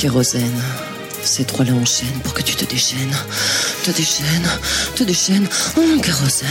Kérosène. 0.00 0.62
Ces 1.22 1.44
trois-là 1.44 1.74
enchaînent 1.74 2.20
pour 2.24 2.32
que 2.32 2.40
tu 2.40 2.54
te 2.54 2.64
déchaînes. 2.64 3.14
Te 3.84 3.90
déchaînes, 3.90 4.48
te 4.96 5.04
déchaînes. 5.04 5.46
Oh, 5.76 6.00
kérosène. 6.02 6.48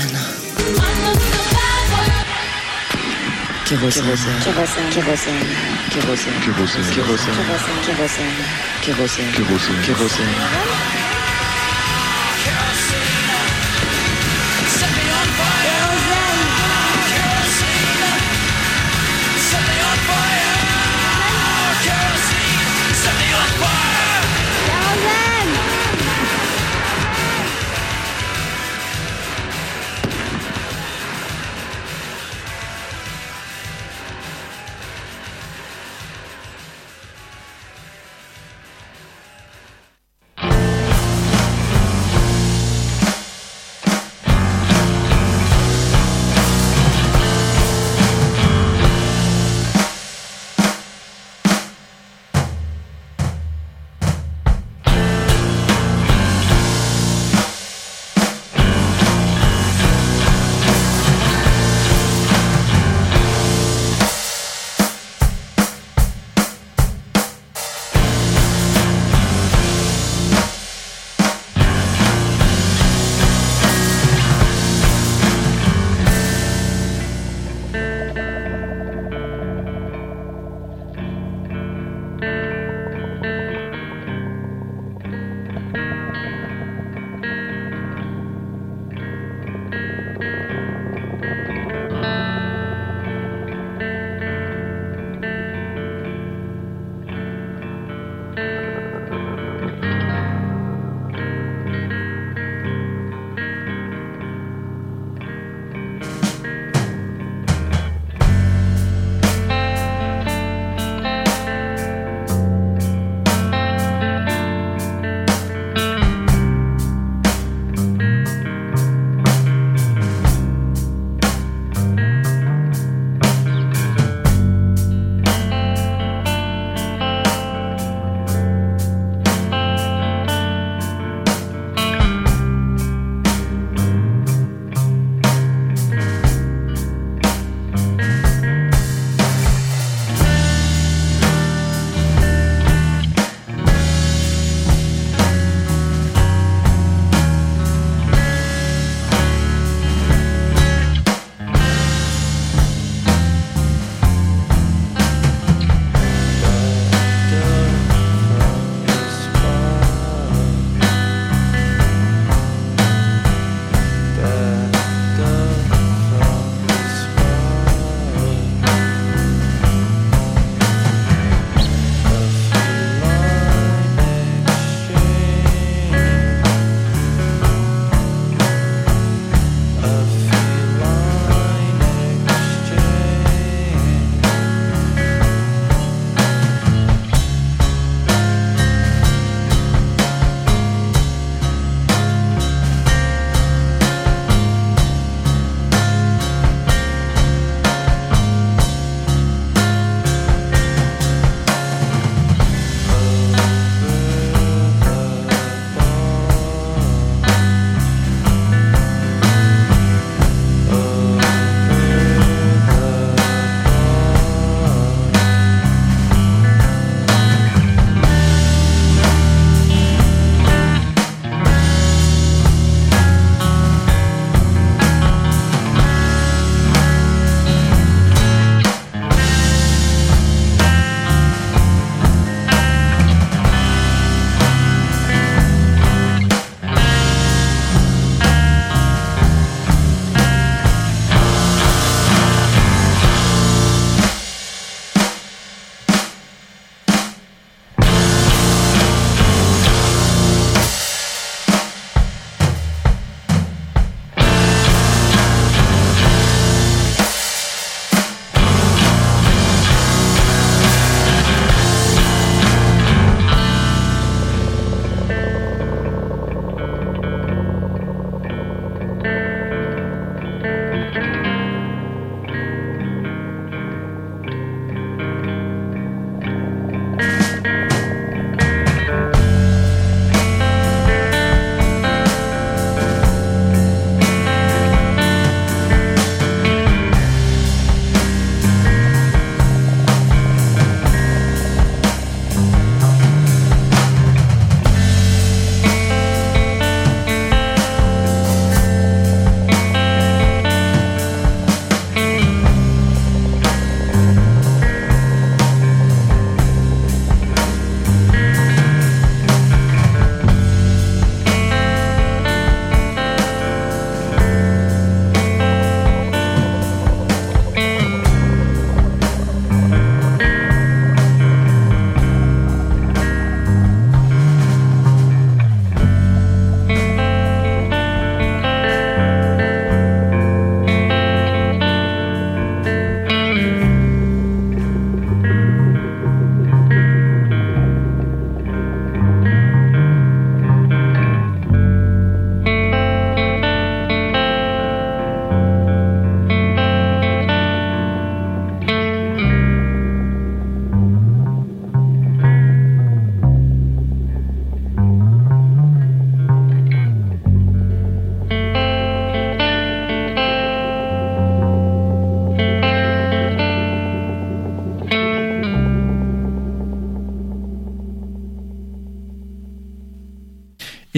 Kérosène. 3.66 4.04
Kérosène. 4.44 4.90
Kérosène. 4.94 5.40
Kérosène. 5.90 6.34
Kérosène. 6.46 6.94
Kérosène. 6.94 7.34
Kérosène. 7.86 8.30
Kérosène. 8.86 9.32
Kérosène. 9.34 9.82
Kérosène. 9.84 11.09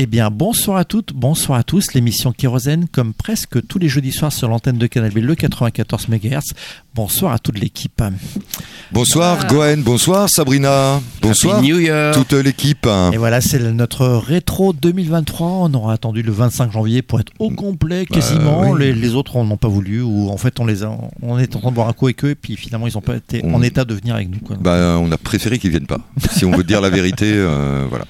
Eh 0.04 0.08
bien, 0.08 0.32
bonsoir 0.32 0.78
à 0.78 0.84
toutes, 0.84 1.14
bonsoir 1.14 1.60
à 1.60 1.64
tous. 1.64 1.94
L'émission 1.94 2.32
Kérosène, 2.32 2.88
comme 2.88 3.14
presque 3.14 3.64
tous 3.68 3.78
les 3.78 3.88
jeudis 3.88 4.12
soirs 4.12 4.34
sur 4.34 4.48
l'antenne 4.48 4.80
de 4.80 4.88
Canal 4.88 5.12
B, 5.12 5.18
le 5.18 5.36
94 5.36 6.08
MHz. 6.08 6.56
Bonsoir 6.96 7.34
à 7.34 7.38
toute 7.38 7.60
l'équipe. 7.60 8.02
Bonsoir 8.94 9.48
Goen, 9.48 9.82
bonsoir 9.84 10.28
Sabrina, 10.30 11.00
bonsoir 11.22 11.60
Happy 11.60 11.68
New 11.68 11.80
Year. 11.80 12.14
toute 12.14 12.34
l'équipe. 12.34 12.86
Et 13.14 13.18
voilà, 13.18 13.40
c'est 13.40 13.58
notre 13.72 14.06
rétro 14.06 14.74
2023. 14.74 15.48
On 15.48 15.74
aura 15.74 15.94
attendu 15.94 16.22
le 16.22 16.32
25 16.34 16.74
janvier 16.74 17.02
pour 17.02 17.22
être 17.22 17.32
au 17.40 17.52
complet, 17.52 18.06
quasiment. 18.06 18.72
oui. 18.72 18.80
les, 18.82 18.94
les 18.94 19.16
autres 19.16 19.38
on 19.38 19.46
n'ont 19.46 19.56
pas 19.56 19.70
voulu, 19.70 20.02
ou 20.02 20.30
en 20.30 20.36
fait 20.36 20.60
on 20.60 20.66
les 20.66 20.84
a, 20.84 20.92
on 21.22 21.40
est 21.40 21.56
en 21.56 21.60
train 21.60 21.70
de 21.70 21.76
boire 21.76 21.88
un 21.88 21.94
coup 21.94 22.08
avec 22.08 22.26
eux, 22.26 22.32
et 22.32 22.36
puis 22.36 22.58
finalement 22.58 22.86
ils 22.86 22.94
n'ont 22.96 23.02
pas 23.02 23.16
été 23.16 23.40
On- 23.46 23.54
en 23.54 23.62
état 23.62 23.86
de 23.86 23.94
venir 23.94 24.16
avec 24.16 24.30
nous. 24.30 24.40
quoi. 24.40 24.58
Bah, 24.60 24.98
on 25.02 25.10
a 25.14 25.18
préféré 25.18 25.58
qu'ils 25.58 25.72
viennent 25.72 25.88
pas. 25.88 26.02
Si 26.30 26.44
on 26.44 26.52
veut 26.52 26.66
dire 26.66 26.82
la 26.82 26.90
vérité, 26.90 27.32
euh, 27.34 27.86
voilà. 27.90 28.04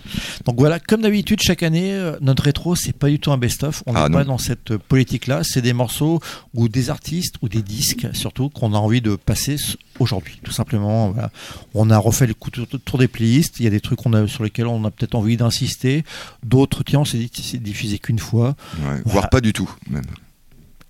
Donc 0.46 0.56
voilà, 0.58 0.80
comme 0.80 1.02
d'habitude, 1.02 1.42
chaque 1.44 1.62
année, 1.62 1.94
euh, 1.94 2.16
notre 2.22 2.42
rétro, 2.44 2.76
c'est 2.76 2.94
pas 2.98 3.10
du 3.10 3.20
tout 3.20 3.32
un 3.32 3.38
best-of. 3.38 3.84
On 3.86 3.94
n'est 3.94 4.00
Ah, 4.00 4.10
pas 4.10 4.24
non. 4.24 4.32
dans 4.32 4.38
cette 4.40 4.76
politique-là. 4.78 5.42
C'est 5.44 5.62
des 5.62 5.74
morceaux 5.74 6.20
ou 6.56 6.70
des 6.70 6.90
artistes 6.90 7.36
ou 7.44 7.50
des 7.50 7.62
disques, 7.62 8.08
surtout, 8.14 8.50
qu'on 8.50 8.74
a 8.74 8.78
envie 8.78 9.02
de 9.02 9.16
passer 9.16 9.58
aujourd'hui, 10.00 10.40
tout 10.44 10.52
simplement. 10.52 10.71
Voilà. 10.78 11.32
On 11.74 11.90
a 11.90 11.98
refait 11.98 12.28
le 12.28 12.34
tour 12.34 12.98
des 13.00 13.08
playlists. 13.08 13.60
Il 13.60 13.64
y 13.64 13.68
a 13.68 13.70
des 13.70 13.82
trucs 13.82 14.06
a, 14.06 14.28
sur 14.28 14.44
lesquels 14.44 14.68
on 14.68 14.84
a 14.86 14.92
peut-être 14.92 15.16
envie 15.16 15.38
d'insister. 15.38 16.04
D'autres, 16.44 16.84
tiens, 16.84 17.00
on 17.00 17.06
s'est 17.06 17.18
dit 17.18 17.30
que 17.30 17.42
c'est 17.42 17.62
diffusé 17.62 18.00
qu'une 18.00 18.20
fois. 18.20 18.56
Ouais, 18.84 19.02
Voire 19.06 19.30
pas 19.30 19.42
du 19.42 19.54
tout, 19.54 19.70
même. 19.90 20.04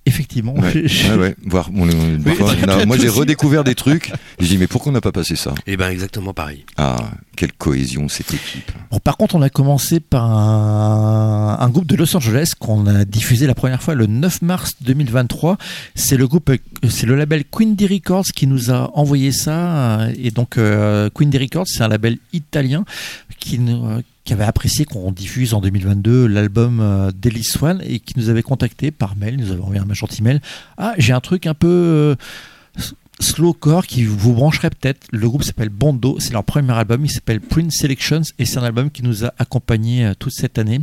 Effectivement. 0.07 0.55
Ouais, 0.55 0.71
j'ai- 0.73 0.87
j'ai- 0.87 1.09
ouais, 1.11 1.17
ouais. 1.17 1.35
Voire, 1.45 1.69
on- 1.75 1.83
on- 1.83 1.85
Oui, 1.87 2.33
on 2.39 2.47
a- 2.47 2.55
peut-être 2.55 2.87
moi 2.87 2.97
j'ai 2.97 3.07
redécouvert 3.07 3.63
des 3.63 3.75
trucs. 3.75 4.11
J'ai 4.39 4.47
dit 4.47 4.57
mais 4.57 4.65
pourquoi 4.65 4.89
on 4.89 4.93
n'a 4.93 5.01
pas 5.01 5.11
passé 5.11 5.35
ça? 5.35 5.53
Eh 5.67 5.77
ben 5.77 5.89
exactement 5.91 6.33
pareil. 6.33 6.65
Ah, 6.77 7.11
quelle 7.35 7.53
cohésion 7.53 8.07
cette 8.09 8.33
équipe. 8.33 8.71
Bon, 8.89 8.97
par 8.99 9.15
contre, 9.17 9.35
on 9.35 9.43
a 9.43 9.49
commencé 9.51 9.99
par 9.99 10.23
un, 10.25 11.57
un 11.59 11.69
groupe 11.69 11.85
de 11.85 11.95
Los 11.95 12.15
Angeles 12.17 12.53
qu'on 12.59 12.87
a 12.87 13.05
diffusé 13.05 13.45
la 13.45 13.53
première 13.53 13.83
fois 13.83 13.93
le 13.93 14.07
9 14.07 14.41
mars 14.41 14.71
2023. 14.81 15.57
C'est 15.93 16.17
le 16.17 16.27
groupe, 16.27 16.51
c'est 16.89 17.05
le 17.05 17.15
label 17.15 17.43
Quindy 17.45 17.85
Records 17.85 18.25
qui 18.35 18.47
nous 18.47 18.71
a 18.71 18.89
envoyé 18.97 19.31
ça. 19.31 20.07
Et 20.17 20.31
donc, 20.31 20.57
euh, 20.57 21.09
Quindy 21.13 21.37
Records, 21.37 21.67
c'est 21.67 21.83
un 21.83 21.87
label 21.87 22.17
italien 22.33 22.85
qui 23.39 23.59
nous, 23.59 23.85
euh, 23.87 24.01
qui 24.23 24.33
avait 24.33 24.43
apprécié 24.43 24.85
qu'on 24.85 25.11
diffuse 25.11 25.53
en 25.53 25.61
2022 25.61 26.27
l'album 26.27 26.79
euh, 26.79 27.11
d'Ellis 27.11 27.43
Swan 27.43 27.81
et 27.83 27.99
qui 27.99 28.17
nous 28.17 28.29
avait 28.29 28.43
contacté 28.43 28.91
par 28.91 29.15
mail, 29.15 29.37
nous 29.37 29.51
avait 29.51 29.61
envoyé 29.61 29.81
un 29.81 29.93
gentil 29.93 30.21
mail. 30.21 30.41
Ah, 30.77 30.93
j'ai 30.97 31.13
un 31.13 31.21
truc 31.21 31.47
un 31.47 31.53
peu 31.53 31.67
euh, 31.67 32.15
slowcore 33.21 33.87
qui 33.87 34.03
vous 34.03 34.33
brancherait 34.33 34.69
peut-être. 34.69 35.07
Le 35.11 35.27
groupe 35.29 35.43
s'appelle 35.43 35.69
Bondo, 35.69 36.17
c'est 36.19 36.33
leur 36.33 36.43
premier 36.43 36.73
album, 36.73 37.05
il 37.05 37.11
s'appelle 37.11 37.39
Prince 37.39 37.75
Selections 37.75 38.21
et 38.39 38.45
c'est 38.45 38.57
un 38.57 38.63
album 38.63 38.91
qui 38.91 39.03
nous 39.03 39.25
a 39.25 39.33
accompagnés 39.37 40.05
euh, 40.05 40.13
toute 40.17 40.33
cette 40.33 40.57
année. 40.57 40.79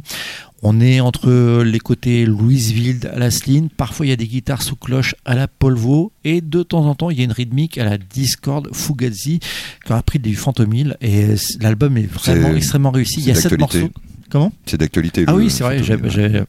On 0.63 0.81
est 0.81 1.01
entre 1.01 1.63
les 1.63 1.79
côtés 1.79 2.27
Louisville 2.27 3.09
à 3.13 3.19
la 3.19 3.29
parfois 3.77 4.07
il 4.07 4.09
y 4.09 4.13
a 4.13 4.17
des 4.17 4.27
guitares 4.27 4.63
sous 4.63 4.75
cloche 4.75 5.15
à 5.25 5.37
la 5.37 5.47
Polvo 5.47 6.13
et 6.25 6.41
de 6.41 6.65
temps 6.65 6.85
en 6.87 6.95
temps 6.97 7.11
il 7.11 7.19
y 7.19 7.21
a 7.21 7.25
une 7.25 7.33
rythmique 7.33 7.79
à 7.79 7.85
la 7.85 7.97
Discord 7.97 8.69
Fugazi 8.73 9.39
qui 9.85 9.93
a 9.93 10.03
pris 10.03 10.19
du 10.19 10.35
Fantomil 10.35 10.97
et 11.01 11.35
l'album 11.61 11.97
est 11.97 12.11
vraiment 12.11 12.55
extrêmement 12.57 12.91
réussi. 12.91 13.21
Il 13.21 13.29
y 13.29 13.31
a 13.31 13.35
sept 13.35 13.59
morceaux. 13.59 13.91
Comment 14.31 14.53
C'est 14.67 14.77
d'actualité. 14.79 15.25
Ah 15.27 15.35
oui, 15.35 15.51
c'est 15.51 15.65
vrai, 15.65 15.81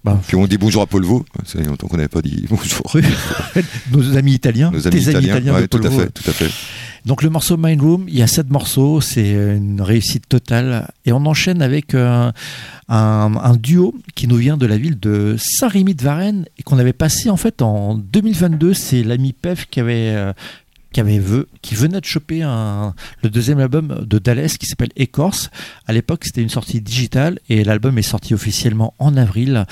bah, 0.03 0.19
Puis 0.27 0.35
on 0.35 0.45
dit 0.47 0.57
bonjour 0.57 0.81
à 0.81 0.85
Polvo. 0.87 1.25
Ça 1.45 1.59
fait 1.59 1.65
longtemps 1.65 1.87
qu'on 1.87 1.97
n'avait 1.97 2.09
pas 2.09 2.21
dit 2.21 2.45
bonjour. 2.49 2.91
nos 3.91 4.17
amis 4.17 4.33
italiens, 4.33 4.71
Nos 4.71 4.87
amis 4.87 5.03
tes 5.03 5.15
amis 5.15 5.25
italiens. 5.25 5.35
italiens 5.35 5.53
Ouais, 5.53 5.61
de 5.61 5.67
tout 5.67 5.81
à 5.83 5.89
fait, 5.89 6.09
tout 6.09 6.29
à 6.29 6.33
fait. 6.33 6.49
Donc 7.05 7.23
le 7.23 7.29
morceau 7.29 7.55
Mind 7.57 7.81
Room, 7.81 8.05
il 8.09 8.17
y 8.17 8.21
a 8.21 8.27
sept 8.27 8.49
morceaux, 8.49 8.99
c'est 8.99 9.31
une 9.31 9.81
réussite 9.81 10.27
totale. 10.27 10.89
Et 11.05 11.13
on 11.13 11.25
enchaîne 11.25 11.61
avec 11.61 11.93
euh, 11.95 12.29
un, 12.89 13.31
un 13.41 13.55
duo 13.55 13.95
qui 14.15 14.27
nous 14.27 14.35
vient 14.35 14.57
de 14.57 14.65
la 14.65 14.77
ville 14.77 14.99
de 14.99 15.37
Saint-Rémy 15.39 15.95
de 15.95 16.03
Varennes 16.03 16.45
et 16.57 16.63
qu'on 16.63 16.77
avait 16.77 16.91
passé 16.93 17.29
en 17.29 17.37
fait 17.37 17.61
en 17.61 17.95
2022. 17.95 18.73
C'est 18.73 19.03
l'ami 19.03 19.31
Pef 19.33 19.67
qui 19.69 19.79
avait... 19.79 20.33
qui, 20.91 20.99
avait 20.99 21.19
ve- 21.19 21.45
qui 21.61 21.75
venait 21.75 21.99
de 22.01 22.05
choper 22.05 22.41
un, 22.43 22.93
le 23.23 23.29
deuxième 23.29 23.59
album 23.59 24.03
de 24.05 24.19
Dallas 24.19 24.55
qui 24.59 24.65
s'appelle 24.65 24.89
Écorce. 24.95 25.49
À 25.87 25.93
l'époque, 25.93 26.23
c'était 26.25 26.41
une 26.41 26.49
sortie 26.49 26.81
digitale 26.81 27.39
et 27.49 27.63
l'album 27.63 27.97
est 27.97 28.01
sorti 28.03 28.33
officiellement 28.33 28.93
en 28.99 29.15
avril. 29.17 29.65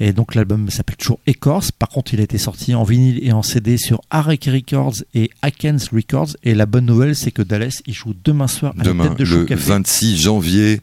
Et 0.00 0.12
donc, 0.12 0.34
l'album 0.34 0.68
s'appelle 0.70 0.96
toujours 0.96 1.20
Écorce. 1.26 1.70
Par 1.72 1.88
contre, 1.88 2.14
il 2.14 2.20
a 2.20 2.24
été 2.24 2.38
sorti 2.38 2.74
en 2.74 2.82
vinyle 2.84 3.20
et 3.22 3.32
en 3.32 3.42
CD 3.42 3.76
sur 3.76 4.00
Arek 4.10 4.44
Records 4.52 4.96
et 5.14 5.30
Akens 5.42 5.88
Records. 5.92 6.36
Et 6.42 6.54
la 6.54 6.66
bonne 6.66 6.86
nouvelle, 6.86 7.14
c'est 7.16 7.30
que 7.30 7.42
Dallas, 7.42 7.80
il 7.86 7.94
joue 7.94 8.14
demain 8.24 8.48
soir 8.48 8.74
à 8.78 8.82
Demain, 8.82 9.04
la 9.04 9.10
tête 9.10 9.18
de 9.20 9.24
Chou 9.24 9.36
le 9.38 9.44
Café. 9.44 9.62
26 9.70 10.16
janvier, 10.20 10.80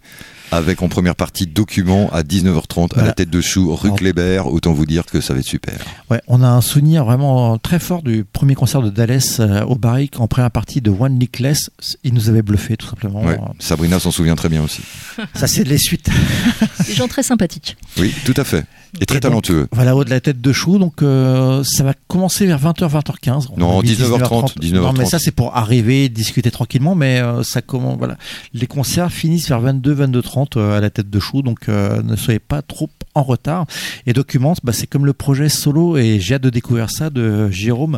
avec 0.52 0.82
en 0.82 0.90
première 0.90 1.16
partie 1.16 1.48
document 1.48 2.10
à 2.12 2.24
19h30 2.24 2.98
à 3.00 3.06
la 3.06 3.14
tête 3.14 3.30
de 3.30 3.40
chou, 3.42 3.74
rue 3.76 3.94
Kléber. 3.94 4.42
Autant 4.46 4.74
vous 4.74 4.86
dire 4.86 5.06
que 5.06 5.22
ça 5.22 5.34
va 5.34 5.40
être 5.40 5.46
super. 5.46 5.78
Ouais, 6.10 6.22
on 6.28 6.42
a 6.44 6.48
un 6.50 6.62
souvenir 6.62 7.06
vraiment 7.06 7.58
très 7.58 7.80
fort 7.80 8.02
du 8.04 8.26
premier 8.26 8.56
concert 8.56 8.82
de 8.82 8.90
Dallas 8.90 9.38
euh, 9.40 9.64
au 9.64 9.76
Barrick 9.82 10.20
en 10.20 10.28
première 10.28 10.52
partie 10.52 10.80
de 10.80 10.90
One 10.92 11.20
Lick 11.20 11.40
Less. 11.40 11.70
Il 12.04 12.14
nous 12.14 12.30
avait 12.30 12.42
bluffé, 12.44 12.78
tout 12.78 12.88
simplement. 12.88 13.24
Ouais. 13.24 13.38
Sabrina 13.60 14.00
s'en 14.00 14.12
souvient 14.12 14.36
très 14.36 14.48
bien 14.50 14.62
aussi. 14.64 14.82
Ça, 15.34 15.48
c'est 15.48 15.64
les 15.64 15.78
suites. 15.78 16.10
Des 16.88 16.94
gens 16.94 17.08
très 17.08 17.24
sympathiques. 17.24 17.76
Oui, 17.98 18.14
tout 18.24 18.34
à 18.38 18.44
fait. 18.44 18.64
Et 19.00 19.06
très 19.06 19.18
Et 19.18 19.20
donc, 19.22 19.30
talentueux. 19.32 19.68
Voilà, 19.72 19.96
au 19.96 20.04
de 20.04 20.10
la 20.10 20.20
tête 20.20 20.42
de 20.42 20.52
chou. 20.52 20.78
Donc, 20.78 21.02
euh, 21.02 21.64
ça 21.64 21.84
va 21.84 21.94
commencer 22.08 22.46
vers 22.46 22.60
20h, 22.60 22.90
20h15. 22.90 23.48
On 23.54 23.58
Non, 23.58 23.80
a 23.80 23.82
mis 23.84 23.94
19h30, 23.94 24.74
Non, 24.74 24.92
mais 24.94 25.04
19h30. 25.06 25.10
ça, 25.10 25.18
c'est 25.20 25.32
pour 25.32 25.56
arriver, 25.56 26.10
discuter 26.10 26.52
tranquillement. 26.52 26.94
Mais 26.94 27.20
euh, 27.22 27.42
ça 27.44 27.62
commence, 27.62 27.98
voilà. 27.98 28.18
Les 28.54 28.68
concerts 28.68 29.12
finissent 29.12 29.48
vers 29.48 29.62
22, 29.62 29.96
22h30 29.96 30.58
euh, 30.58 30.78
à 30.78 30.82
la 30.82 30.90
tête 30.90 31.10
de 31.10 31.20
chou. 31.20 31.42
Donc, 31.42 31.70
euh, 31.70 32.02
ne 32.04 32.16
soyez 32.18 32.40
pas 32.40 32.62
trop 32.62 32.90
en 33.16 33.24
retard. 33.24 33.66
Et 34.08 34.14
Document, 34.14 34.56
bah, 34.64 34.74
c'est 34.74 34.88
comme 34.88 35.06
le 35.06 35.14
projet 35.14 35.48
solo. 35.48 35.96
Et 35.98 36.20
j'ai 36.20 36.36
hâte 36.36 36.42
de 36.44 36.50
découvrir 36.50 36.90
ça 36.92 37.10
de 37.10 37.50
Jérôme 37.50 37.98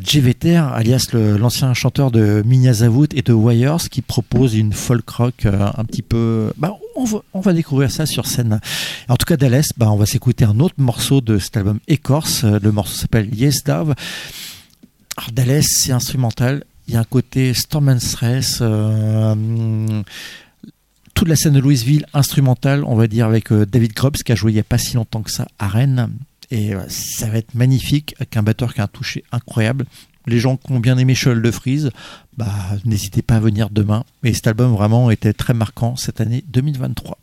Djeveter, 0.00 0.56
alias 0.74 1.05
l'ancien 1.12 1.74
chanteur 1.74 2.10
de 2.10 2.42
Minyazavut 2.44 3.08
et 3.14 3.22
de 3.22 3.32
Wires, 3.32 3.88
qui 3.90 4.02
propose 4.02 4.54
une 4.54 4.72
folk 4.72 5.08
rock 5.08 5.46
euh, 5.46 5.68
un 5.76 5.84
petit 5.84 6.02
peu. 6.02 6.52
Bah, 6.56 6.72
on, 7.34 7.40
va, 7.40 7.52
découvrir 7.52 7.90
ça 7.90 8.06
sur 8.06 8.26
scène. 8.26 8.60
En 9.08 9.16
tout 9.16 9.26
cas, 9.26 9.36
Dallas, 9.36 9.70
bah, 9.76 9.90
on 9.90 9.96
va 9.96 10.06
s'écouter 10.06 10.44
un 10.44 10.60
autre 10.60 10.76
morceau 10.78 11.20
de 11.20 11.38
cet 11.38 11.56
album 11.56 11.80
Écorce. 11.88 12.44
Euh, 12.44 12.58
Le 12.62 12.72
morceau 12.72 12.96
s'appelle 12.96 13.34
Yes 13.34 13.64
Dove. 13.64 13.94
Alors, 15.16 15.30
Dallas, 15.32 15.66
c'est 15.68 15.92
instrumental. 15.92 16.64
Il 16.88 16.94
y 16.94 16.96
a 16.96 17.00
un 17.00 17.04
côté 17.04 17.54
Storm 17.54 17.88
and 17.88 18.00
Stress. 18.00 18.58
euh, 18.60 20.02
toute 21.14 21.28
la 21.28 21.36
scène 21.36 21.54
de 21.54 21.60
Louisville 21.60 22.06
instrumentale, 22.12 22.84
on 22.84 22.94
va 22.94 23.06
dire, 23.06 23.26
avec 23.26 23.50
David 23.50 23.94
Grubbs 23.94 24.16
qui 24.16 24.32
a 24.32 24.34
joué 24.34 24.52
il 24.52 24.54
n'y 24.54 24.60
a 24.60 24.64
pas 24.64 24.76
si 24.76 24.96
longtemps 24.96 25.22
que 25.22 25.30
ça 25.30 25.46
à 25.58 25.66
Rennes. 25.66 26.10
Et 26.50 26.74
ça 26.88 27.26
va 27.28 27.38
être 27.38 27.54
magnifique 27.54 28.14
avec 28.18 28.36
un 28.36 28.42
batteur 28.42 28.74
qui 28.74 28.80
a 28.82 28.84
un 28.84 28.88
toucher 28.88 29.24
incroyable. 29.32 29.86
Les 30.26 30.38
gens 30.38 30.56
qui 30.56 30.72
ont 30.72 30.80
bien 30.80 30.98
aimé 30.98 31.14
Cheval 31.14 31.40
de 31.40 31.50
Frise, 31.50 31.90
bah, 32.36 32.46
n'hésitez 32.84 33.22
pas 33.22 33.36
à 33.36 33.40
venir 33.40 33.70
demain. 33.70 34.04
Et 34.24 34.34
cet 34.34 34.46
album 34.48 34.72
vraiment 34.72 35.10
était 35.10 35.32
très 35.32 35.54
marquant 35.54 35.96
cette 35.96 36.20
année 36.20 36.44
2023. 36.48 37.18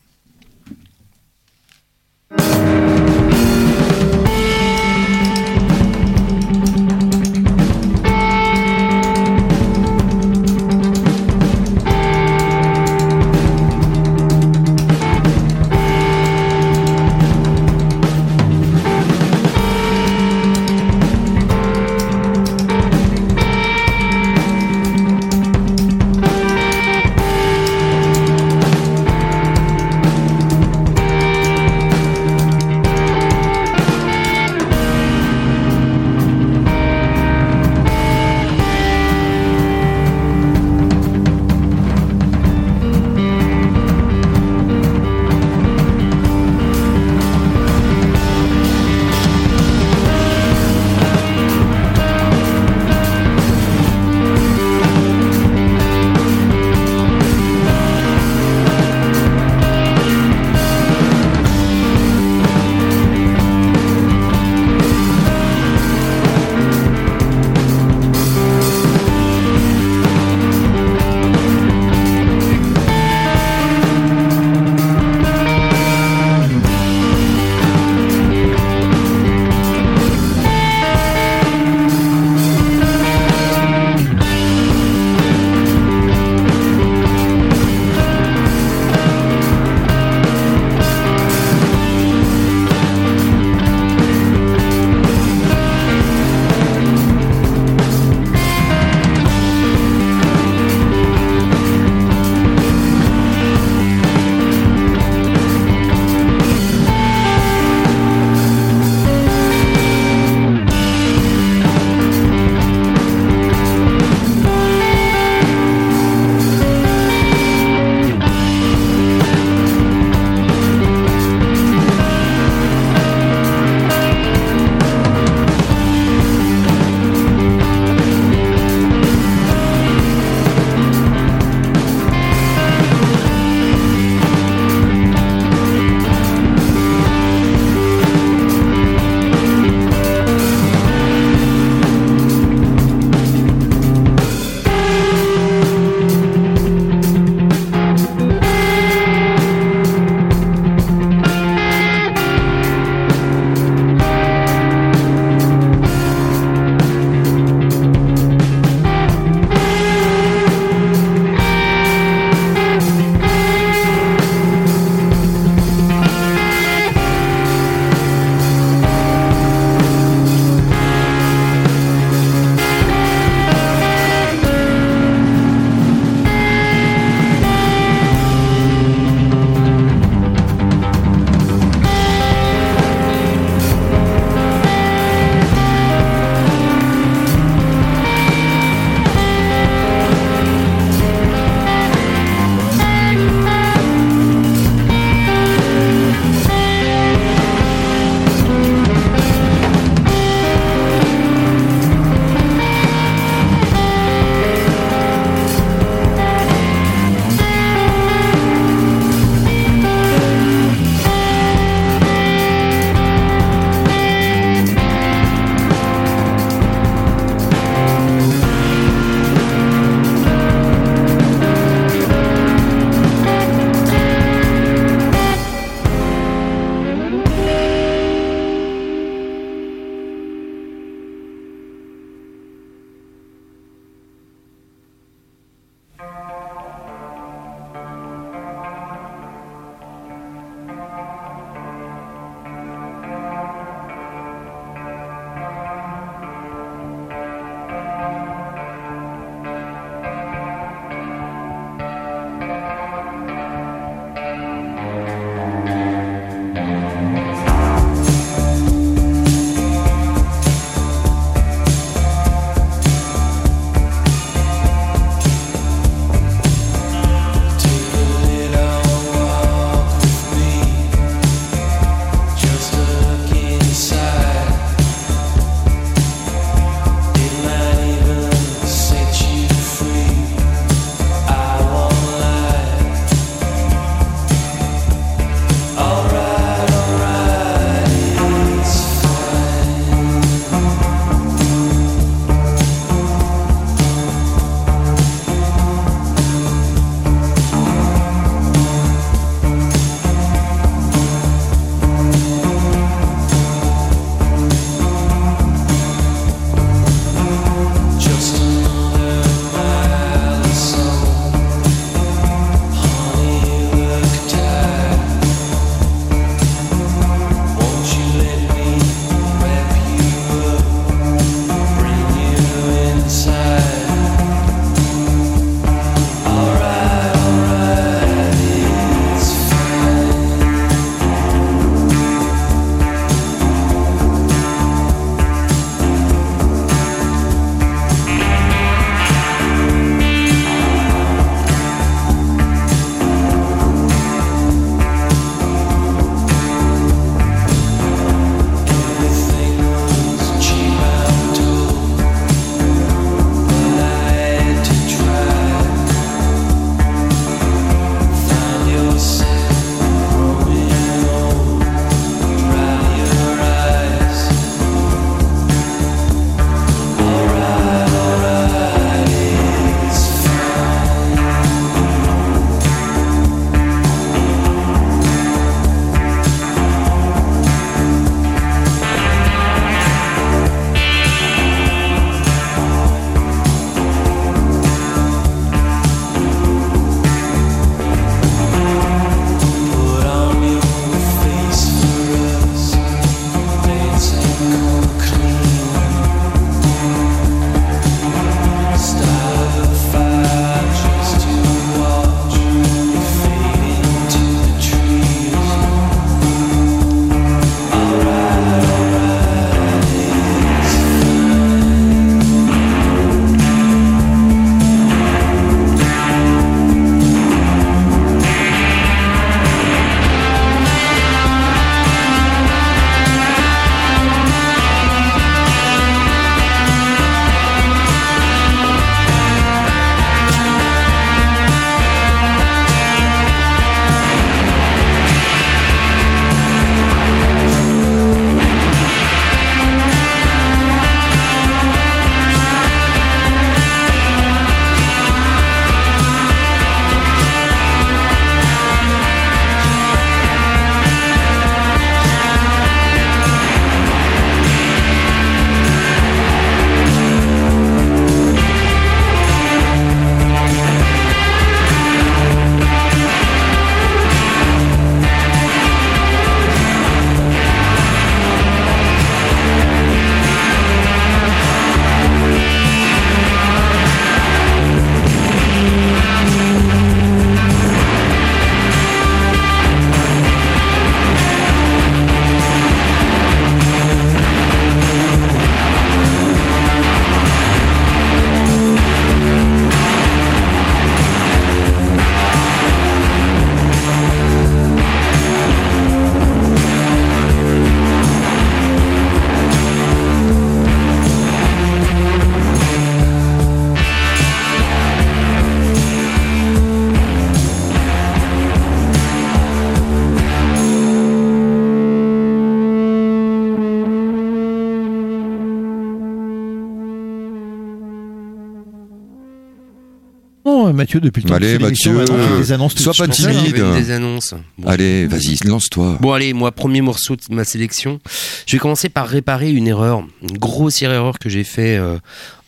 Mathieu, 520.76 521.00
depuis 521.00 521.22
le 521.24 521.30
temps 521.30 521.36
Allez, 521.36 521.58
Mathieu, 521.58 522.06
des 522.38 522.52
annonces 522.52 522.76
sois 522.76 522.94
pas 522.98 523.08
timide. 523.08 523.56
Des 523.76 523.92
annonces. 523.92 524.34
Bon. 524.58 524.68
Allez, 524.70 525.08
vas-y, 525.08 525.38
lance-toi. 525.48 525.98
Bon 526.02 526.12
allez, 526.14 526.34
moi 526.34 526.52
premier 526.52 526.82
morceau 526.82 527.16
de 527.16 527.22
ma 527.34 527.44
sélection. 527.44 528.00
Je 528.46 528.56
vais 528.56 528.60
commencer 528.60 528.90
par 528.90 529.08
réparer 529.08 529.52
une 529.52 529.68
erreur, 529.68 530.04
une 530.22 530.38
grossière 530.38 530.92
erreur 530.92 531.20
que 531.20 531.30
j'ai 531.30 531.44
fait 531.44 531.78
euh, 531.78 531.98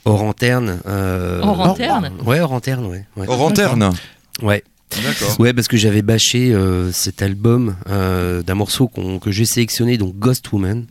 hors 0.06 0.24
antenne. 0.24 0.80
euh, 0.88 1.42
Hors 1.44 1.60
antenne 1.62 2.12
Ouais, 2.26 2.40
hors 2.40 2.52
anterne, 2.54 2.86
ouais. 2.86 3.06
Ouais. 3.18 3.26
Hors 3.28 3.42
anterne? 3.42 3.92
Ouais. 4.42 4.64
D'accord. 5.04 5.40
Ouais, 5.40 5.52
parce 5.52 5.68
que 5.68 5.78
j'avais 5.78 6.02
bâché 6.04 6.54
euh, 6.54 6.92
cet 6.92 7.22
album 7.22 7.76
euh, 7.90 8.42
d'un 8.44 8.54
morceau 8.56 8.88
que 8.88 9.32
j'ai 9.32 9.46
sélectionné, 9.46 9.98
donc 9.98 10.18
Ghost 10.20 10.52
Woman. 10.54 10.86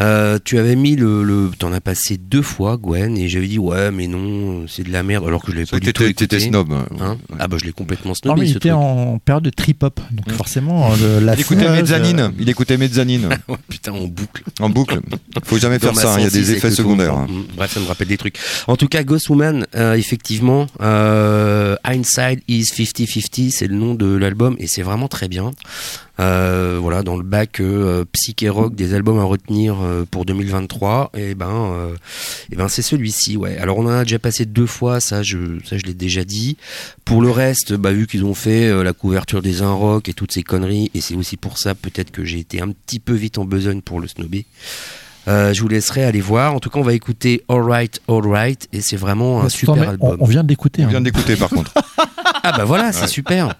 Euh, 0.00 0.38
tu 0.44 0.58
avais 0.58 0.76
mis 0.76 0.94
le, 0.94 1.24
le 1.24 1.50
t'en 1.58 1.72
as 1.72 1.80
passé 1.80 2.18
deux 2.18 2.42
fois 2.42 2.76
Gwen 2.76 3.18
et 3.18 3.28
j'avais 3.28 3.48
dit 3.48 3.58
ouais 3.58 3.90
mais 3.90 4.06
non 4.06 4.64
c'est 4.68 4.84
de 4.84 4.92
la 4.92 5.02
merde 5.02 5.26
alors 5.26 5.42
que 5.42 5.50
je 5.50 5.56
l'avais 5.56 5.66
pas 5.66 5.80
du 5.80 5.92
tout 5.92 6.04
écouté. 6.04 6.38
snob. 6.38 6.72
Hein 6.72 7.16
Ouais. 7.30 7.36
ah 7.40 7.48
bah 7.48 7.56
je 7.60 7.64
l'ai 7.66 7.72
complètement 7.72 8.10
Non, 8.10 8.14
snobé 8.14 8.40
mais 8.42 8.46
il 8.46 8.52
ce 8.52 8.58
était 8.58 8.68
truc. 8.68 8.80
en 8.80 9.18
période 9.24 9.42
de 9.42 9.50
trip-hop, 9.50 10.00
donc 10.12 10.30
forcément, 10.32 10.90
le- 10.94 11.18
la 11.18 11.34
Il 11.34 11.40
écoutait 11.40 11.68
Mezzanine. 11.68 12.20
euh, 12.20 12.28
Il 12.38 12.48
écoutait 12.48 12.76
Mezzanine 12.76 13.28
Ouais, 13.48 13.56
putain 13.68 13.92
en 13.92 14.06
boucle. 14.06 14.44
en 14.60 14.70
boucle. 14.70 15.00
Faut 15.44 15.58
jamais 15.58 15.78
faire 15.80 15.96
ça. 15.96 16.12
hein, 16.12 16.16
Il 16.18 16.22
y 16.24 16.26
a 16.26 16.30
106 16.30 16.38
des 16.46 16.52
effets 16.52 16.70
secondaires. 16.70 17.14
hein. 17.14 17.26
Mm, 17.28 17.56
Bref, 17.56 17.72
ça 17.72 17.80
me 17.80 17.86
rappelle 17.86 18.08
des 18.08 18.16
trucs. 18.18 18.38
En 18.68 18.76
tout 18.76 18.86
cas, 18.88 19.02
Ghost 19.02 19.28
Woman, 19.30 19.66
euh, 19.74 19.94
effectivement, 19.94 20.66
euh, 20.80 21.74
Hindsight 21.84 22.42
is 22.48 22.64
50-50, 22.72 23.50
c'est 23.50 23.66
le 23.66 23.74
nom 23.74 23.94
de 23.94 24.06
l'album 24.16 24.54
et 24.60 24.66
c'est 24.68 24.82
vraiment 24.82 25.08
très 25.08 25.26
bien. 25.28 25.50
Euh, 26.20 26.78
voilà, 26.80 27.02
dans 27.02 27.16
le 27.16 27.22
bac 27.22 27.60
euh, 27.60 28.04
psyché 28.12 28.48
rock 28.48 28.74
des 28.74 28.92
albums 28.92 29.20
à 29.20 29.24
retenir 29.24 29.76
euh, 29.80 30.04
pour 30.10 30.24
2023, 30.24 31.12
et 31.14 31.34
ben, 31.36 31.46
euh, 31.48 31.94
et 32.50 32.56
ben 32.56 32.66
c'est 32.68 32.82
celui-ci. 32.82 33.36
Ouais. 33.36 33.56
Alors 33.58 33.78
on 33.78 33.86
en 33.86 33.90
a 33.90 34.02
déjà 34.02 34.18
passé 34.18 34.44
deux 34.44 34.66
fois, 34.66 34.98
ça 34.98 35.22
je, 35.22 35.58
ça 35.64 35.78
je 35.78 35.84
l'ai 35.84 35.94
déjà 35.94 36.24
dit. 36.24 36.56
Pour 37.04 37.22
le 37.22 37.30
reste, 37.30 37.74
bah 37.74 37.92
vu 37.92 38.06
qu'ils 38.08 38.24
ont 38.24 38.34
fait 38.34 38.66
euh, 38.66 38.82
la 38.82 38.92
couverture 38.92 39.42
des 39.42 39.62
un 39.62 39.72
rock 39.72 40.08
et 40.08 40.12
toutes 40.12 40.32
ces 40.32 40.42
conneries, 40.42 40.90
et 40.94 41.00
c'est 41.00 41.14
aussi 41.14 41.36
pour 41.36 41.58
ça 41.58 41.74
peut-être 41.74 42.10
que 42.10 42.24
j'ai 42.24 42.38
été 42.38 42.60
un 42.60 42.70
petit 42.70 42.98
peu 42.98 43.14
vite 43.14 43.38
en 43.38 43.44
besogne 43.44 43.80
pour 43.80 44.00
le 44.00 44.08
snobber. 44.08 44.44
Euh, 45.28 45.52
je 45.52 45.60
vous 45.60 45.68
laisserai 45.68 46.04
aller 46.04 46.20
voir. 46.22 46.54
En 46.54 46.60
tout 46.60 46.70
cas, 46.70 46.78
on 46.78 46.82
va 46.82 46.94
écouter 46.94 47.44
Alright, 47.48 48.00
Alright, 48.08 48.66
et 48.72 48.80
c'est 48.80 48.96
vraiment 48.96 49.42
un 49.42 49.48
super 49.48 49.76
on, 49.76 49.88
album. 49.88 50.16
on 50.20 50.26
vient 50.26 50.42
de 50.42 50.48
l'écouter. 50.48 50.82
On 50.82 50.86
hein. 50.86 50.90
vient 50.90 51.00
d'écouter 51.00 51.36
par 51.36 51.48
contre. 51.50 51.72
Ah 52.42 52.56
bah 52.56 52.64
voilà, 52.64 52.92
c'est 52.92 53.06
super. 53.08 53.54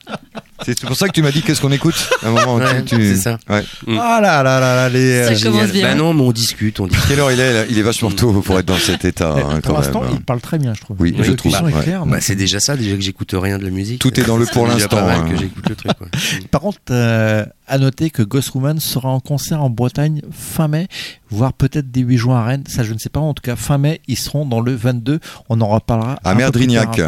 C'est 0.65 0.81
pour 0.81 0.97
ça 0.97 1.07
que 1.09 1.13
tu 1.13 1.23
m'as 1.23 1.31
dit 1.31 1.43
qu'est-ce 1.43 1.61
qu'on 1.61 1.73
écoute 1.73 2.09
à 2.23 2.29
un 2.29 2.31
moment. 2.31 2.57
Ouais, 2.57 2.83
tu- 2.85 2.97
c'est 2.97 3.17
ça. 3.17 3.39
Ouais. 3.49 3.65
Ah 3.99 4.19
là 4.21 4.43
là 4.43 4.61
là 4.61 4.75
là, 4.75 4.89
les. 4.89 5.25
Ça 5.25 5.31
euh, 5.49 5.51
commence 5.53 5.71
bien. 5.71 5.83
Bah 5.89 5.95
non, 5.95 6.13
mais 6.15 6.23
on 6.23 6.33
discute, 6.33 6.81
on 6.81 6.87
dit. 6.87 6.97
Quelle 7.09 7.21
heure 7.21 7.31
il 7.33 7.41
est 7.41 7.53
là 7.53 7.65
Il 7.71 7.79
est 7.79 7.83
vachement 7.83 8.11
tôt 8.11 8.33
pour 8.33 8.59
être 8.59 8.67
dans 8.67 8.77
cet 8.77 9.05
état. 9.05 9.35
hein, 9.35 9.61
pour 9.61 9.77
l'instant, 9.77 10.03
même. 10.03 10.11
il 10.15 10.21
parle 10.21 10.41
très 10.41 10.59
bien, 10.59 10.75
je 10.75 10.81
trouve. 10.81 10.97
Oui, 11.01 11.15
je 11.21 11.33
trouve, 11.33 11.53
ouais. 11.63 11.73
Bah 11.73 12.05
donc- 12.05 12.17
c'est 12.21 12.35
déjà 12.35 12.61
ça, 12.61 12.77
déjà 12.77 12.97
que 12.97 13.03
j'écoute 13.03 13.31
rien 13.35 13.59
de 13.59 13.65
la 13.65 13.71
musique. 13.71 14.01
Tout 14.01 14.19
est 14.19 14.25
dans 14.25 14.37
le 14.37 14.47
pour 14.47 14.67
l'instant, 14.67 14.99
hein. 15.09 15.27
que 15.31 15.37
j'écoute 15.37 15.69
le 15.69 15.77
truc. 15.77 15.93
quoi. 15.97 16.09
Par 16.51 16.61
contre, 16.61 16.79
euh, 16.91 17.45
à 17.69 17.79
noter 17.79 18.11
que 18.11 18.23
Ghost 18.23 18.55
Woman 18.55 18.81
sera 18.81 19.09
en 19.09 19.21
concert 19.21 19.63
en 19.63 19.71
Bretagne 19.71 20.23
fin 20.33 20.69
mai, 20.69 20.89
voire 21.31 21.53
peut-être 21.53 21.91
début 21.91 22.19
juin 22.19 22.39
à 22.39 22.45
Rennes. 22.45 22.65
Ça, 22.67 22.83
je 22.83 22.93
ne 22.93 22.99
sais 22.99 23.09
pas. 23.09 23.21
En 23.21 23.35
tout 23.35 23.43
cas, 23.43 23.57
fin 23.57 23.79
mai, 23.79 24.01
ils 24.09 24.17
seront 24.17 24.45
dans 24.47 24.61
le 24.61 24.75
22. 24.75 25.21
On 25.49 25.61
en 25.61 25.69
reparlera. 25.69 26.19
À 26.25 26.31
plus 26.31 26.39
Merdrignac. 26.39 27.01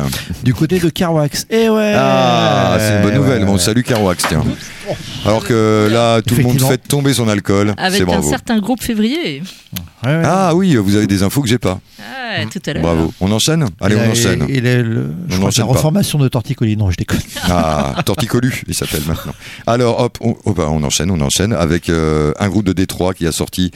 Du 0.45 0.55
côté 0.55 0.79
de 0.79 0.89
Carwax. 0.89 1.47
Et 1.51 1.69
ouais. 1.69 1.95
Ah, 1.97 2.77
c'est 2.79 2.97
une 2.97 3.03
bonne 3.03 3.15
nouvelle. 3.15 3.41
ouais, 3.41 3.47
Bon, 3.47 3.59
salut 3.59 3.83
Carwax, 3.83 4.25
tiens. 4.29 4.45
Alors 5.25 5.45
que 5.45 5.89
là, 5.91 6.21
tout 6.23 6.35
le 6.35 6.43
monde 6.43 6.61
fait 6.61 6.79
tomber 6.79 7.15
son 7.15 7.29
alcool. 7.29 7.75
Avec 7.77 8.03
un 8.03 8.05
bravo. 8.07 8.29
certain 8.29 8.59
groupe 8.61 8.83
février. 8.83 9.43
Ouais, 10.05 10.11
ouais. 10.11 10.23
Ah 10.25 10.55
oui, 10.55 10.77
vous 10.77 10.97
avez 10.97 11.07
des 11.07 11.23
infos 11.23 11.43
que 11.43 11.49
j'ai 11.49 11.59
pas. 11.59 11.81
Ah, 12.01 12.45
tout 12.51 12.61
à 12.67 12.73
l'heure. 12.73 12.83
Bravo. 12.83 13.13
On 13.21 13.31
enchaîne 13.33 13.67
Allez, 13.81 13.97
Il 13.97 14.01
on 14.01 14.05
a- 14.05 14.09
enchaîne. 14.11 14.47
Il 14.49 14.67
est 14.67 14.83
le, 14.83 15.13
je 15.29 15.35
On 15.35 15.37
crois, 15.39 15.49
enchaîne 15.49 15.67
la 15.67 15.73
pas. 15.73 15.77
reformation 15.79 16.19
de 16.19 16.29
Torticolis. 16.29 16.77
Non, 16.77 16.91
je 16.91 16.97
déconne. 16.97 17.21
Ah, 17.49 17.97
Torticolu, 18.05 18.63
il 18.69 18.75
s'appelle 18.75 19.03
maintenant. 19.07 19.33
Alors, 19.67 20.01
hop, 20.01 20.19
on, 20.21 20.37
oh, 20.45 20.53
bah, 20.55 20.67
on 20.71 20.83
enchaîne, 20.83 21.11
on 21.11 21.21
enchaîne 21.21 21.53
avec 21.53 21.89
euh, 21.89 22.33
un 22.39 22.49
groupe 22.49 22.65
de 22.65 22.73
Détroit 22.73 23.15
qui 23.15 23.27
a 23.27 23.33
sorti, 23.33 23.71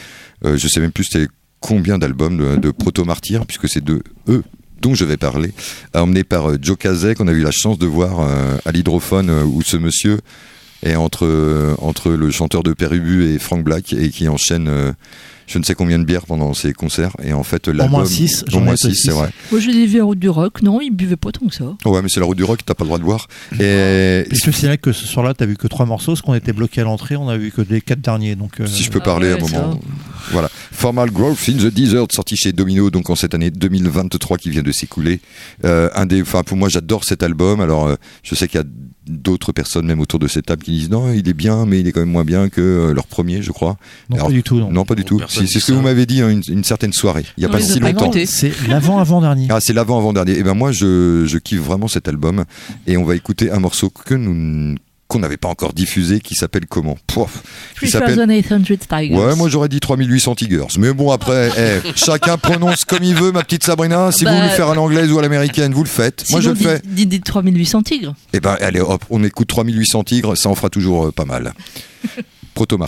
euh, 0.44 0.57
je 0.57 0.68
sais 0.68 0.81
même 0.81 0.92
plus 0.92 1.05
c'était 1.05 1.27
combien 1.61 1.98
d'albums 1.98 2.37
de, 2.37 2.57
de 2.57 2.70
Proto 2.70 3.05
Martyr, 3.05 3.44
puisque 3.46 3.68
c'est 3.68 3.83
de 3.85 4.03
eux 4.29 4.42
dont 4.81 4.94
je 4.94 5.05
vais 5.07 5.16
parler, 5.16 5.53
emmené 5.94 6.24
par 6.24 6.50
euh, 6.50 6.59
Joe 6.61 6.77
Kazek, 6.77 7.16
qu'on 7.18 7.29
a 7.29 7.33
eu 7.33 7.42
la 7.42 7.50
chance 7.53 7.79
de 7.79 7.87
voir 7.87 8.20
euh, 8.20 8.57
à 8.66 8.70
l'hydrophone, 8.72 9.31
euh, 9.31 9.42
où 9.44 9.62
ce 9.62 9.77
monsieur 9.79 10.20
est 10.84 10.96
entre, 10.96 11.26
euh, 11.26 11.74
entre 11.78 12.10
le 12.10 12.30
chanteur 12.30 12.62
de 12.62 12.72
Pérubu 12.72 13.34
et 13.34 13.38
Frank 13.38 13.64
Black, 13.64 13.92
et 13.92 14.10
qui 14.10 14.28
enchaîne 14.28 14.68
euh, 14.68 14.92
je 15.46 15.59
ne 15.59 15.64
sais 15.64 15.74
combien 15.74 15.98
de 15.98 16.04
bières 16.04 16.26
pendant 16.26 16.54
ses 16.54 16.72
concerts, 16.72 17.12
et 17.22 17.33
en 17.33 17.42
fait, 17.42 17.68
l'album... 17.68 17.90
moins 17.90 18.04
six, 18.04 18.42
Au 18.48 18.50
j'en 18.50 18.61
ai 18.61 18.64
moins 18.64 18.76
6, 18.76 18.94
c'est 19.04 19.11
vrai. 19.11 19.30
Moi, 19.50 19.61
je 19.61 19.68
l'ai 19.70 19.87
vu 19.87 20.00
à 20.00 20.04
Route 20.04 20.18
du 20.18 20.28
Rock. 20.28 20.62
Non, 20.62 20.80
il 20.80 20.90
buvait 20.90 21.16
pas 21.16 21.33
tant 21.33 21.46
que 21.46 21.54
ça. 21.54 21.76
Ouais, 21.85 22.02
mais 22.02 22.09
c'est 22.09 22.20
la 22.20 22.26
route 22.26 22.37
du 22.37 22.44
rock, 22.44 22.61
t'as 22.64 22.74
pas 22.74 22.85
le 22.85 22.88
droit 22.88 22.98
de 22.98 23.04
boire. 23.04 23.28
Et 23.61 24.24
je 24.30 24.40
te 24.44 24.50
signale 24.50 24.78
que 24.78 24.92
ce 24.92 25.07
soir-là, 25.07 25.35
t'as 25.35 25.46
vu 25.46 25.57
que 25.57 25.66
trois 25.66 25.87
morceaux, 25.87 26.12
parce 26.12 26.22
qu'on 26.22 26.35
était 26.35 26.52
bloqué 26.52 26.80
à 26.80 26.85
l'entrée, 26.85 27.16
on 27.16 27.28
a 27.28 27.37
vu 27.37 27.50
que 27.50 27.62
les 27.62 27.80
quatre 27.80 28.00
derniers. 28.00 28.37
Donc, 28.37 28.61
euh, 28.61 28.66
si 28.66 28.83
je 28.83 28.90
peux 28.90 29.00
Ah 29.02 29.04
parler 29.04 29.33
ouais, 29.33 29.40
à 29.40 29.44
un 29.44 29.48
ça. 29.48 29.61
moment. 29.62 29.80
Voilà. 30.30 30.48
Formal 30.72 31.11
Growth 31.11 31.48
in 31.48 31.52
the 31.54 31.66
Desert, 31.72 32.07
sorti 32.11 32.37
chez 32.37 32.52
Domino, 32.52 32.90
donc 32.90 33.11
en 33.11 33.14
cette 33.14 33.35
année 33.35 33.50
2023 33.50 34.38
qui 34.38 34.50
vient 34.50 34.62
de 34.62 34.72
s'écouler. 34.72 35.20
Euh, 35.64 35.88
un 35.94 36.07
des, 36.07 36.22
enfin 36.22 36.42
pour 36.42 36.57
moi, 36.57 36.68
j'adore 36.68 37.04
cet 37.04 37.22
album. 37.22 37.61
Alors, 37.61 37.87
euh, 37.87 37.94
je 38.22 38.35
sais 38.35 38.48
qu'il 38.48 38.61
y 38.61 38.62
a 38.62 38.66
d'autres 39.07 39.52
personnes, 39.52 39.87
même 39.87 40.00
autour 40.00 40.18
de 40.18 40.26
cette 40.28 40.46
table, 40.46 40.62
qui 40.62 40.70
disent 40.72 40.90
non, 40.90 41.12
il 41.12 41.28
est 41.28 41.35
bien, 41.35 41.66
mais 41.66 41.80
il 41.80 41.87
est 41.88 41.92
quand 41.92 42.00
même 42.00 42.11
moins 42.11 42.24
bien 42.24 42.48
que 42.48 42.90
leur 42.94 43.07
premier, 43.07 43.42
je 43.42 43.52
crois. 43.52 43.76
non, 44.09 44.16
Alors, 44.16 44.26
pas 44.28 44.33
du 44.33 44.42
tout. 44.42 44.59
Non. 44.59 44.70
Non, 44.70 44.85
pas 44.85 44.94
du 44.94 45.04
tout. 45.04 45.20
Personne 45.40 45.46
C'est 45.46 45.60
ce 45.60 45.66
que 45.66 45.72
vous 45.72 45.82
m'avez 45.82 46.06
dit 46.06 46.20
une, 46.20 46.42
une 46.48 46.64
certaine 46.64 46.92
soirée, 46.92 47.24
il 47.36 47.42
y 47.42 47.46
a 47.46 47.48
pas 47.48 47.60
si 47.60 47.80
longtemps. 47.80 48.10
C'est 48.26 48.52
l'avant-avant-dernier. 48.68 49.48
Ah, 49.50 49.58
c'est 49.60 49.72
l'avant-avant-dernier. 49.72 50.38
Et 50.38 50.42
ben 50.42 50.54
moi, 50.54 50.72
je, 50.72 51.24
je 51.26 51.38
kiffe 51.38 51.60
vraiment 51.60 51.88
cet 51.88 52.08
album. 52.08 52.44
Et 52.86 52.96
on 52.96 53.04
va 53.04 53.14
écouter 53.14 53.50
un 53.50 53.58
morceau 53.58 53.90
que 53.90 54.14
nous 54.14 54.74
qu'on 55.06 55.18
n'avait 55.18 55.36
pas 55.36 55.48
encore 55.48 55.74
diffusé, 55.74 56.18
qui 56.18 56.34
s'appelle 56.34 56.64
comment? 56.66 56.96
Pouf. 57.06 57.42
Qui 57.78 57.88
s'appelle 57.90 58.14
3800 58.16 58.86
Tigers. 58.88 59.14
Ouais, 59.14 59.36
moi 59.36 59.50
j'aurais 59.50 59.68
dit 59.68 59.78
3800 59.78 60.34
Tigers. 60.34 60.66
Mais 60.78 60.94
bon, 60.94 61.10
après, 61.10 61.50
eh, 61.58 61.92
chacun 61.94 62.38
prononce 62.38 62.84
comme 62.86 63.02
il 63.04 63.14
veut, 63.14 63.30
ma 63.30 63.42
petite 63.44 63.64
Sabrina. 63.64 64.10
Si 64.12 64.24
Bah, 64.24 64.30
vous 64.30 64.36
voulez 64.38 64.48
le 64.48 64.54
faire 64.54 64.70
à 64.70 64.74
l'anglaise 64.74 65.12
ou 65.12 65.18
à 65.18 65.22
l'américaine, 65.22 65.74
vous 65.74 65.84
le 65.84 65.88
faites. 65.90 66.24
moi 66.30 66.40
je 66.40 66.48
le 66.50 66.56
fais. 66.56 66.80
dis 66.84 67.20
3800 67.20 67.82
tigres. 67.82 68.14
Et 68.32 68.40
ben, 68.40 68.56
allez, 68.60 68.80
hop, 68.80 69.04
on 69.10 69.22
écoute 69.22 69.46
3800 69.48 70.04
Tigres, 70.04 70.36
ça 70.36 70.48
en 70.48 70.54
fera 70.54 70.70
toujours 70.70 71.06
euh, 71.06 71.12
pas 71.12 71.26
mal. 71.26 71.52
Proto 72.54 72.78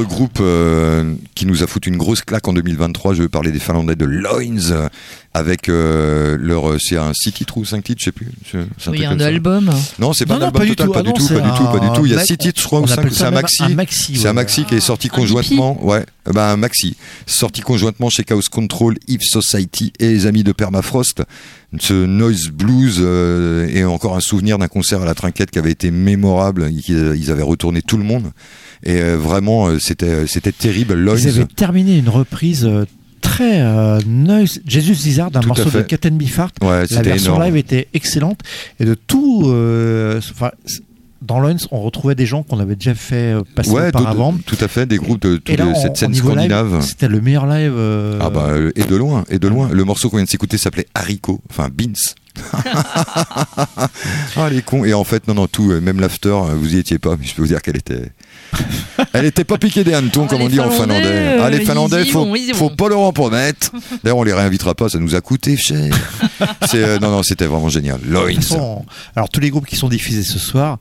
Autre 0.00 0.08
groupe 0.08 0.38
euh, 0.40 1.14
qui 1.34 1.46
nous 1.46 1.62
a 1.62 1.66
foutu 1.66 1.88
une 1.90 1.96
grosse 1.96 2.22
claque 2.22 2.46
en 2.48 2.52
2023, 2.52 3.14
je 3.14 3.22
veux 3.22 3.28
parler 3.28 3.50
des 3.52 3.58
Finlandais 3.58 3.96
de 3.96 4.04
Loins, 4.04 4.70
euh, 4.70 4.88
avec 5.34 5.68
euh, 5.68 6.36
leur. 6.40 6.76
C'est 6.80 6.96
un 6.96 7.12
6 7.14 7.32
titres 7.32 7.56
ou 7.58 7.64
5 7.64 7.84
titres, 7.84 8.00
je 8.00 8.06
sais 8.06 8.12
plus. 8.12 8.28
c'est 8.50 8.90
Oui, 8.90 9.04
un 9.04 9.18
ça. 9.18 9.26
album. 9.26 9.70
Non, 9.98 10.12
c'est 10.12 10.26
pas 10.26 10.34
Non, 10.34 10.36
un 10.36 10.40
non, 10.40 10.46
album 10.46 10.60
pas 10.62 10.66
du 10.66 10.76
total, 10.76 10.86
tout. 10.86 10.92
pas 10.92 10.98
Ah 11.00 11.02
du 11.02 11.08
non, 11.10 11.14
tout, 11.14 11.22
c'est 11.26 11.34
pas 11.34 11.40
du 11.40 11.56
tout, 11.58 11.64
pas 11.64 11.78
du 11.78 11.86
un 11.86 11.92
tout. 11.92 12.06
Il 12.06 12.10
y 12.12 12.14
a 12.14 12.18
mec- 12.18 12.26
6 12.26 12.38
titres, 12.38 12.60
je 12.60 12.66
crois, 12.66 12.80
on 12.80 12.84
ou 12.84 12.86
5. 12.86 12.98
appelle 12.98 13.12
ça 13.12 13.18
C'est 13.18 13.24
un 13.24 13.30
même 13.30 13.40
maxi. 13.42 13.62
un 13.62 13.68
maxi, 13.70 14.16
C'est 14.16 14.22
ouais. 14.24 14.28
un 14.28 14.32
maxi 14.32 14.64
qui 14.64 14.74
est 14.74 14.80
sorti 14.80 15.08
Un 15.12 15.16
conjointement. 15.16 15.84
Ouais, 15.84 16.04
Eh 16.28 16.32
ben, 16.32 16.42
un 16.48 16.56
maxi. 16.56 16.96
Sorti 17.26 17.60
conjointement 17.60 18.10
chez 18.10 18.24
Chaos 18.24 18.40
Control, 18.50 18.96
Eve 19.08 19.20
Society 19.22 19.92
et 19.98 20.08
les 20.08 20.26
amis 20.26 20.42
de 20.44 20.52
Permafrost. 20.52 21.22
Ce 21.78 21.92
noise 21.94 22.48
blues 22.48 22.96
euh, 23.00 23.68
et 23.68 23.84
encore 23.84 24.16
un 24.16 24.20
souvenir 24.20 24.58
d'un 24.58 24.66
concert 24.68 25.02
à 25.02 25.04
la 25.04 25.14
trinquette 25.14 25.50
qui 25.52 25.58
avait 25.60 25.70
été 25.70 25.90
mémorable. 25.92 26.68
Ils, 26.72 27.14
ils 27.16 27.30
avaient 27.30 27.42
retourné 27.42 27.82
tout 27.82 27.96
le 27.98 28.02
monde. 28.04 28.32
Et 28.82 29.00
euh, 29.00 29.16
vraiment, 29.16 29.68
euh, 29.68 29.78
c'était 29.78 30.26
c'était 30.26 30.52
terrible. 30.52 30.94
Loins. 30.94 31.16
Ils 31.16 31.28
avaient 31.28 31.44
terminé 31.44 31.98
une 31.98 32.08
reprise 32.08 32.64
euh, 32.64 32.84
très 33.20 33.60
euh, 33.60 33.98
noise, 34.06 34.60
Jesus 34.66 35.04
Lizard, 35.04 35.30
d'un 35.30 35.42
morceau 35.42 35.64
de 35.70 35.80
and 35.80 36.10
Beefheart. 36.16 36.54
Ouais, 36.62 36.84
La 36.90 37.02
version 37.02 37.34
énorme. 37.34 37.44
live 37.44 37.56
était 37.56 37.88
excellente. 37.94 38.40
Et 38.78 38.84
de 38.84 38.94
tout. 38.94 39.42
euh, 39.46 40.20
dans 41.22 41.38
Loins, 41.38 41.56
on 41.70 41.82
retrouvait 41.82 42.14
des 42.14 42.24
gens 42.24 42.42
qu'on 42.42 42.60
avait 42.60 42.76
déjà 42.76 42.94
fait 42.94 43.34
euh, 43.34 43.42
passer 43.54 43.70
Ouais, 43.70 43.88
auparavant. 43.88 44.34
tout, 44.46 44.56
à 44.58 44.68
fait, 44.68 44.86
des 44.86 44.96
groupes 44.96 45.20
de, 45.20 45.38
cette 45.80 45.98
scène 45.98 46.14
scandinave. 46.14 46.80
C'était 46.80 47.08
le 47.08 47.20
meilleur 47.20 47.46
live. 47.46 47.74
euh, 47.76 48.18
Ah 48.22 48.30
bah 48.30 48.46
euh, 48.48 48.72
et 48.74 48.84
de 48.84 48.96
loin, 48.96 49.24
et 49.28 49.38
de 49.38 49.46
loin. 49.46 49.68
Le 49.70 49.84
morceau 49.84 50.08
qu'on 50.08 50.16
vient 50.16 50.24
de 50.24 50.30
s'écouter 50.30 50.56
s'appelait 50.56 50.86
Haricot, 50.94 51.42
enfin 51.50 51.68
Beans. 51.70 51.92
ah 54.36 54.48
les 54.50 54.62
cons. 54.62 54.84
Et 54.84 54.94
en 54.94 55.04
fait 55.04 55.26
non 55.28 55.34
non 55.34 55.46
tout, 55.46 55.70
euh, 55.70 55.80
même 55.80 56.00
l'after, 56.00 56.28
euh, 56.28 56.54
vous 56.54 56.74
y 56.74 56.78
étiez 56.78 56.98
pas, 56.98 57.16
mais 57.18 57.26
je 57.26 57.34
peux 57.34 57.42
vous 57.42 57.48
dire 57.48 57.60
qu'elle 57.62 57.76
était, 57.76 58.12
elle 59.12 59.24
était 59.24 59.44
pas 59.44 59.58
piquée 59.58 59.84
des 59.84 59.94
hannetons 59.94 60.24
Ah, 60.26 60.28
comme 60.28 60.38
les 60.40 60.44
on 60.44 60.48
dit 60.48 60.60
en 60.60 60.70
Finlandais, 60.70 61.06
euh, 61.06 61.42
ah 61.42 61.50
les 61.50 61.64
finlandais, 61.64 62.04
faut, 62.04 62.24
vont, 62.24 62.34
faut 62.54 62.68
vont. 62.68 62.76
pas 62.76 62.88
leur 62.88 63.00
en 63.00 63.12
promettre. 63.12 63.70
D'ailleurs 64.02 64.18
on 64.18 64.22
les 64.24 64.32
réinvitera 64.32 64.74
pas, 64.74 64.88
ça 64.88 64.98
nous 64.98 65.14
a 65.14 65.20
coûté 65.20 65.56
cher. 65.56 65.94
Euh, 66.74 66.98
non 67.00 67.10
non 67.10 67.22
c'était 67.22 67.46
vraiment 67.46 67.68
génial. 67.68 67.98
façon, 68.36 68.84
alors 69.16 69.28
tous 69.28 69.40
les 69.40 69.50
groupes 69.50 69.66
qui 69.66 69.76
sont 69.76 69.88
diffusés 69.88 70.22
ce 70.22 70.38
soir, 70.38 70.78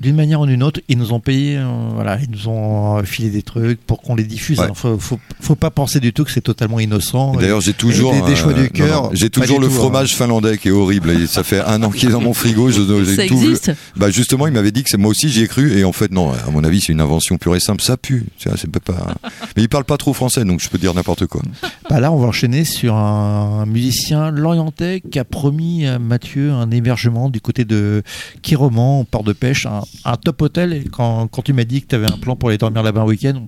d'une 0.00 0.14
manière 0.16 0.40
ou 0.40 0.46
d'une 0.46 0.62
autre, 0.62 0.80
ils 0.88 0.98
nous 0.98 1.12
ont 1.12 1.20
payé, 1.20 1.56
euh, 1.56 1.64
voilà, 1.94 2.18
ils 2.22 2.30
nous 2.30 2.48
ont 2.48 2.98
euh, 2.98 3.02
filé 3.02 3.30
des 3.30 3.42
trucs 3.42 3.80
pour 3.80 4.02
qu'on 4.02 4.14
les 4.14 4.24
diffuse. 4.24 4.58
Ouais. 4.58 4.64
Alors, 4.64 4.76
faut, 4.76 4.98
faut, 4.98 5.18
faut 5.40 5.54
pas 5.54 5.70
penser 5.70 6.00
du 6.00 6.12
tout 6.12 6.24
que 6.24 6.30
c'est 6.30 6.40
totalement 6.42 6.78
innocent. 6.80 7.32
D'ailleurs, 7.36 7.60
j'ai 7.62 7.72
toujours 7.72 8.12
des- 8.12 8.20
des 8.34 8.40
euh, 8.42 8.52
du 8.52 8.70
cœur, 8.70 9.10
J'ai 9.14 9.30
toujours 9.30 9.58
le 9.60 9.68
tout, 9.68 9.72
fromage 9.74 10.14
finlandais 10.14 10.58
qui 10.58 10.68
est 10.68 10.72
horrible. 10.72 11.10
Et 11.10 11.26
ça 11.26 11.42
fait 11.44 11.60
un 11.60 11.82
an 11.82 11.90
qu'il 11.90 12.08
est 12.08 12.12
dans 12.12 12.20
mon 12.20 12.34
frigo. 12.34 12.70
Je, 12.70 12.82
j'ai 13.04 13.16
Ça 13.16 13.26
tout- 13.26 13.34
existe 13.34 13.72
Bah 13.96 14.10
justement, 14.10 14.46
il 14.46 14.52
m'avait 14.52 14.70
dit 14.72 14.82
que 14.82 14.90
c'est 14.90 14.98
moi 14.98 15.10
aussi 15.10 15.28
j'y 15.30 15.42
ai 15.42 15.48
cru 15.48 15.78
et 15.78 15.84
en 15.84 15.92
fait 15.92 16.10
non. 16.12 16.30
À 16.32 16.50
mon 16.50 16.62
avis, 16.64 16.80
c'est 16.82 16.92
une 16.92 17.00
invention 17.00 17.38
pure 17.38 17.56
et 17.56 17.60
simple. 17.60 17.82
Ça 17.82 17.96
pue. 17.96 18.26
C'est 18.38 18.70
pas. 18.80 19.14
Mais 19.56 19.62
il 19.62 19.68
parle 19.68 19.84
pas 19.84 19.96
trop 19.96 20.12
français, 20.12 20.44
donc 20.44 20.60
je 20.60 20.68
peux 20.68 20.78
dire 20.78 20.92
n'importe 20.92 21.26
quoi. 21.26 21.40
Bah 21.88 22.00
là, 22.00 22.12
on 22.12 22.16
va 22.18 22.26
enchaîner 22.28 22.64
sur 22.64 22.94
un 22.96 23.64
musicien 23.66 24.30
lorientais 24.30 25.00
qui 25.10 25.18
a 25.18 25.24
promis 25.24 25.86
à 25.86 25.98
Mathieu 25.98 26.52
un 26.52 26.70
hébergement 26.70 27.30
du 27.30 27.40
côté 27.40 27.64
de 27.64 28.02
Kiroman, 28.42 29.00
au 29.00 29.04
port 29.04 29.22
de 29.24 29.32
pêche, 29.32 29.66
un, 29.66 29.82
un 30.04 30.16
top 30.16 30.42
hôtel. 30.42 30.72
Et 30.72 30.84
quand, 30.84 31.26
quand 31.28 31.42
tu 31.42 31.52
m'as 31.52 31.64
dit 31.64 31.82
que 31.82 31.88
tu 31.88 31.94
avais 31.94 32.06
un 32.10 32.16
plan 32.18 32.36
pour 32.36 32.48
aller 32.50 32.58
dormir 32.58 32.82
là-bas 32.82 33.02
un 33.02 33.06
week-end, 33.06 33.44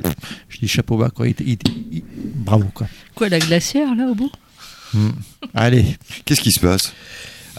je 0.48 0.58
dis 0.58 0.68
chapeau 0.68 0.96
bas, 0.96 1.10
quoi. 1.10 1.28
Il- 1.28 1.34
il- 1.46 1.58
il- 1.92 2.02
bravo, 2.34 2.66
quoi. 2.74 2.86
Quoi, 3.14 3.28
la 3.28 3.38
glacière, 3.38 3.94
là, 3.94 4.06
au 4.10 4.14
bout? 4.14 4.30
Allez, 5.54 5.84
Qu'est-ce 6.24 6.40
qui 6.40 6.52
se 6.52 6.60
passe? 6.60 6.92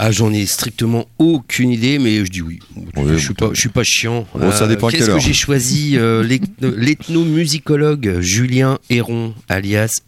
Ah, 0.01 0.11
j'en 0.11 0.31
ai 0.31 0.45
strictement 0.45 1.05
aucune 1.19 1.71
idée, 1.71 1.99
mais 1.99 2.25
je 2.25 2.31
dis 2.31 2.41
oui. 2.41 2.59
Je 3.05 3.17
suis 3.17 3.33
pas, 3.33 3.49
je 3.53 3.59
suis 3.59 3.69
pas 3.69 3.83
chiant. 3.83 4.25
Euh, 4.35 4.39
Bon, 4.39 4.51
ça 4.51 4.65
dépend 4.65 4.87
à 4.87 4.91
Qu'est-ce 4.91 5.11
que 5.11 5.19
j'ai 5.19 5.33
choisi 5.33 5.97
euh, 5.97 6.23
l'ethno- 6.27 6.73
L'ethnomusicologue 6.75 8.19
Julien 8.21 8.79
Héron, 8.89 9.33
alias 9.49 9.99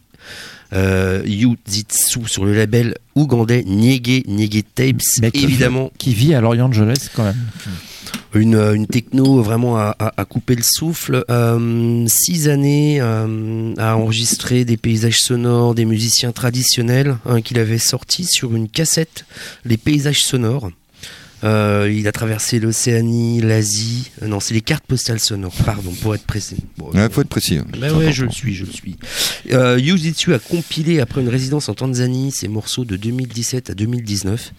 euh, 0.74 1.22
Yuzitsu, 1.26 2.22
sur 2.28 2.46
le 2.46 2.54
label 2.56 2.96
ougandais 3.16 3.64
Niege 3.68 4.24
Niege 4.28 4.64
Tapes. 4.74 5.02
Mec, 5.22 5.36
Évidemment, 5.36 5.92
qui 5.98 6.14
vit 6.14 6.34
à 6.34 6.40
Los 6.40 6.58
Angeles 6.58 7.10
quand 7.14 7.26
même. 7.26 7.36
Une, 8.34 8.56
euh, 8.56 8.74
une 8.74 8.88
techno 8.88 9.42
vraiment 9.42 9.78
à, 9.78 9.96
à- 10.00 10.14
à 10.22 10.26
couper 10.26 10.56
le 10.56 10.64
souffle. 10.64 11.24
Euh, 11.30 12.06
six 12.08 12.48
années 12.50 13.00
euh, 13.02 13.74
à 13.78 13.96
enregistrer 13.98 14.66
des 14.66 14.78
paysages 14.78 15.20
sonores, 15.20 15.76
des 15.76 15.86
musiciens 15.86 16.32
traditionnels 16.32 17.18
hein, 17.26 17.42
qu'il 17.42 17.60
avait 17.60 17.78
sortis 17.78 18.26
sur 18.26 18.56
une 18.56 18.70
cassette, 18.70 19.26
les 19.66 19.78
paysages 19.78 20.24
sonores. 20.24 20.72
Euh, 21.44 21.92
il 21.92 22.08
a 22.08 22.12
traversé 22.12 22.60
l'Océanie, 22.60 23.42
l'Asie. 23.42 24.12
euh, 24.22 24.28
non, 24.28 24.40
c'est 24.40 24.54
les 24.54 24.62
cartes 24.62 24.86
postales 24.86 25.20
sonores, 25.20 25.56
pardon, 25.66 25.92
pour 26.00 26.14
être 26.14 26.24
précis. 26.28 26.58
Bon, 26.78 26.92
Ouais, 26.92 27.10
faut 27.10 27.22
être 27.22 27.30
précis. 27.30 27.58
hein. 27.58 27.66
bah 27.80 27.92
ouais, 27.94 28.12
je 28.12 28.26
le 28.26 28.32
suis, 28.32 28.54
je 28.54 28.64
le 28.64 28.72
suis. 28.72 28.96
Euh, 29.52 29.80
Yuzitsu 29.80 30.36
a 30.36 30.40
compilé 30.40 31.00
après 31.00 31.20
une 31.20 31.30
résidence 31.30 31.68
en 31.68 31.74
Tanzanie 31.74 32.32
ses 32.32 32.48
morceaux 32.48 32.86
de 32.86 32.96
2017 32.96 33.72
à 33.72 33.74
2019. 33.74 34.54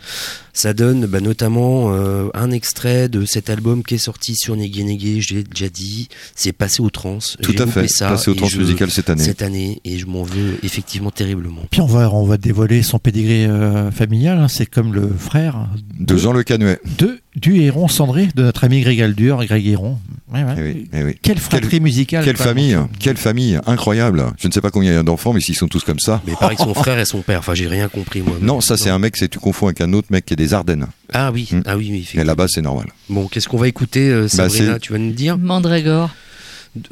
Ça 0.54 0.74
donne 0.74 1.06
bah, 1.06 1.20
notamment 1.20 1.94
euh, 1.94 2.28
un 2.34 2.50
extrait 2.50 3.08
de 3.08 3.24
cet 3.24 3.48
album 3.48 3.82
qui 3.82 3.94
est 3.94 3.98
sorti 3.98 4.34
sur 4.36 4.54
Nege 4.54 4.80
Nege, 4.84 5.26
je 5.26 5.34
l'ai 5.36 5.44
déjà 5.44 5.68
dit. 5.70 6.08
C'est 6.34 6.52
passé 6.52 6.82
au 6.82 6.90
trans. 6.90 7.18
Tout 7.42 7.54
à 7.58 7.66
fait. 7.66 7.88
Ça, 7.88 8.08
Passé 8.10 8.30
au 8.30 8.34
et 8.34 8.36
trans 8.36 8.48
musical 8.58 8.90
cette 8.90 9.08
année. 9.08 9.22
Cette 9.24 9.40
année, 9.42 9.80
et 9.84 9.98
je 9.98 10.06
m'en 10.06 10.22
veux 10.24 10.58
effectivement 10.62 11.10
terriblement. 11.10 11.62
Puis 11.70 11.80
on 11.80 11.86
va, 11.86 12.10
on 12.12 12.24
va 12.24 12.36
dévoiler 12.36 12.82
son 12.82 12.98
pédigré 12.98 13.46
euh, 13.46 13.90
familial. 13.90 14.38
hein. 14.38 14.48
C'est 14.48 14.66
comme 14.66 14.92
le 14.92 15.08
frère 15.16 15.68
De 15.98 16.16
Jean 16.16 16.32
Le 16.32 16.42
Canuet. 16.42 16.80
de, 16.98 17.18
du 17.34 17.62
héron 17.62 17.88
cendré 17.88 18.28
de 18.34 18.42
notre 18.42 18.64
ami 18.64 18.82
Greg 18.82 19.00
Aldur, 19.00 19.44
Greg 19.46 19.66
Héron. 19.66 19.98
Ouais, 20.32 20.44
ouais. 20.44 20.54
Eh 20.56 20.62
oui, 20.62 20.88
eh 20.92 21.02
oui. 21.04 21.18
Quelle 21.20 21.38
fratrie 21.38 21.80
musicale. 21.80 22.24
Quelle 22.24 22.36
famille, 22.36 22.78
quelle 22.98 23.16
famille, 23.16 23.58
incroyable. 23.66 24.32
Je 24.38 24.48
ne 24.48 24.52
sais 24.52 24.60
pas 24.60 24.70
combien 24.70 24.92
il 24.92 24.94
y 24.94 24.98
a 24.98 25.02
d'enfants, 25.02 25.32
mais 25.32 25.40
s'ils 25.40 25.54
sont 25.56 25.68
tous 25.68 25.84
comme 25.84 25.98
ça. 25.98 26.22
Mais 26.26 26.32
pareil 26.38 26.56
que 26.56 26.62
son 26.62 26.74
frère 26.74 26.98
et 26.98 27.04
son 27.04 27.22
père. 27.22 27.40
Enfin, 27.40 27.54
j'ai 27.54 27.68
rien 27.68 27.88
compris 27.88 28.22
moi. 28.22 28.36
Non, 28.40 28.60
ça 28.60 28.76
c'est 28.76 28.90
un 28.90 28.98
mec, 28.98 29.16
c'est 29.16 29.28
tu 29.28 29.38
confonds 29.38 29.66
avec 29.66 29.80
un 29.80 29.92
autre 29.92 30.08
mec 30.10 30.24
qui 30.24 30.32
est 30.34 30.36
des 30.36 30.54
Ardennes. 30.54 30.86
Ah 31.12 31.30
oui, 31.32 31.48
Hmm. 31.52 31.60
ah 31.66 31.76
oui, 31.76 31.88
oui, 31.90 32.08
Et 32.20 32.24
là-bas, 32.24 32.46
c'est 32.48 32.62
normal. 32.62 32.86
Bon, 33.10 33.28
qu'est-ce 33.28 33.48
qu'on 33.48 33.58
va 33.58 33.68
écouter, 33.68 34.08
euh, 34.08 34.28
Sabrina 34.28 34.66
Bah, 34.66 34.72
c'est- 34.74 34.80
Tu 34.80 34.92
vas 34.92 34.98
nous 34.98 35.12
dire 35.12 35.36
Mandragore. 35.38 36.10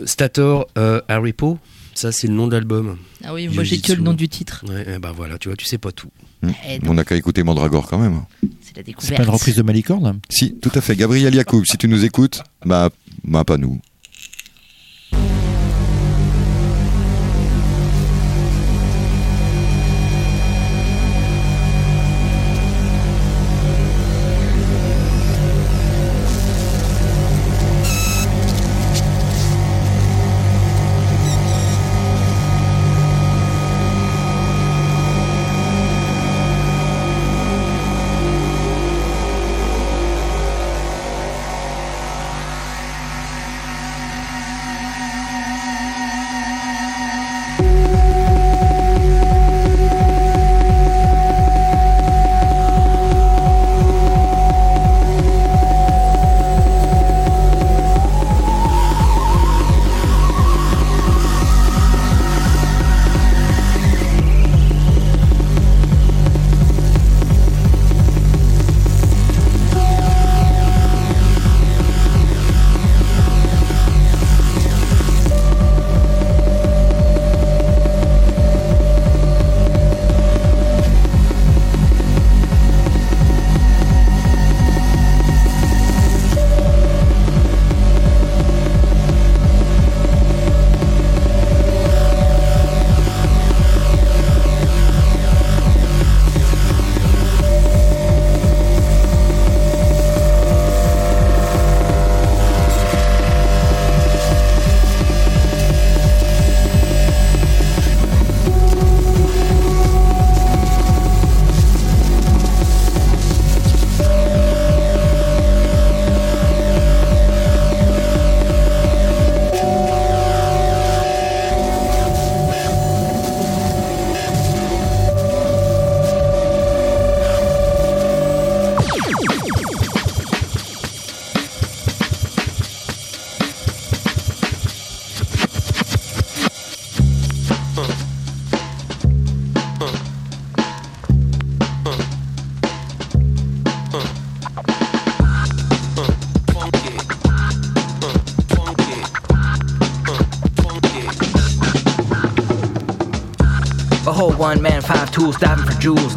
Stator 0.05 0.67
euh, 0.77 1.01
Haripo, 1.09 1.59
ça 1.95 2.13
c'est 2.13 2.27
le 2.27 2.35
nom 2.35 2.47
de 2.47 2.53
l'album. 2.55 2.97
Ah 3.25 3.33
oui, 3.35 3.49
moi 3.49 3.65
j'ai 3.65 3.79
que 3.81 3.93
le 3.93 4.03
nom 4.03 4.13
du 4.13 4.29
titre. 4.29 4.63
Ouais, 4.69 4.85
eh 4.97 4.99
ben 4.99 5.13
voilà, 5.17 5.39
tu 5.39 5.49
vois, 5.49 5.57
tu 5.57 5.65
sais 5.65 5.79
pas 5.79 5.91
tout. 5.93 6.11
Eh 6.43 6.79
non, 6.81 6.91
On 6.91 6.95
n'a 6.95 7.05
qu'à 7.05 7.17
écouter 7.17 7.43
Mandragore 7.43 7.87
quand 7.89 7.99
même. 7.99 8.21
c'est 8.63 8.77
la 8.77 8.83
C'est 8.99 9.17
pas 9.17 9.23
une 9.25 9.31
reprise 9.31 9.57
de 9.57 9.63
Malicorne 9.63 10.21
Si, 10.31 10.55
tout 10.61 10.71
à 10.75 10.81
fait. 10.81 10.97
Gabriel 10.97 11.35
Yacoub, 11.35 11.65
si 11.65 11.77
tu 11.77 11.89
nous 11.89 12.05
écoutes, 12.05 12.43
bah, 12.65 12.91
bah 13.25 13.45
pas 13.45 13.57
nous. 13.57 13.81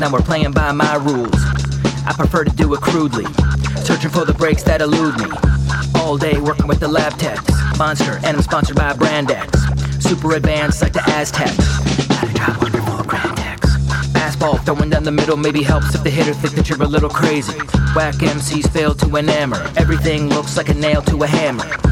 Now 0.04 0.12
we're 0.12 0.20
playing 0.20 0.52
by 0.52 0.74
my 0.74 0.96
rules. 0.96 1.34
I 2.06 2.14
prefer 2.14 2.44
to 2.44 2.52
do 2.52 2.74
it 2.74 2.82
crudely, 2.82 3.24
searching 3.86 4.10
for 4.10 4.26
the 4.26 4.36
breaks 4.38 4.62
that 4.64 4.82
elude 4.82 5.18
me. 5.18 5.32
All 5.96 6.18
day 6.18 6.42
working 6.42 6.68
with 6.68 6.82
the 6.82 6.90
lab 6.90 7.14
techs. 7.18 7.50
Monster, 7.80 8.20
and 8.26 8.36
I'm 8.36 8.42
sponsored 8.42 8.76
by 8.76 8.92
Brandex. 8.92 10.04
Super 10.04 10.36
advanced 10.36 10.82
like 10.82 10.92
the 10.92 11.02
Aztecs. 11.10 11.56
Got 12.34 12.62
working 12.62 12.82
for 12.82 13.02
Grand 13.08 13.38
Tex. 13.38 13.78
Fastball 14.12 14.60
throwing 14.66 14.90
down 14.90 15.04
the 15.04 15.12
middle 15.14 15.38
maybe 15.38 15.64
helps 15.64 15.96
if 15.96 16.04
the 16.04 16.10
hitter 16.10 16.34
think 16.34 16.56
that 16.56 16.68
you're 16.68 16.84
a 16.84 16.86
little 16.86 17.10
crazy. 17.10 17.58
Whack 17.96 18.16
MCs 18.16 18.70
fail 18.74 18.94
to 18.96 19.06
enamor. 19.06 19.62
Everything 19.78 20.28
looks 20.28 20.58
like 20.58 20.68
a 20.68 20.74
nail 20.74 21.02
to 21.04 21.24
a 21.24 21.28
hammer. 21.28 21.83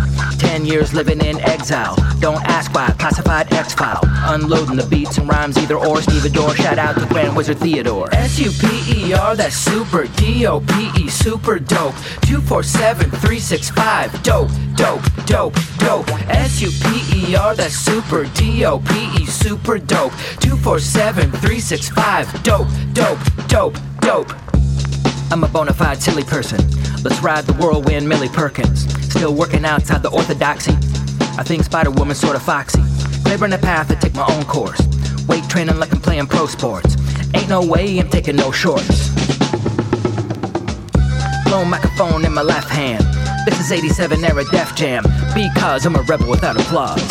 Ten 0.41 0.65
years 0.65 0.91
living 0.91 1.21
in 1.21 1.39
exile. 1.41 1.95
Don't 2.19 2.43
ask 2.45 2.73
why. 2.73 2.89
Classified 2.97 3.53
X 3.53 3.75
file. 3.75 4.01
Unloading 4.33 4.75
the 4.75 4.87
beats 4.87 5.19
and 5.19 5.29
rhymes 5.29 5.55
either 5.55 5.75
or. 5.75 6.01
Stevedore. 6.01 6.55
Shout 6.55 6.79
out 6.79 6.97
to 6.97 7.05
Grand 7.05 7.37
Wizard 7.37 7.59
Theodore. 7.59 8.09
S 8.11 8.39
U 8.39 8.49
P 8.49 9.07
E 9.09 9.13
R. 9.13 9.35
That's 9.35 9.55
super. 9.55 10.07
D 10.07 10.47
O 10.47 10.59
P 10.59 10.91
E. 10.99 11.09
Super 11.09 11.59
dope. 11.59 11.93
Two 12.25 12.41
four 12.41 12.63
seven 12.63 13.11
three 13.21 13.39
six 13.39 13.69
five. 13.69 14.11
Dope. 14.23 14.49
Dope. 14.75 15.03
Dope. 15.27 15.55
Dope. 15.77 16.09
S 16.29 16.59
U 16.59 16.71
P 16.71 17.31
E 17.31 17.35
R. 17.35 17.53
That's 17.55 17.75
super. 17.75 18.25
D 18.33 18.65
O 18.65 18.79
P 18.79 18.93
E. 19.21 19.25
Super 19.27 19.77
dope. 19.77 20.13
Two 20.39 20.57
four 20.57 20.79
seven 20.79 21.31
three 21.31 21.59
six 21.59 21.87
five. 21.89 22.25
Dope. 22.41 22.67
Dope. 22.93 23.19
Dope. 23.47 23.77
Dope. 24.01 24.40
I'm 25.31 25.45
a 25.45 25.47
bona 25.47 25.73
fide 25.73 26.03
silly 26.03 26.23
person. 26.23 26.59
Let's 27.03 27.23
ride 27.23 27.45
the 27.45 27.53
whirlwind, 27.53 28.07
Millie 28.07 28.27
Perkins. 28.27 28.83
Still 29.09 29.33
working 29.33 29.63
outside 29.63 30.03
the 30.03 30.09
orthodoxy. 30.09 30.73
I 31.39 31.43
think 31.43 31.63
Spider 31.63 31.89
Woman's 31.89 32.19
sort 32.19 32.35
of 32.35 32.41
foxy. 32.41 32.81
Laboring 33.23 33.53
a 33.53 33.57
path 33.57 33.87
to 33.87 33.95
take 33.95 34.13
my 34.13 34.25
own 34.27 34.43
course. 34.43 34.81
Weight 35.29 35.47
training 35.47 35.79
like 35.79 35.93
I'm 35.93 36.01
playing 36.01 36.27
pro 36.27 36.47
sports. 36.47 36.97
Ain't 37.33 37.47
no 37.47 37.65
way 37.65 37.97
I'm 37.99 38.09
taking 38.09 38.35
no 38.35 38.51
shorts. 38.51 39.09
Blown 41.45 41.69
microphone 41.69 42.25
in 42.25 42.33
my 42.33 42.41
left 42.41 42.69
hand. 42.69 43.01
This 43.45 43.57
is 43.57 43.71
87 43.71 44.25
era 44.25 44.43
Def 44.51 44.75
Jam. 44.75 45.03
Because 45.33 45.85
I'm 45.85 45.95
a 45.95 46.01
rebel 46.01 46.29
without 46.29 46.59
applause. 46.59 47.07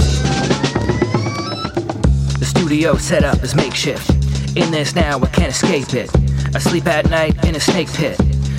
The 2.39 2.45
studio 2.45 2.97
setup 2.97 3.43
is 3.43 3.55
makeshift. 3.55 4.11
In 4.59 4.71
this 4.71 4.95
now, 4.95 5.19
I 5.19 5.27
can't 5.29 5.53
escape 5.53 5.95
it. 5.95 6.11
I 6.55 6.59
sleep 6.59 6.87
at 6.87 7.09
night 7.09 7.45
in 7.45 7.55
a 7.55 7.61
snake 7.61 7.93
pit. 7.93 8.17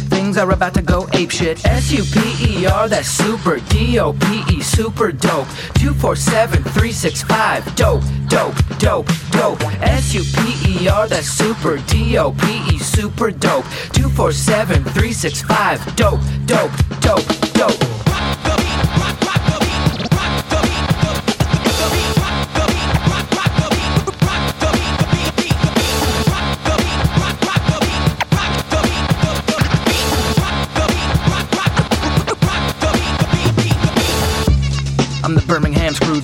Things 0.10 0.38
are 0.38 0.52
about 0.52 0.74
to 0.76 0.82
go 0.82 1.04
apeshit. 1.08 1.66
S 1.66 1.92
U 1.92 2.04
P 2.04 2.62
E 2.62 2.66
R, 2.66 2.88
that's 2.88 3.08
super. 3.08 3.60
D 3.60 4.00
O 4.00 4.14
P 4.14 4.44
E, 4.50 4.62
super 4.62 5.12
dope. 5.12 5.48
247 5.76 6.64
365, 6.64 7.76
dope, 7.76 8.04
dope, 8.28 8.56
dope, 8.78 9.08
dope. 9.32 9.62
S 9.82 10.14
U 10.14 10.24
P 10.24 10.84
E 10.84 10.88
R, 10.88 11.08
that's 11.08 11.28
super. 11.28 11.78
D 11.88 12.18
O 12.18 12.32
P 12.32 12.76
E, 12.76 12.78
super 12.78 13.32
dope. 13.32 13.66
247 13.94 14.84
365, 14.84 15.96
dope, 15.96 16.20
dope, 16.46 16.72
dope, 17.02 17.28
dope. 17.54 18.01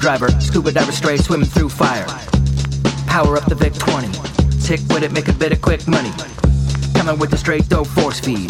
Screwdriver, 0.07 0.39
scuba 0.39 0.71
diver 0.71 0.93
straight 0.93 1.19
swimming 1.19 1.49
through 1.49 1.67
fire. 1.67 2.05
Power 3.07 3.35
up 3.35 3.43
the 3.43 3.55
Vic 3.55 3.73
20, 3.73 4.07
sick 4.57 4.79
with 4.87 5.03
it, 5.03 5.11
make 5.11 5.27
a 5.27 5.33
bit 5.33 5.51
of 5.51 5.61
quick 5.61 5.85
money. 5.85 6.13
Coming 6.95 7.19
with 7.19 7.29
the 7.29 7.35
straight 7.35 7.67
dope 7.67 7.87
force 7.87 8.17
feed. 8.17 8.49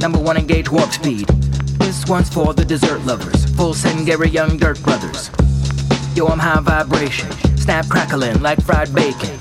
Number 0.00 0.18
one 0.18 0.36
engage 0.36 0.72
warp 0.72 0.90
speed. 0.90 1.28
This 1.78 2.04
one's 2.08 2.28
for 2.28 2.52
the 2.52 2.64
dessert 2.64 3.00
lovers, 3.02 3.44
full 3.54 3.74
send 3.74 4.06
Gary 4.06 4.28
Young 4.28 4.56
Dirt 4.56 4.82
Brothers. 4.82 5.30
Yo, 6.16 6.26
I'm 6.26 6.40
high 6.40 6.58
vibration, 6.58 7.30
snap 7.56 7.88
crackling 7.88 8.42
like 8.42 8.60
fried 8.60 8.92
bacon. 8.92 9.38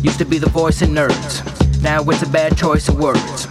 Used 0.00 0.18
to 0.20 0.24
be 0.24 0.38
the 0.38 0.48
voice 0.48 0.80
of 0.80 0.88
nerds, 0.88 1.82
now 1.82 2.02
it's 2.04 2.22
a 2.22 2.28
bad 2.30 2.56
choice 2.56 2.88
of 2.88 2.98
words. 2.98 3.44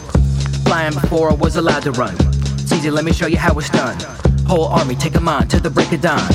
Flying 0.64 0.96
before 0.96 1.30
I 1.30 1.36
was 1.36 1.56
allowed 1.56 1.84
to 1.84 1.92
run. 1.92 2.16
It's 2.58 2.72
easy, 2.72 2.90
let 2.90 3.06
me 3.06 3.14
show 3.14 3.28
you 3.28 3.38
how 3.38 3.54
it's 3.60 3.70
done. 3.70 3.96
Whole 4.48 4.66
army 4.66 4.96
take 4.96 5.16
'em 5.16 5.28
on 5.28 5.48
to 5.50 5.60
the 5.60 5.70
break 5.70 5.92
of 5.92 6.02
dawn. 6.02 6.34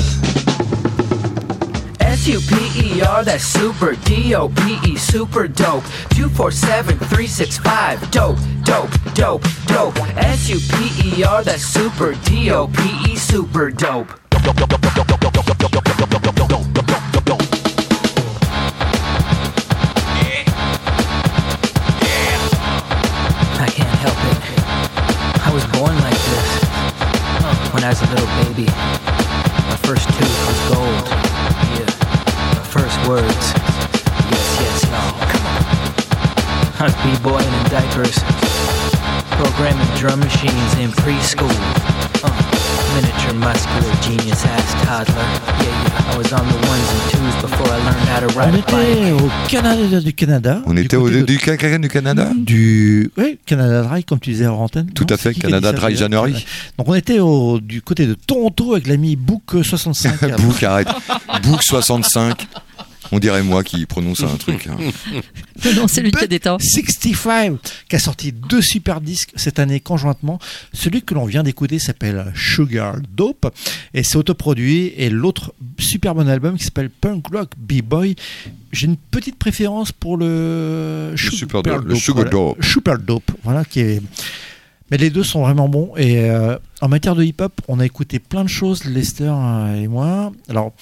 S 2.23 2.29
U 2.29 2.39
P 2.39 2.95
E 2.95 3.01
R, 3.01 3.21
that's 3.25 3.43
super. 3.43 3.95
D 3.95 4.33
O 4.33 4.47
P 4.47 4.79
E, 4.87 4.95
super 4.95 5.45
dope. 5.45 5.83
247 6.15 6.97
365, 6.97 8.11
dope, 8.11 8.37
dope, 8.63 8.89
dope, 9.13 9.43
dope. 9.65 9.99
S 10.15 10.47
U 10.47 10.57
P 10.57 11.19
E 11.19 11.23
R, 11.25 11.43
that's 11.43 11.63
super. 11.65 12.13
D 12.23 12.49
O 12.51 12.67
P 12.67 13.11
E, 13.11 13.17
super 13.17 13.71
dope. 13.71 14.07
B-boying 37.73 37.85
in 37.85 37.89
diapers. 37.89 38.19
Programming 39.31 39.87
drum 39.99 40.19
machines 40.19 40.73
in 40.79 40.91
preschool. 40.91 41.49
Uh, 42.23 42.29
miniature 42.95 43.33
muscular 43.33 43.95
genius 44.01 44.45
ass 44.45 44.73
toddler. 44.85 45.15
Yeah, 45.63 45.83
yeah. 45.83 46.13
I 46.13 46.17
was 46.17 46.31
on 46.33 46.47
the 46.47 46.67
ones 46.67 46.89
and 46.91 47.11
twos 47.11 47.41
before 47.41 47.67
I 47.67 47.77
learned 47.79 48.07
how 48.07 48.19
to 48.19 48.25
On 48.27 48.39
ride 48.39 48.53
a 48.53 48.57
était 48.59 48.71
bike. 48.71 49.21
au 49.21 49.47
Canada 49.49 49.99
du 50.01 50.13
Canada. 50.13 50.61
On 50.65 50.73
du 50.73 50.81
était 50.81 50.97
au 50.97 51.09
du, 51.09 51.37
Canada 51.37 51.77
du 51.79 51.89
Canada? 51.89 52.29
Du 52.35 53.11
ouais, 53.17 53.37
Canada 53.45 53.81
Dry 53.83 54.03
comme 54.03 54.19
tu 54.19 54.31
disais 54.31 54.47
en 54.47 54.55
antenne. 54.55 54.91
Tout 54.93 55.05
Non, 55.09 55.15
à 55.15 55.17
fait, 55.17 55.33
Canada 55.33 55.71
Dry 55.73 55.95
January. 55.95 56.45
Donc 56.77 56.87
on 56.87 56.93
était 56.95 57.19
au, 57.19 57.59
du 57.59 57.81
côté 57.81 58.05
de 58.05 58.13
Toronto 58.13 58.73
avec 58.73 58.87
l'ami 58.87 59.15
Book 59.15 59.43
65. 59.63 60.37
Book, 60.41 60.61
arrête. 60.63 60.87
Book 61.43 61.63
65. 61.63 62.47
On 63.11 63.19
dirait 63.19 63.43
moi 63.43 63.63
qui 63.63 63.85
prononce 63.85 64.21
un 64.21 64.37
truc. 64.37 64.67
hein. 64.67 64.77
Non, 65.75 65.87
c'est 65.87 66.01
lui 66.01 66.11
qui 66.11 66.23
a 66.23 66.27
des 66.27 66.39
temps. 66.39 66.57
65 66.59 67.57
qui 67.89 67.95
a 67.95 67.99
sorti 67.99 68.31
deux 68.31 68.61
super 68.61 69.01
disques 69.01 69.31
cette 69.35 69.59
année 69.59 69.79
conjointement. 69.79 70.39
Celui 70.73 71.01
que 71.01 71.13
l'on 71.13 71.25
vient 71.25 71.43
d'écouter 71.43 71.79
s'appelle 71.79 72.31
Sugar 72.35 72.97
Dope 73.15 73.53
et 73.93 74.03
c'est 74.03 74.17
autoproduit 74.17 74.93
et 74.97 75.09
l'autre 75.09 75.53
super 75.79 76.15
bon 76.15 76.27
album 76.27 76.57
qui 76.57 76.63
s'appelle 76.65 76.89
Punk 76.89 77.27
Rock 77.27 77.51
B-Boy. 77.57 78.15
J'ai 78.71 78.87
une 78.87 78.97
petite 78.97 79.37
préférence 79.37 79.91
pour 79.91 80.17
le, 80.17 81.13
Super 81.15 81.61
Dope, 81.63 81.85
le 81.85 81.95
Sugar 81.95 82.15
voilà. 82.25 82.29
Dope. 82.31 82.63
Super 82.63 82.97
Dope, 82.99 83.31
voilà 83.43 83.63
qui 83.65 83.79
est 83.79 84.01
mais 84.91 84.97
les 84.97 85.09
deux 85.09 85.23
sont 85.23 85.41
vraiment 85.41 85.69
bons 85.69 85.93
et 85.97 86.29
euh, 86.29 86.57
en 86.81 86.87
matière 86.87 87.15
de 87.15 87.23
hip-hop, 87.23 87.61
on 87.67 87.79
a 87.79 87.85
écouté 87.85 88.19
plein 88.19 88.43
de 88.43 88.49
choses, 88.49 88.85
Lester 88.85 89.31
euh, 89.33 89.75
et 89.81 89.87
moi. 89.87 90.31
Alors, 90.49 90.73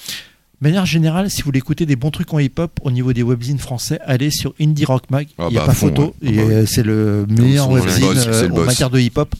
de 0.62 0.68
manière 0.68 0.86
générale, 0.86 1.28
si 1.28 1.42
vous 1.42 1.46
voulez 1.46 1.58
écouter 1.58 1.86
des 1.86 1.96
bons 1.96 2.12
trucs 2.12 2.32
en 2.32 2.38
hip-hop 2.38 2.70
au 2.84 2.92
niveau 2.92 3.12
des 3.12 3.24
webzines 3.24 3.58
français, 3.58 3.98
allez 4.06 4.30
sur 4.30 4.54
Indie 4.60 4.84
Rock 4.84 5.10
Mag. 5.10 5.26
Ah 5.36 5.46
Il 5.48 5.54
n'y 5.54 5.56
a 5.58 5.62
bah, 5.62 5.66
pas 5.66 5.74
fond, 5.74 5.88
photo. 5.88 6.14
ouais. 6.22 6.28
Ah 6.38 6.40
bah 6.46 6.52
euh, 6.52 6.66
c'est 6.66 6.84
le 6.84 7.26
meilleur 7.28 7.68
webzine 7.68 8.04
euh, 8.28 8.48
en 8.50 8.64
matière 8.64 8.88
de 8.88 9.00
hip-hop. 9.00 9.34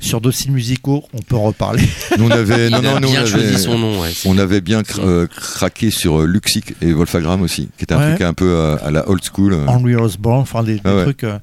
Sur 0.00 0.20
d'autres 0.20 0.36
styles 0.36 0.50
musicaux, 0.52 1.04
on 1.14 1.22
peut 1.22 1.36
en 1.36 1.44
reparler. 1.44 1.82
Nous 2.18 2.26
on 2.26 2.30
avait, 2.30 2.68
non, 2.70 2.80
Il 2.82 2.86
a 2.86 2.94
non, 2.94 3.00
nous, 3.00 3.08
bien 3.12 3.22
on 3.22 3.26
choisi 3.26 3.46
avait, 3.46 3.56
son 3.58 3.78
nom. 3.78 4.00
Ouais, 4.02 4.10
c'est- 4.12 4.28
on 4.28 4.36
avait 4.36 4.60
bien 4.60 4.82
cr- 4.82 5.00
euh, 5.00 5.26
craqué 5.28 5.90
sur 5.90 6.20
euh, 6.20 6.26
Luxic 6.26 6.74
et 6.82 6.92
Wolfagram 6.92 7.40
aussi, 7.42 7.68
qui 7.78 7.84
était 7.84 7.94
un 7.94 8.00
Ouais. 8.00 8.08
truc 8.16 8.22
un 8.22 8.34
peu 8.34 8.76
à 8.82 8.90
la 8.90 9.08
old 9.08 9.22
school. 9.24 9.56
Henry 9.68 9.94
Osborne, 9.94 10.40
enfin 10.40 10.64
des, 10.64 10.74
des 10.74 10.80
Ah 10.84 10.96
ouais. 10.96 11.02
trucs. 11.04 11.22
euh, 11.24 11.38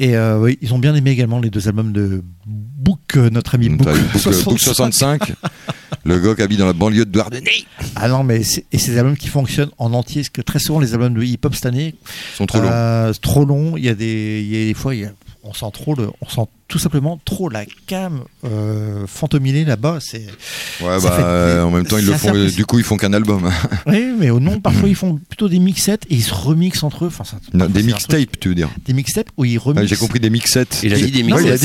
et 0.00 0.16
euh, 0.16 0.40
oui, 0.40 0.58
ils 0.62 0.74
ont 0.74 0.78
bien 0.78 0.94
aimé 0.96 1.10
également 1.10 1.38
les 1.40 1.50
deux 1.50 1.68
albums 1.68 1.92
de 1.92 2.24
Book, 2.46 2.98
euh, 3.16 3.30
notre 3.30 3.54
ami 3.54 3.68
Book. 3.68 3.86
Book, 3.86 3.96
euh, 3.96 4.42
Book 4.44 4.58
65. 4.58 5.18
65, 5.20 5.32
le 6.04 6.18
gars 6.18 6.34
qui 6.34 6.42
habite 6.42 6.58
dans 6.58 6.66
la 6.66 6.72
banlieue 6.72 7.04
de 7.04 7.10
Douarnenez. 7.10 7.66
Ah 7.94 8.08
non, 8.08 8.24
mais 8.24 8.42
c'est- 8.42 8.64
et 8.72 8.78
ces 8.78 8.98
albums 8.98 9.16
qui 9.16 9.28
fonctionnent 9.28 9.70
en 9.78 9.92
entier, 9.92 10.22
parce 10.22 10.30
que 10.30 10.40
très 10.42 10.58
souvent 10.58 10.80
les 10.80 10.94
albums 10.94 11.14
de 11.14 11.22
hip-hop 11.22 11.54
cette 11.54 11.66
année, 11.66 11.94
sont 12.34 12.46
trop 12.46 12.60
longs. 12.60 12.68
euh, 12.72 13.12
trop 13.20 13.44
long. 13.44 13.76
Il 13.76 13.84
y 13.84 13.88
a 13.88 13.94
des, 13.94 14.42
il 14.44 14.56
y 14.56 14.62
a 14.62 14.66
des 14.66 14.74
fois, 14.74 14.94
il 14.94 15.02
y 15.02 15.04
a- 15.04 15.12
on 15.42 15.52
sent 15.54 15.66
trop 15.72 15.94
le, 15.94 16.08
on 16.20 16.28
sent 16.28 16.42
tout 16.68 16.78
simplement 16.78 17.18
trop 17.24 17.48
la 17.48 17.64
cam 17.86 18.20
euh, 18.44 19.06
fantominer 19.06 19.64
là-bas. 19.64 19.98
C'est 20.00 20.26
Ouais, 20.80 21.00
bah, 21.00 21.00
fait- 21.00 21.22
euh, 21.22 21.62
en 21.64 21.70
même 21.70 21.86
temps, 21.86 21.98
ils 21.98 22.06
le 22.06 22.12
font, 22.14 22.32
du 22.32 22.64
coup, 22.66 22.78
ils 22.78 22.84
font 22.84 22.96
qu'un 22.96 23.12
album. 23.12 23.50
oui, 23.86 24.12
mais 24.18 24.30
au 24.30 24.38
nom 24.40 24.60
parfois 24.60 24.88
ils 24.88 24.94
font 24.94 25.18
plutôt 25.28 25.48
des 25.48 25.58
mixettes 25.58 26.04
et 26.10 26.14
ils 26.14 26.22
se 26.22 26.34
remixent 26.34 26.82
entre 26.82 27.04
eux. 27.04 27.08
Enfin, 27.08 27.24
ça- 27.24 27.38
Non, 27.52 27.60
parfois, 27.66 27.80
des 27.80 27.82
mixtapes, 27.86 28.40
tu 28.40 28.48
veux 28.50 28.54
dire. 28.54 28.68
Des 28.84 28.92
mixtapes 28.92 29.30
où 29.36 29.44
ils 29.44 29.52
Ouais, 29.58 29.64
remixent. 29.64 29.86
J'ai 29.88 29.96
compris 29.96 30.20
des 30.20 30.30
mixettes. 30.30 30.80
Il 30.82 30.92
a 30.94 30.96
dit 30.96 31.10
des 31.10 31.22
Ouais, 31.24 31.42
il 31.42 31.48
a 31.48 31.52
mixettes. 31.52 31.62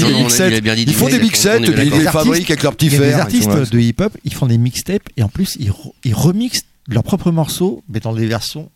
Ils 0.88 0.93
font 0.93 1.07
des 1.07 1.19
mixettes, 1.19 1.61
ils 1.67 1.73
les 1.73 1.86
Les 1.86 1.99
fabriquent 2.01 2.49
avec 2.51 2.63
leurs 2.63 2.73
petits 2.76 2.89
fers. 2.89 3.17
là. 3.17 3.23
artistes 3.23 3.49
de 3.71 3.80
hip-hop, 3.80 4.17
ils 4.23 4.34
font 4.34 4.47
des 4.47 4.57
mixtapes 4.57 5.07
et 5.17 5.23
en 5.23 5.30
plus 5.30 5.57
ils 5.59 6.13
remixent 6.13 6.63
leurs 6.88 7.03
propres 7.03 7.32
morceaux, 7.32 7.84
mais 7.89 7.99
dans 7.99 8.13
des 8.13 8.28
versions 8.28 8.69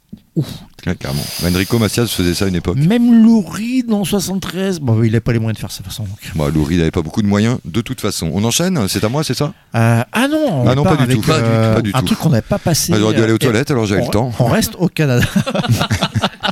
Carrément. 1.00 1.22
Enrico 1.46 1.78
Macias 1.78 2.08
faisait 2.08 2.34
ça 2.34 2.46
à 2.46 2.48
une 2.48 2.56
époque. 2.56 2.78
Même 2.78 3.24
Lou 3.24 3.42
Reed 3.42 3.92
en 3.92 4.06
73, 4.06 4.80
bon, 4.80 5.04
il 5.04 5.12
n'a 5.12 5.20
pas 5.22 5.34
les 5.34 5.40
moyens 5.40 5.56
de 5.56 5.60
faire 5.60 5.72
ça 5.72 5.80
de 5.80 5.84
toute 5.84 5.92
façon. 5.94 6.04
donc. 6.04 6.32
Bon, 6.36 6.48
Lou 6.48 6.64
Reed 6.64 6.78
n'avait 6.80 6.92
pas 6.92 7.02
beaucoup 7.02 7.22
de 7.22 7.28
moyens, 7.28 7.58
de 7.66 7.82
toute 7.82 8.00
façon. 8.00 8.32
On 8.34 8.44
enchaîne 8.46 8.88
C'est 8.88 9.04
à 9.04 9.10
moi, 9.10 9.24
c'est 9.24 9.34
ça? 9.34 9.54
Euh, 9.76 10.02
ah 10.12 10.28
non, 10.30 10.64
on 10.64 10.68
Ah 10.68 10.76
non, 10.76 10.84
pas 10.84 10.96
du 10.96 11.16
tout, 11.16 11.22
pas 11.22 11.38
du 11.38 11.44
euh, 11.44 11.76
pas 11.76 11.82
du 11.82 11.92
un 11.94 12.00
tout. 12.00 12.06
truc 12.06 12.20
qu'on 12.20 12.30
n'avait 12.30 12.42
pas 12.42 12.60
passé. 12.60 12.94
Ah, 12.96 13.00
J'aurais 13.00 13.14
dû 13.16 13.22
aller 13.22 13.34
aux 13.34 13.36
euh, 13.36 13.40
toilettes, 13.40 13.72
alors 13.72 13.86
j'avais 13.86 14.02
le 14.06 14.08
temps. 14.10 14.32
On 14.40 14.46
reste 14.46 14.76
au 14.80 14.88
Canada. 14.88 15.26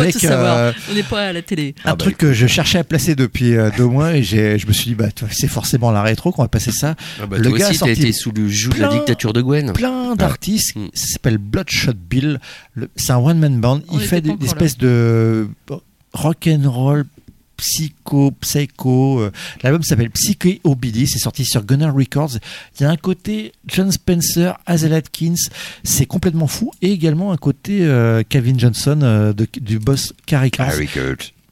Avec, 0.00 0.16
tout 0.18 0.26
euh, 0.26 0.72
On 0.90 0.94
n'est 0.94 1.02
pas 1.02 1.26
à 1.28 1.32
la 1.32 1.42
télé. 1.42 1.74
Un 1.84 1.96
truc 1.96 2.16
que 2.18 2.32
je 2.32 2.46
cherchais 2.46 2.78
à 2.78 2.84
placer 2.84 3.14
depuis 3.14 3.54
euh, 3.56 3.70
deux 3.76 3.86
mois 3.86 4.14
et 4.16 4.22
j'ai, 4.22 4.58
je 4.58 4.66
me 4.66 4.72
suis 4.72 4.86
dit, 4.90 4.94
bah, 4.94 5.06
c'est 5.30 5.48
forcément 5.48 5.90
la 5.90 6.02
rétro 6.02 6.32
qu'on 6.32 6.42
va 6.42 6.48
passer 6.48 6.72
ça. 6.72 6.94
Ah 7.20 7.26
bah, 7.26 7.38
Le 7.38 7.48
toi 7.50 7.58
gars 7.58 7.66
a 7.66 7.70
aussi, 7.70 7.78
sorti 7.78 7.92
été 7.92 8.12
sous 8.12 8.32
le 8.32 8.48
joug 8.48 8.70
de 8.74 8.80
la 8.80 8.88
plein- 8.88 8.96
dictature 8.98 9.32
de 9.32 9.40
Gwen. 9.42 9.72
Plein 9.72 10.14
d'artistes, 10.16 10.76
Mm. 10.76 10.86
ça 10.94 11.06
s'appelle 11.06 11.38
Bloodshot 11.38 11.92
Bill. 12.08 12.40
C'est 12.96 13.12
un 13.12 13.18
one-man 13.18 13.60
band. 13.60 13.80
On 13.88 13.98
Il 13.98 14.04
fait 14.06 14.20
des, 14.20 14.34
des 14.36 14.46
espèces 14.46 14.78
de 14.78 15.48
rock 16.12 16.48
and 16.48 16.70
roll 16.70 17.04
psycho, 17.62 18.32
psycho. 18.40 19.20
euh, 19.20 19.30
L'album 19.62 19.82
s'appelle 19.84 20.10
Psycho-Billy, 20.10 21.06
c'est 21.06 21.18
sorti 21.20 21.44
sur 21.44 21.64
Gunner 21.64 21.90
Records. 21.94 22.38
Il 22.78 22.82
y 22.82 22.86
a 22.86 22.90
un 22.90 22.96
côté 22.96 23.52
John 23.68 23.92
Spencer, 23.92 24.58
Hazel 24.66 24.92
Atkins, 24.92 25.34
c'est 25.84 26.06
complètement 26.06 26.48
fou. 26.48 26.72
Et 26.82 26.90
également 26.90 27.30
un 27.32 27.36
côté 27.36 27.78
euh, 27.82 28.22
Kevin 28.28 28.58
Johnson 28.58 28.98
euh, 29.02 29.32
de- 29.32 29.46
du 29.60 29.78
boss 29.78 30.12
Carrie. 30.26 30.50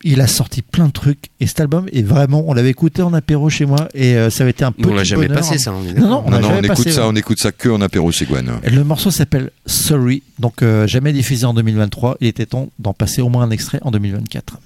Il 0.03 0.23
a 0.23 0.27
sorti 0.27 0.63
plein 0.63 0.87
de 0.87 0.93
trucs 0.93 1.27
et 1.41 1.47
cet 1.47 1.61
album 1.61 1.87
est 1.93 2.01
vraiment, 2.03 2.43
on 2.47 2.55
l'avait 2.55 2.71
écouté 2.71 3.03
en 3.03 3.13
apéro 3.13 3.51
chez 3.51 3.67
moi 3.67 3.87
et 3.93 4.17
euh, 4.17 4.31
ça 4.31 4.45
avait 4.45 4.53
été 4.53 4.65
un 4.65 4.73
peu. 4.73 4.89
On 4.89 4.95
l'a 4.95 5.05
jamais 5.05 5.29
passé, 5.29 5.59
ça. 5.59 5.75
on 5.75 5.83
Non, 5.83 6.09
non, 6.09 6.23
on 6.27 6.31
Non, 6.31 6.39
on 6.53 6.57
écoute 6.63 6.69
passé, 6.69 6.91
ça, 6.91 7.03
ouais. 7.03 7.09
on 7.13 7.17
écoute 7.17 7.39
ça 7.39 7.53
que 7.53 7.69
en 7.69 7.83
apéro 7.83 8.11
chez 8.11 8.25
Gwen. 8.25 8.51
Et 8.65 8.71
Le 8.71 8.83
morceau 8.83 9.11
s'appelle 9.11 9.51
Sorry, 9.67 10.23
donc 10.39 10.63
euh, 10.63 10.87
jamais 10.87 11.13
diffusé 11.13 11.45
en 11.45 11.53
2023. 11.53 12.17
Il 12.23 12.29
était 12.29 12.47
temps 12.47 12.71
d'en 12.79 12.95
passer 12.95 13.21
au 13.21 13.29
moins 13.29 13.43
un 13.45 13.51
extrait 13.51 13.79
en 13.83 13.91
2024. 13.91 14.59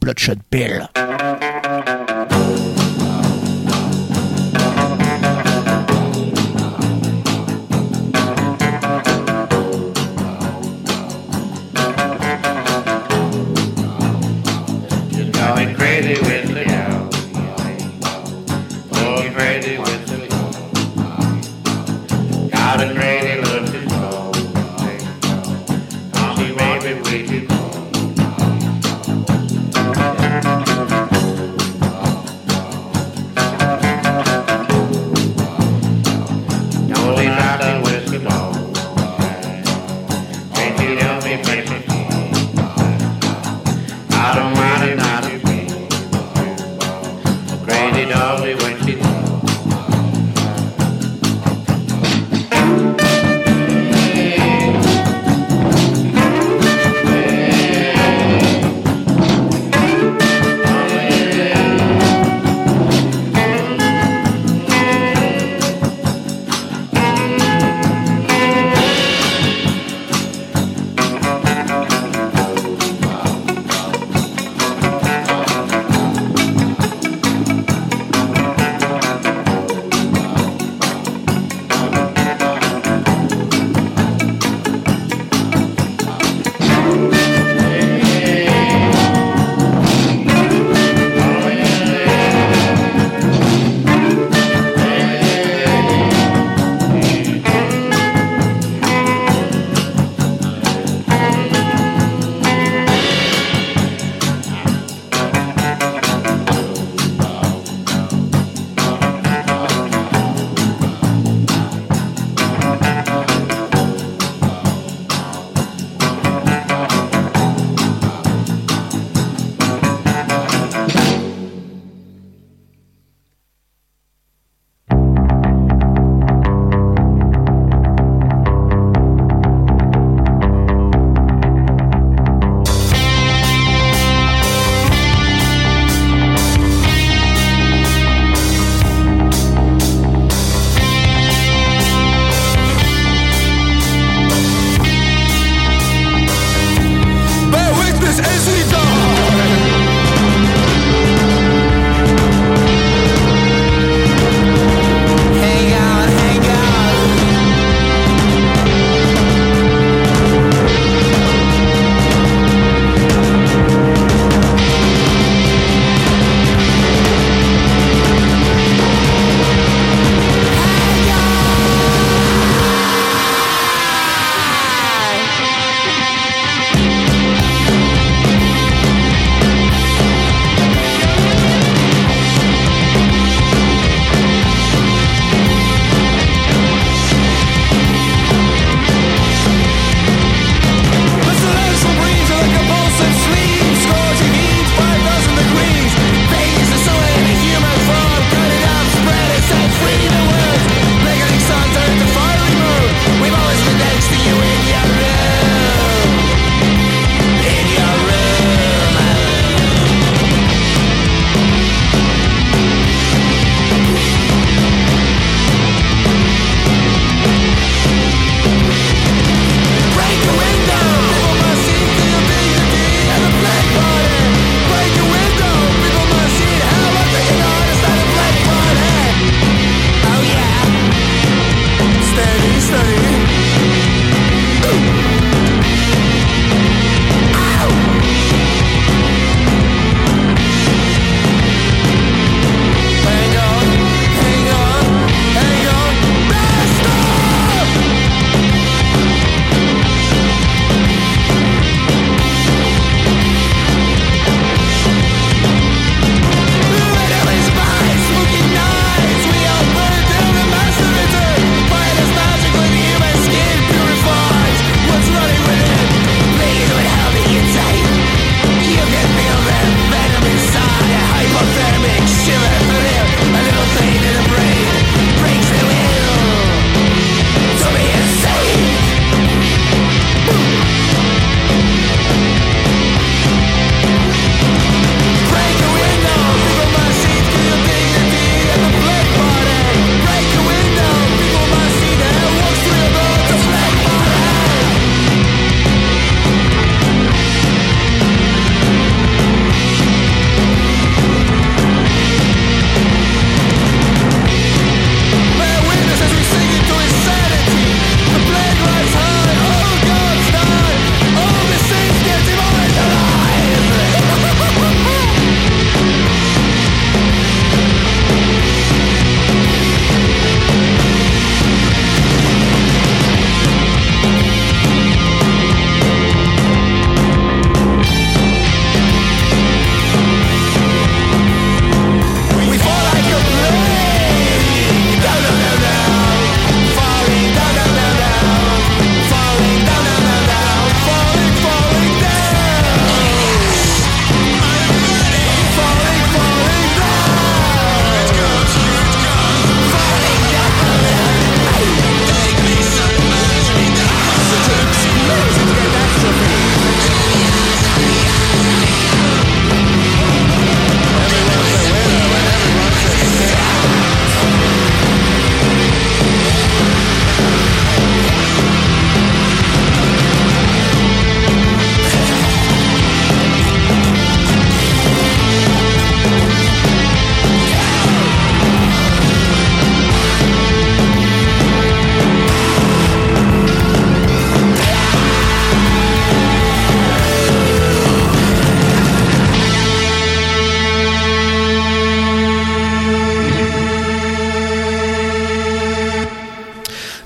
Bloodshot 0.00 0.48
Bill. 0.50 0.88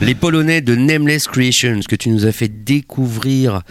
Les 0.04 0.14
Polonais 0.14 0.60
de 0.60 0.74
Nameless 0.74 1.26
Creations 1.28 1.80
que 1.88 1.96
tu 1.96 2.10
nous 2.10 2.26
as 2.26 2.32
fait 2.32 2.48
découvrir 2.48 3.62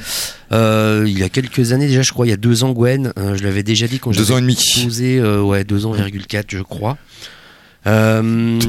euh, 0.51 1.03
il 1.05 1.17
y 1.17 1.21
a 1.23 1.29
quelques 1.29 1.73
années 1.73 1.86
déjà, 1.88 2.01
je 2.01 2.11
crois, 2.11 2.25
il 2.25 2.29
y 2.31 2.34
a 2.34 2.38
deux 2.38 2.63
ans, 2.63 2.71
Gwen. 2.71 3.13
Euh, 3.19 3.36
je 3.36 3.43
l'avais 3.43 3.61
déjà 3.61 3.88
dit 3.88 3.99
quand 3.99 4.09
Deux 4.11 4.23
j'avais 4.23 4.34
ans 4.34 4.38
et 4.39 4.41
demi. 4.41 4.57
posé, 4.84 5.19
euh, 5.19 5.41
ouais, 5.41 5.63
deux 5.63 5.86
ans 5.86 5.91
virgule 5.91 6.25
quatre, 6.25 6.49
je 6.49 6.59
crois. 6.59 6.97
Euh, 7.86 8.59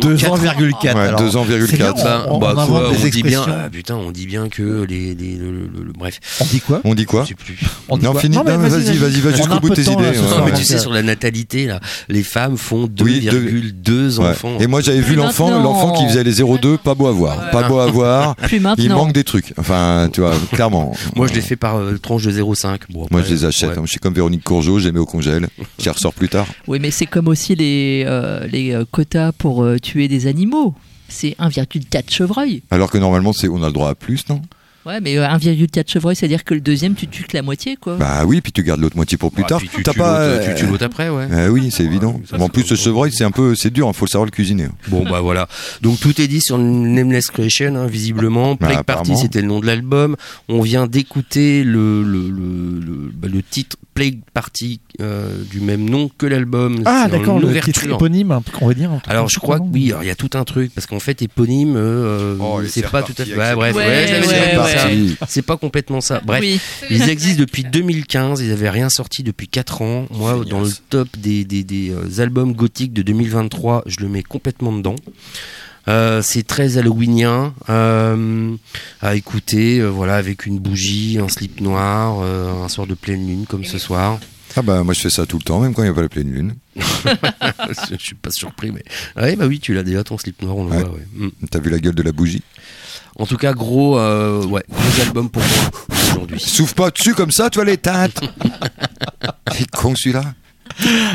2 0.00 0.16
quatre 0.16 0.32
ans, 0.32 0.36
virgule 0.36 0.72
4. 0.80 0.96
Ouais, 0.96 1.02
alors, 1.02 1.20
deux 1.20 1.36
ans, 1.36 1.44
virgule 1.44 1.68
c'est 1.70 1.76
bien, 1.76 1.92
quatre. 1.92 2.04
Ben, 2.04 2.24
on, 2.28 2.34
on 2.34 2.38
bah, 2.38 2.54
quoi, 2.66 2.80
des 2.80 2.86
on 2.86 2.90
dit 3.08 3.22
bien, 3.22 3.38
expressions. 3.38 3.44
ah, 3.46 3.68
putain, 3.70 3.94
on 3.96 4.10
dit 4.10 4.26
bien 4.26 4.48
que 4.48 4.84
les, 4.88 5.14
les- 5.14 5.36
le, 5.36 5.50
le- 5.50 5.84
le- 5.84 5.92
bref, 5.96 6.18
On 6.40 6.44
dit 6.44 6.60
quoi 6.60 6.80
On 6.84 6.94
dit 6.94 7.04
quoi 7.04 7.22
je 7.22 7.28
sais 7.28 7.34
plus. 7.34 7.58
On 7.88 7.96
dit 7.98 8.04
Non, 8.04 8.12
quoi 8.12 8.22
Non, 8.28 8.42
mais 8.44 8.56
vas-y, 8.56 8.96
vas-y, 8.96 9.20
vas 9.20 9.30
On 9.32 9.36
jusqu'au 9.36 9.60
bout 9.60 9.70
de 9.70 9.74
tes 9.76 9.82
idées. 9.82 10.02
là, 10.02 10.10
ouais. 10.10 10.16
Non, 10.38 10.44
mais 10.44 10.52
tu 10.52 10.64
sais, 10.64 10.74
euh, 10.74 10.78
sur 10.78 10.92
la 10.92 11.02
natalité, 11.02 11.66
là, 11.66 11.78
les 12.08 12.22
femmes 12.24 12.56
font 12.56 12.88
Oui, 13.00 13.20
deux- 13.20 13.40
2,2 13.40 14.18
Ouais. 14.18 14.30
enfants. 14.30 14.56
Et 14.58 14.66
moi 14.66 14.80
j'avais 14.80 15.00
vu 15.00 15.14
l'enfant, 15.14 15.50
l'enfant 15.62 15.92
qui 15.92 16.06
faisait 16.08 16.24
les 16.24 16.32
0,2, 16.40 16.76
pas 16.78 16.94
beau 16.94 17.06
à 17.06 17.12
voir, 17.12 17.50
pas 17.50 17.68
beau 17.68 17.78
à 17.78 17.86
voir. 17.86 18.34
Plus 18.44 18.60
Il 18.78 18.90
manque 18.90 19.12
des 19.12 19.24
trucs. 19.24 19.52
Enfin, 19.56 20.08
tu 20.12 20.20
vois, 20.20 20.34
clairement. 20.52 20.92
Moi, 21.16 21.26
je 21.28 21.34
l'ai 21.34 21.40
fait 21.40 21.56
par 21.56 21.76
euh, 21.76 21.96
tranche 21.98 22.24
de 22.24 22.30
0,5. 22.32 22.78
Bon, 22.90 23.06
Moi, 23.10 23.22
je 23.26 23.32
les 23.32 23.44
achète. 23.44 23.70
ouais. 23.70 23.78
hein. 23.78 23.82
Je 23.84 23.90
suis 23.90 24.00
comme 24.00 24.14
Véronique 24.14 24.42
Courgeot, 24.44 24.78
j'ai 24.80 24.92
mis 24.92 24.98
au 24.98 25.06
congèle. 25.06 25.46
J'y 25.78 25.88
ressors 25.90 26.12
plus 26.12 26.28
tard. 26.28 26.46
Oui, 26.66 26.78
mais 26.80 26.90
c'est 26.90 27.06
comme 27.06 27.28
aussi 27.28 27.54
les, 27.54 28.04
les 28.64 28.72
euh, 28.72 28.84
quotas 28.90 29.32
pour 29.32 29.62
euh, 29.62 29.78
tuer 29.78 30.08
des 30.08 30.26
animaux. 30.26 30.74
C'est 31.08 31.36
1,4 31.38 32.10
chevreuil. 32.10 32.62
Alors 32.70 32.90
que 32.90 32.98
normalement, 32.98 33.32
c'est, 33.32 33.48
on 33.48 33.62
a 33.62 33.66
le 33.66 33.72
droit 33.72 33.90
à 33.90 33.94
plus, 33.94 34.28
non? 34.28 34.40
Ouais, 34.86 35.00
mais 35.00 35.16
euh, 35.18 35.26
1,4 35.26 35.90
chevreuil, 35.90 36.14
c'est-à-dire 36.14 36.44
que 36.44 36.52
le 36.54 36.60
deuxième, 36.60 36.94
tu 36.94 37.06
tues 37.08 37.24
que 37.24 37.36
la 37.36 37.42
moitié, 37.42 37.76
quoi. 37.76 37.96
Bah 37.96 38.24
oui, 38.26 38.40
puis 38.40 38.52
tu 38.52 38.62
gardes 38.62 38.80
l'autre 38.80 38.96
moitié 38.96 39.16
pour 39.16 39.32
plus 39.32 39.42
Ah, 39.44 39.48
tard. 39.48 39.58
puis 39.58 39.68
tu 39.68 39.82
tues 39.82 39.98
pas. 39.98 40.28
l'autre- 40.28 40.44
tu 40.44 40.50
euh, 40.50 40.54
tues 40.54 40.66
l'autre 40.66 40.84
après, 40.84 41.08
ouais. 41.08 41.26
euh, 41.30 41.48
oui, 41.48 41.70
c'est 41.70 41.84
évident. 41.84 42.20
ça, 42.28 42.36
Bon, 42.36 42.44
en 42.44 42.48
plus, 42.48 42.68
le 42.70 42.76
chevreuil, 42.76 43.10
c'est 43.12 43.24
un 43.24 43.30
peu, 43.30 43.54
c'est 43.54 43.70
dur. 43.70 43.88
Il 43.88 43.94
faut 43.96 44.04
le 44.04 44.10
savoir 44.10 44.26
le 44.26 44.30
cuisiner. 44.30 44.68
Bon 44.88 45.04
bah 45.04 45.20
voilà. 45.20 45.48
Donc 45.82 45.98
tout 46.00 46.20
est 46.20 46.28
dit 46.28 46.40
sur 46.40 46.58
Nameless 46.58 47.28
Creation, 47.28 47.74
hein, 47.76 47.86
visiblement. 47.86 48.56
Bah, 48.56 48.66
Plague 48.68 48.82
Party, 48.82 49.16
c'était 49.16 49.40
le 49.40 49.48
nom 49.48 49.60
de 49.60 49.66
l'album. 49.66 50.16
On 50.48 50.60
vient 50.60 50.86
d'écouter 50.86 51.64
le 51.64 52.02
le, 52.02 52.28
le, 52.28 52.80
le, 52.80 53.10
bah, 53.14 53.28
le 53.32 53.42
titre 53.42 53.76
Plague 53.94 54.18
Party 54.34 54.80
euh, 55.00 55.28
du 55.50 55.60
même 55.60 55.88
nom 55.88 56.10
que 56.18 56.26
l'album. 56.26 56.82
Ah, 56.84 57.08
d'accord, 57.10 57.38
le 57.38 57.58
titre 57.60 57.84
éponyme, 57.86 58.38
on 58.60 58.68
va 58.68 58.74
dire. 58.74 58.90
Alors 59.06 59.28
je 59.30 59.38
crois 59.38 59.58
que 59.58 59.64
oui, 59.72 59.92
il 60.02 60.06
y 60.06 60.10
a 60.10 60.14
tout 60.14 60.30
un 60.34 60.44
truc 60.44 60.72
parce 60.74 60.86
qu'en 60.86 61.00
fait 61.00 61.22
éponyme, 61.22 61.74
euh, 61.76 62.36
Oh, 62.40 62.60
c'est 62.68 62.82
pas 62.90 63.02
tout 63.02 63.14
à 63.18 63.24
fait. 63.24 63.34
Ouais, 63.36 63.54
bref, 63.54 63.74
Ouais, 63.76 63.82
ouais. 63.86 64.73
Ça. 64.78 65.26
C'est 65.28 65.42
pas 65.42 65.56
complètement 65.56 66.00
ça. 66.00 66.20
Bref, 66.24 66.40
Oui. 66.40 66.60
ils 66.90 67.08
existent 67.08 67.40
depuis 67.40 67.64
2015, 67.64 68.40
ils 68.40 68.52
avaient 68.52 68.70
rien 68.70 68.88
sorti 68.88 69.22
depuis 69.22 69.48
4 69.48 69.82
ans. 69.82 70.06
Moi, 70.10 70.32
Génial, 70.34 70.48
dans 70.48 70.60
le 70.62 70.70
top 70.90 71.08
des, 71.18 71.44
des, 71.44 71.64
des, 71.64 71.90
euh, 71.90 72.20
albums 72.22 72.52
gothiques 72.52 72.92
de 72.92 73.02
2023, 73.02 73.84
je 73.86 74.00
le 74.00 74.08
mets 74.08 74.22
complètement 74.22 74.72
dedans. 74.72 74.96
Euh, 75.86 76.22
c'est 76.22 76.46
très 76.46 76.78
halloweenien 76.78 77.52
euh, 77.68 78.56
à 79.02 79.16
écouter, 79.16 79.80
euh, 79.80 79.88
voilà, 79.88 80.16
avec 80.16 80.46
une 80.46 80.58
bougie, 80.58 81.18
un 81.20 81.28
slip 81.28 81.60
noir, 81.60 82.20
euh, 82.22 82.64
un 82.64 82.68
soir 82.68 82.86
de 82.86 82.94
pleine 82.94 83.26
lune 83.26 83.44
comme 83.46 83.64
ce 83.64 83.76
soir. 83.78 84.18
Ah 84.56 84.62
bah 84.62 84.84
moi 84.84 84.94
je 84.94 85.00
fais 85.00 85.10
ça 85.10 85.26
tout 85.26 85.36
le 85.36 85.42
temps, 85.42 85.60
même 85.60 85.74
quand 85.74 85.82
il 85.82 85.86
n'y 85.86 85.90
a 85.90 85.94
pas 85.94 86.00
la 86.02 86.08
pleine 86.08 86.30
lune. 86.32 86.54
je 86.76 87.96
suis 87.98 88.14
pas 88.14 88.30
surpris, 88.30 88.70
mais 88.70 88.84
ouais, 89.20 89.36
bah 89.36 89.46
oui, 89.46 89.58
tu 89.60 89.74
l'as 89.74 89.82
déjà 89.82 90.04
ton 90.04 90.16
slip 90.16 90.40
noir, 90.42 90.56
on 90.56 90.64
le 90.64 90.70
Ouais. 90.70 90.80
voit. 90.84 90.92
Ouais. 90.94 91.06
Mm. 91.16 91.30
T'as 91.50 91.58
vu 91.58 91.70
la 91.70 91.78
gueule 91.78 91.94
de 91.94 92.02
la 92.02 92.12
bougie? 92.12 92.42
En 93.18 93.26
tout 93.26 93.36
cas, 93.36 93.52
gros, 93.52 93.98
euh, 93.98 94.44
ouais, 94.44 94.62
gros 94.70 95.02
album 95.02 95.30
pour 95.30 95.42
moi 95.42 95.70
aujourd'hui. 96.02 96.40
Souffle 96.40 96.74
pas 96.74 96.90
dessus 96.90 97.14
comme 97.14 97.30
ça, 97.30 97.50
tu 97.50 97.58
vas 97.58 97.64
l'éteindre. 97.64 98.12
C'est 99.52 99.70
con 99.70 99.94
celui-là. 99.94 100.24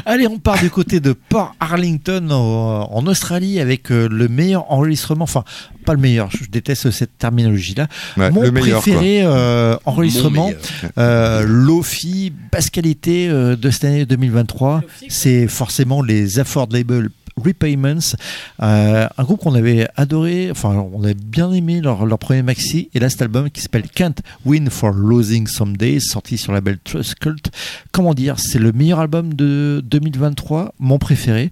Allez, 0.05 0.27
on 0.27 0.39
part 0.39 0.59
du 0.59 0.69
côté 0.69 0.99
de 0.99 1.13
Port 1.13 1.53
Arlington 1.59 2.29
en, 2.31 2.89
en 2.91 3.07
Australie 3.07 3.59
avec 3.59 3.91
euh, 3.91 4.07
le 4.09 4.27
meilleur 4.27 4.71
enregistrement. 4.71 5.23
Enfin, 5.23 5.43
pas 5.85 5.93
le 5.93 5.99
meilleur, 5.99 6.29
je 6.31 6.47
déteste 6.49 6.91
cette 6.91 7.17
terminologie-là. 7.17 7.87
Ouais, 8.15 8.29
Mon 8.31 8.41
le 8.41 8.51
meilleur 8.51 8.81
préféré 8.81 9.21
euh, 9.23 9.75
enregistrement, 9.85 10.51
euh, 10.97 11.43
Lofi, 11.45 12.31
basse 12.51 12.69
qualité 12.69 13.27
euh, 13.27 13.55
de 13.55 13.69
cette 13.71 13.85
année 13.85 14.05
2023. 14.05 14.81
C'est 15.09 15.47
forcément 15.47 16.01
les 16.01 16.39
Affordable 16.39 17.09
Repayments, 17.43 18.15
euh, 18.61 19.07
un 19.17 19.23
groupe 19.23 19.41
qu'on 19.41 19.55
avait 19.55 19.87
adoré, 19.95 20.49
enfin 20.51 20.85
on 20.93 21.03
avait 21.03 21.13
bien 21.13 21.51
aimé 21.51 21.81
leur, 21.81 22.05
leur 22.05 22.19
premier 22.19 22.41
maxi, 22.41 22.89
et 22.93 22.99
là 22.99 23.09
cet 23.09 23.21
album 23.21 23.49
qui 23.49 23.61
s'appelle 23.61 23.87
Can't 23.89 24.15
Win 24.45 24.69
for 24.69 24.91
Losing 24.91 25.47
Someday, 25.47 25.99
sorti 25.99 26.37
sur 26.37 26.51
la 26.51 26.57
label 26.57 26.77
Trust 26.83 27.15
Cult. 27.15 27.51
Comment 27.91 28.13
dire, 28.13 28.35
c'est 28.39 28.59
le 28.59 28.71
meilleur 28.71 28.99
album 28.99 29.33
de 29.33 29.81
2023, 29.85 30.73
mon 30.79 30.97
préféré, 30.97 31.51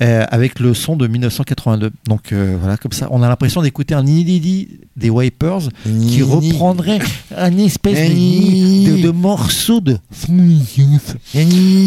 euh, 0.00 0.24
avec 0.30 0.60
le 0.60 0.74
son 0.74 0.96
de 0.96 1.06
1982. 1.06 1.90
Donc 2.06 2.32
euh, 2.32 2.56
voilà, 2.60 2.76
comme 2.76 2.92
ça, 2.92 3.08
on 3.10 3.22
a 3.22 3.28
l'impression 3.28 3.62
d'écouter 3.62 3.94
un 3.94 4.06
inédit 4.06 4.68
des 4.96 5.10
Wipers 5.10 5.68
qui 5.84 6.22
reprendrait 6.22 7.00
un 7.36 7.56
espèce 7.58 8.10
de, 8.10 9.02
de, 9.02 9.10
morceau 9.10 9.80
de 9.80 9.98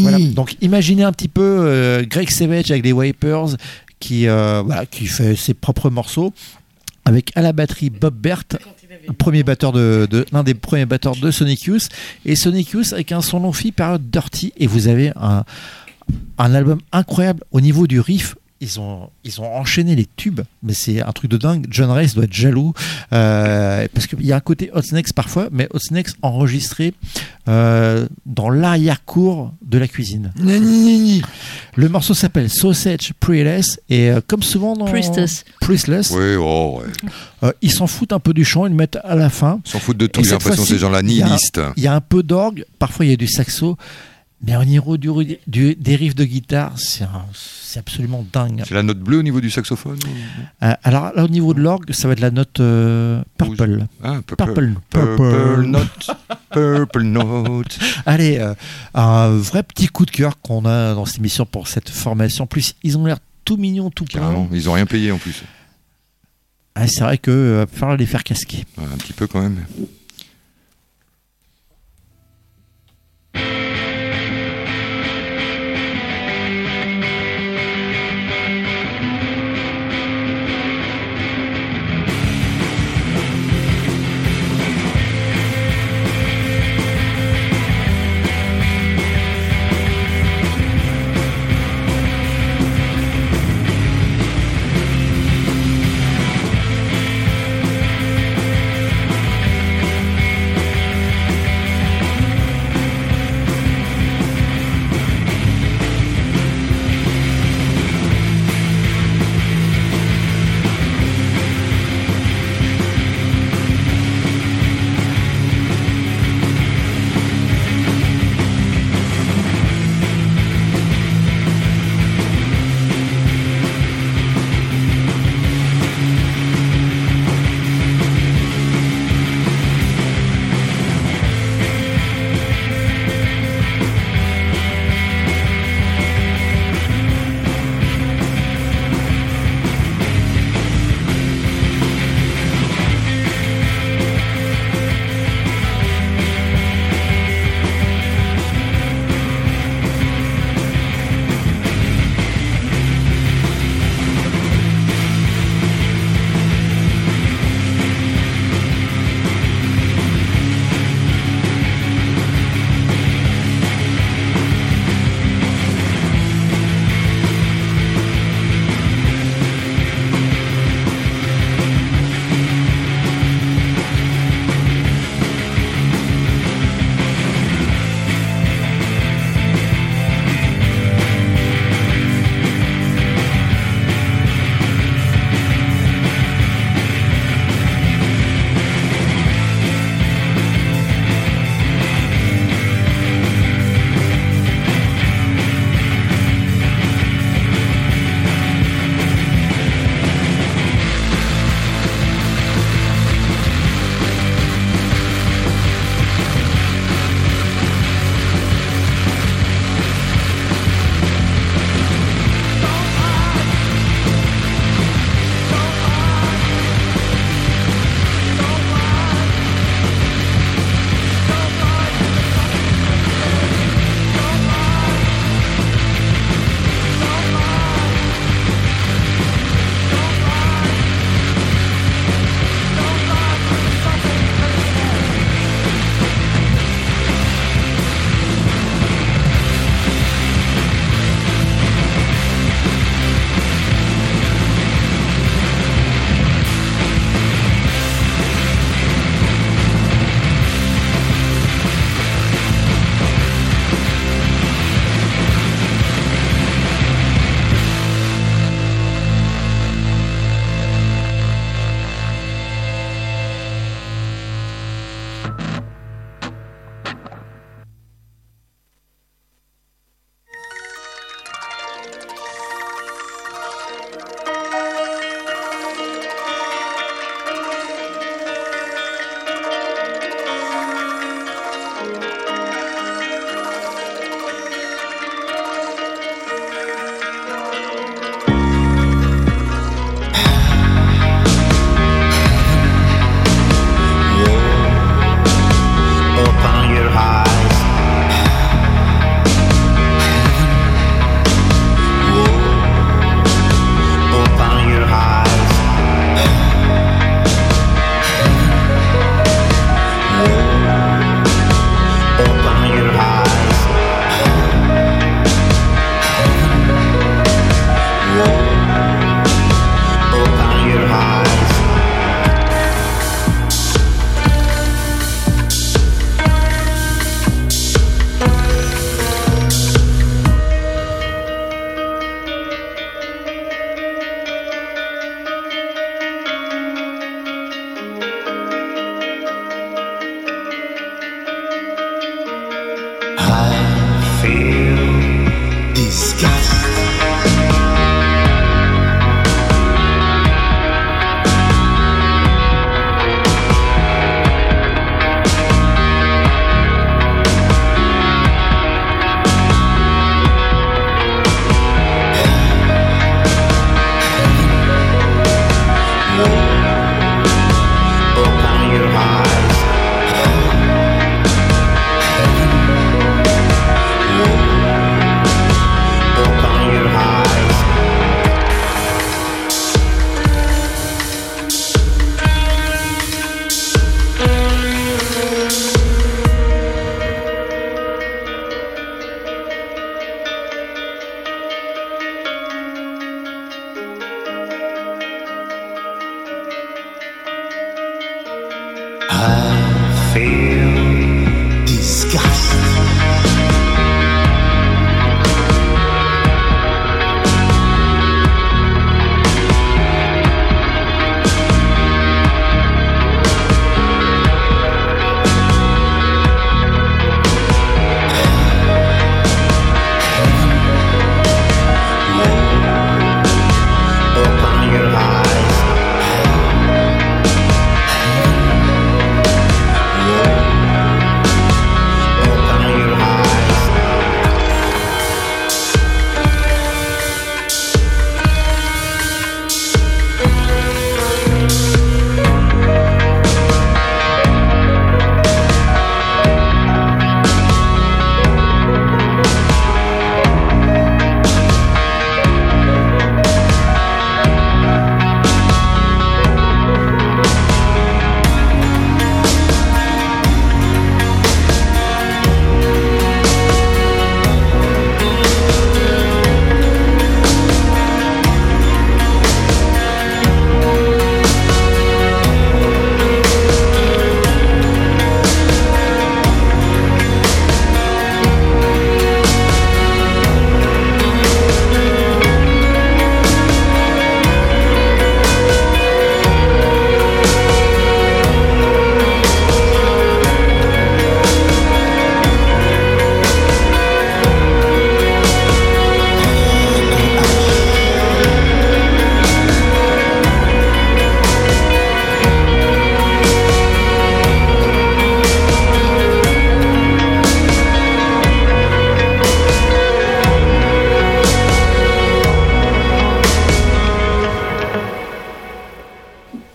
voilà. 0.04 0.20
Donc 0.34 0.56
imaginez 0.62 1.04
un 1.04 1.12
petit 1.12 1.28
peu 1.28 2.06
Greg 2.10 2.30
Savage 2.30 2.72
avec 2.72 2.84
les 2.84 2.92
Wipers 2.92 3.31
qui, 4.00 4.28
euh, 4.28 4.62
voilà, 4.66 4.86
qui 4.86 5.06
fait 5.06 5.36
ses 5.36 5.54
propres 5.54 5.90
morceaux 5.90 6.34
avec 7.06 7.32
à 7.36 7.42
la 7.42 7.54
batterie 7.54 7.90
Bob 7.90 8.14
Bert, 8.14 8.44
premier 9.18 9.44
batteur 9.44 9.72
de, 9.72 10.08
l'un 10.32 10.44
des 10.44 10.54
premiers 10.54 10.86
batteurs 10.86 11.16
de 11.16 11.32
Sonic 11.32 11.64
Youth 11.64 11.90
et 12.26 12.36
Sonic 12.36 12.70
Youth 12.72 12.94
avec 12.94 13.12
un 13.12 13.22
son 13.22 13.40
long-fi 13.40 13.72
période 13.72 14.10
dirty 14.10 14.54
et 14.58 14.68
vous 14.68 14.88
avez 14.88 15.12
un, 15.16 15.44
un 16.38 16.54
album 16.54 16.80
incroyable 16.92 17.44
au 17.52 17.62
niveau 17.62 17.88
du 17.88 18.00
riff. 18.00 18.36
Ils 18.64 18.80
ont, 18.80 19.10
ils 19.24 19.42
ont 19.42 19.56
enchaîné 19.56 19.96
les 19.96 20.06
tubes, 20.16 20.42
mais 20.62 20.74
c'est 20.74 21.02
un 21.02 21.12
truc 21.14 21.32
de 21.32 21.38
dingue. 21.38 21.66
John 21.70 21.90
Rice 21.90 22.14
doit 22.14 22.26
être 22.26 22.34
jaloux 22.34 22.74
euh, 23.12 23.88
parce 23.94 24.06
qu'il 24.06 24.24
y 24.24 24.32
a 24.32 24.36
un 24.36 24.40
côté 24.40 24.70
Hot 24.76 24.84
Snakes 24.84 25.14
parfois, 25.14 25.50
mais 25.52 25.68
Hot 25.74 25.80
Snakes 25.80 26.12
enregistré 26.22 26.94
euh, 27.48 28.08
dans 28.28 28.52
l'arrière-cour 28.52 29.52
de 29.66 29.78
la 29.80 29.88
cuisine. 29.88 30.32
Le 31.76 31.90
morceau 31.90 32.14
s'appelle 32.14 32.50
Sausage 32.50 33.14
Priestless 33.20 33.80
et 33.90 34.12
euh, 34.12 34.22
comme 34.26 34.44
souvent 34.44 34.76
dans 34.76 34.86
Priestess. 34.86 35.44
Priestless, 35.60 36.12
Oui, 36.12 36.36
oh, 36.38 36.82
ouais. 36.82 37.10
euh, 37.44 37.52
ils 37.64 37.72
s'en 37.72 37.88
foutent 37.88 38.14
un 38.14 38.20
peu 38.20 38.34
du 38.34 38.46
chant, 38.46 38.68
ils 38.68 38.70
le 38.72 38.76
mettent 38.76 39.00
à 39.04 39.16
la 39.16 39.30
fin. 39.30 39.60
Ils 39.66 39.72
s'en 39.72 39.80
foutent 39.80 39.98
de 39.98 40.08
tout, 40.08 40.24
j'ai 40.24 40.32
l'impression 40.32 40.58
fois-ci, 40.58 40.74
ces 40.74 40.80
gens-là 40.80 41.02
nihilistes. 41.02 41.62
Il 41.78 41.84
y 41.84 41.88
a 41.88 41.96
un 41.96 42.02
peu 42.02 42.22
d'orgue, 42.24 42.66
parfois 42.78 43.06
il 43.06 43.10
y 43.10 43.14
a 43.14 43.18
du 43.18 43.28
saxo, 43.28 43.78
mais 44.46 44.56
au 44.56 44.66
niveau 44.66 44.98
du, 44.98 45.10
du- 45.48 45.76
des 45.76 45.96
riffs 45.96 46.16
de 46.16 46.24
guitare, 46.26 46.74
c'est 46.78 47.06
absolument 47.78 48.26
dingue. 48.34 48.64
C'est 48.68 48.74
la 48.74 48.84
note 48.84 49.00
bleue 49.00 49.20
au 49.20 49.24
niveau 49.24 49.40
du 49.42 49.50
saxophone 49.50 50.00
ou- 50.04 50.66
Euh, 50.66 50.74
alors 50.84 51.12
là, 51.16 51.24
au 51.26 51.28
niveau 51.28 51.54
de 51.54 51.62
l'orgue, 51.62 51.92
ça 51.92 52.08
va 52.08 52.14
être 52.14 52.20
la 52.20 52.32
note 52.32 52.60
euh, 52.60 53.22
purple. 53.38 53.86
Ah, 54.04 54.20
Purple. 54.26 54.74
Purple 54.90 55.66
note. 55.68 56.12
Purple 56.52 57.02
note. 57.04 57.80
Allez, 58.06 58.38
euh, 58.40 58.54
un 58.94 59.30
vrai 59.30 59.64
petit 59.64 59.88
coup 59.88 60.06
de 60.06 60.12
cœur 60.12 60.40
qu'on 60.42 60.66
a 60.66 60.94
dans 60.96 61.06
cette 61.06 61.20
émission 61.20 61.46
pour 61.46 61.68
cette 61.68 61.90
formation. 61.90 62.44
En 62.44 62.48
plus, 62.48 62.76
ils 62.84 62.98
ont 62.98 63.06
l'air 63.06 63.18
tout 63.46 63.58
mignons, 63.58 63.90
tout 63.90 64.06
Carrément. 64.06 64.50
Ils 64.52 64.70
ont 64.70 64.74
rien 64.74 64.86
payé 64.86 65.12
en 65.12 65.18
plus. 65.18 65.44
Ah, 66.76 66.88
c'est 66.88 67.02
vrai 67.04 67.18
que 67.18 67.58
va 67.58 67.68
falloir 67.68 67.98
les 67.98 68.06
faire 68.06 68.24
casquer. 68.24 68.64
Ouais, 68.78 68.86
un 68.86 68.98
petit 68.98 69.14
peu 69.14 69.28
quand 69.28 69.42
même. 69.42 69.58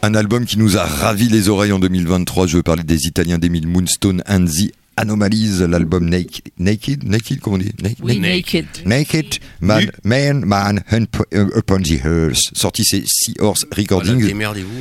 Un 0.06 0.14
album 0.14 0.44
qui 0.46 0.56
nous 0.56 0.76
a 0.76 0.84
ravi 0.84 1.28
les 1.28 1.48
oreilles 1.48 1.72
en 1.72 1.80
2023. 1.80 2.46
Je 2.46 2.58
veux 2.58 2.62
parler 2.62 2.84
des 2.84 3.06
Italiens 3.08 3.38
d'Emile 3.38 3.66
Moonstone 3.66 4.22
and 4.28 4.44
the 4.44 4.70
Anomalies, 4.96 5.58
l'album 5.68 6.08
Naked, 6.08 6.44
Naked, 6.60 7.02
Naked, 7.02 7.40
comment 7.40 7.56
on 7.56 7.58
dit? 7.58 7.72
Naked, 7.82 7.98
Oui, 8.04 8.20
naked. 8.20 8.66
Naked 8.84 9.26
Man, 9.60 9.90
Man, 10.04 10.44
Man, 10.44 10.84
Hunt 10.92 11.06
Upon 11.34 11.80
the 11.82 12.00
Horse, 12.04 12.50
sorti 12.52 12.84
c'est 12.84 13.02
Sea 13.04 13.34
Horse 13.40 13.64
Voilà, 13.66 13.82
Recordings. 13.82 14.22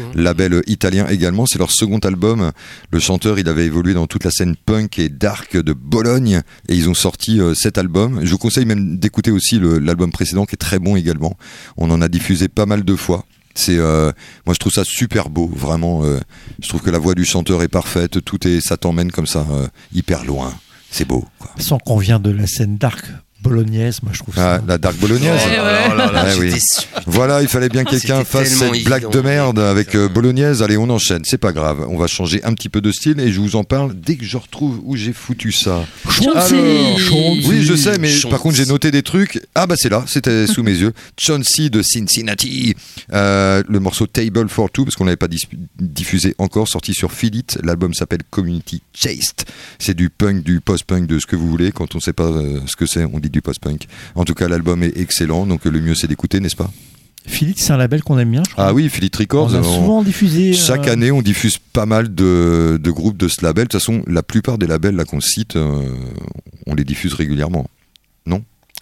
hein. 0.03 0.11
label 0.13 0.61
italien 0.67 1.07
également. 1.07 1.47
C'est 1.47 1.57
leur 1.57 1.71
second 1.71 1.97
album. 1.97 2.51
Le 2.91 2.99
chanteur, 2.99 3.39
il 3.39 3.49
avait 3.49 3.65
évolué 3.65 3.95
dans 3.95 4.05
toute 4.05 4.25
la 4.25 4.31
scène 4.31 4.55
punk 4.55 4.99
et 4.99 5.09
dark 5.09 5.57
de 5.57 5.73
Bologne 5.73 6.43
et 6.69 6.75
ils 6.75 6.87
ont 6.87 6.93
sorti 6.93 7.41
euh, 7.41 7.55
cet 7.55 7.79
album. 7.79 8.19
Je 8.23 8.29
vous 8.29 8.37
conseille 8.37 8.65
même 8.65 8.99
d'écouter 8.99 9.31
aussi 9.31 9.59
l'album 9.59 10.11
précédent 10.11 10.45
qui 10.45 10.53
est 10.53 10.57
très 10.57 10.77
bon 10.77 10.95
également. 10.95 11.35
On 11.77 11.89
en 11.89 11.99
a 12.01 12.09
diffusé 12.09 12.47
pas 12.47 12.67
mal 12.67 12.85
de 12.85 12.95
fois. 12.95 13.25
C'est 13.55 13.77
euh, 13.77 14.11
moi 14.45 14.53
je 14.53 14.59
trouve 14.59 14.73
ça 14.73 14.83
super 14.85 15.29
beau, 15.29 15.47
vraiment. 15.47 16.03
euh, 16.03 16.19
je 16.61 16.67
trouve 16.67 16.81
que 16.81 16.89
la 16.91 16.99
voix 16.99 17.15
du 17.15 17.25
chanteur 17.25 17.63
est 17.63 17.67
parfaite, 17.69 18.23
tout 18.23 18.47
est 18.47 18.59
ça 18.61 18.77
t'emmène 18.77 19.11
comme 19.11 19.27
ça 19.27 19.45
euh, 19.51 19.67
hyper 19.93 20.25
loin. 20.25 20.53
C'est 20.91 21.05
beau. 21.05 21.25
Sans 21.57 21.77
qu'on 21.77 21.97
vient 21.97 22.19
de 22.19 22.31
la 22.31 22.47
scène 22.47 22.77
dark 22.77 23.05
bolognaise, 23.49 23.99
moi 24.03 24.11
je 24.13 24.19
trouve 24.19 24.33
Ah, 24.37 24.57
ça. 24.59 24.63
la 24.67 24.77
dark 24.77 24.97
bolognaise. 24.97 25.39
Ouais. 25.45 25.57
Oh 25.89 26.15
Ouais, 26.15 26.33
oui. 26.39 26.51
sûr. 26.51 26.83
Voilà, 27.07 27.41
il 27.41 27.47
fallait 27.47 27.69
bien 27.69 27.83
que 27.83 27.89
Ah, 27.89 27.91
quelqu'un 27.99 28.23
fasse 28.23 28.49
cette 28.49 28.83
blague 28.83 29.09
de 29.11 29.21
merde 29.21 29.59
avec 29.59 29.95
euh, 29.95 30.09
bolognaise. 30.09 30.61
Allez, 30.63 30.77
on 30.77 30.89
enchaîne, 30.89 31.21
c'est 31.25 31.37
pas 31.37 31.51
grave. 31.53 31.85
On 31.89 31.97
va 31.97 32.07
changer 32.07 32.43
un 32.43 32.53
petit 32.53 32.69
peu 32.69 32.81
de 32.81 32.91
style 32.91 33.19
et 33.19 33.31
je 33.31 33.39
vous 33.39 33.55
en 33.55 33.63
parle 33.63 33.93
dès 33.93 34.15
que 34.15 34.25
je 34.25 34.37
retrouve 34.37 34.79
où 34.83 34.95
j'ai 34.95 35.13
foutu 35.13 35.51
ça. 35.51 35.85
Chauncey. 36.09 36.95
Oui, 37.47 37.63
je 37.63 37.75
sais, 37.75 37.97
mais 37.99 38.09
Chauncey. 38.09 38.29
par 38.29 38.39
contre, 38.39 38.55
j'ai 38.55 38.65
noté 38.65 38.91
des 38.91 39.03
trucs. 39.03 39.41
Ah, 39.55 39.67
bah 39.67 39.75
c'est 39.77 39.89
là, 39.89 40.03
c'était 40.07 40.47
sous 40.47 40.63
mes 40.63 40.75
yeux. 40.75 40.93
Chauncey 41.19 41.69
de 41.69 41.81
Cincinnati. 41.81 42.75
Euh, 43.13 43.63
le 43.67 43.79
morceau 43.79 44.07
Table 44.07 44.49
for 44.49 44.69
Two, 44.71 44.85
parce 44.85 44.95
qu'on 44.95 45.05
l'avait 45.05 45.15
pas 45.17 45.27
diffusé 45.79 46.35
encore, 46.37 46.67
sorti 46.67 46.93
sur 46.93 47.11
Philip. 47.11 47.51
L'album 47.63 47.93
s'appelle 47.93 48.21
Community 48.29 48.81
Chased. 48.93 49.43
C'est 49.79 49.93
du 49.93 50.09
punk, 50.09 50.43
du 50.43 50.61
post-punk, 50.61 51.07
de 51.07 51.19
ce 51.19 51.25
que 51.25 51.35
vous 51.35 51.47
voulez. 51.49 51.71
Quand 51.71 51.95
on 51.95 51.99
sait 51.99 52.13
pas 52.13 52.23
euh, 52.25 52.59
ce 52.67 52.75
que 52.75 52.85
c'est, 52.85 53.05
on 53.05 53.19
dit 53.19 53.29
du 53.35 53.41
post-punk. 53.41 53.87
En 54.15 54.23
tout 54.25 54.33
cas, 54.33 54.47
l'album 54.47 54.81
est 54.83 54.97
excellent, 54.97 55.45
donc 55.45 55.67
euh, 55.67 55.69
le 55.69 55.79
mieux 55.81 55.93
c'est 55.95 56.07
d'écouter, 56.07 56.39
n'est-ce 56.39 56.55
pas? 56.55 56.71
Philippe, 57.27 57.57
c'est 57.59 57.73
un 57.73 57.77
label 57.77 58.03
qu'on 58.03 58.19
aime 58.19 58.29
bien, 58.31 58.43
je 58.47 58.51
crois. 58.51 58.67
Ah 58.67 58.73
oui, 58.73 58.87
Philip 58.89 59.15
Records. 59.15 59.49
On 59.51 59.55
a 59.55 59.59
on- 59.59 59.63
souvent 59.63 60.03
diffusé. 60.03 60.53
chaque 60.53 60.87
euh, 60.87 60.93
année, 60.93 61.11
on 61.11 61.21
diffuse 61.21 61.57
pas 61.57 61.85
mal 61.87 62.13
de, 62.13 62.79
de 62.81 62.91
groupes 62.91 63.17
de 63.17 63.27
ce 63.27 63.43
label. 63.43 63.63
De 63.65 63.69
toute 63.69 63.79
façon, 63.81 64.03
la 64.07 64.21
plupart 64.21 64.57
des 64.59 64.67
labels 64.67 64.95
là 64.95 65.05
qu'on 65.05 65.21
cite, 65.21 65.55
euh, 65.55 65.81
on 66.67 66.75
les 66.75 66.83
diffuse 66.83 67.13
régulièrement. 67.13 67.67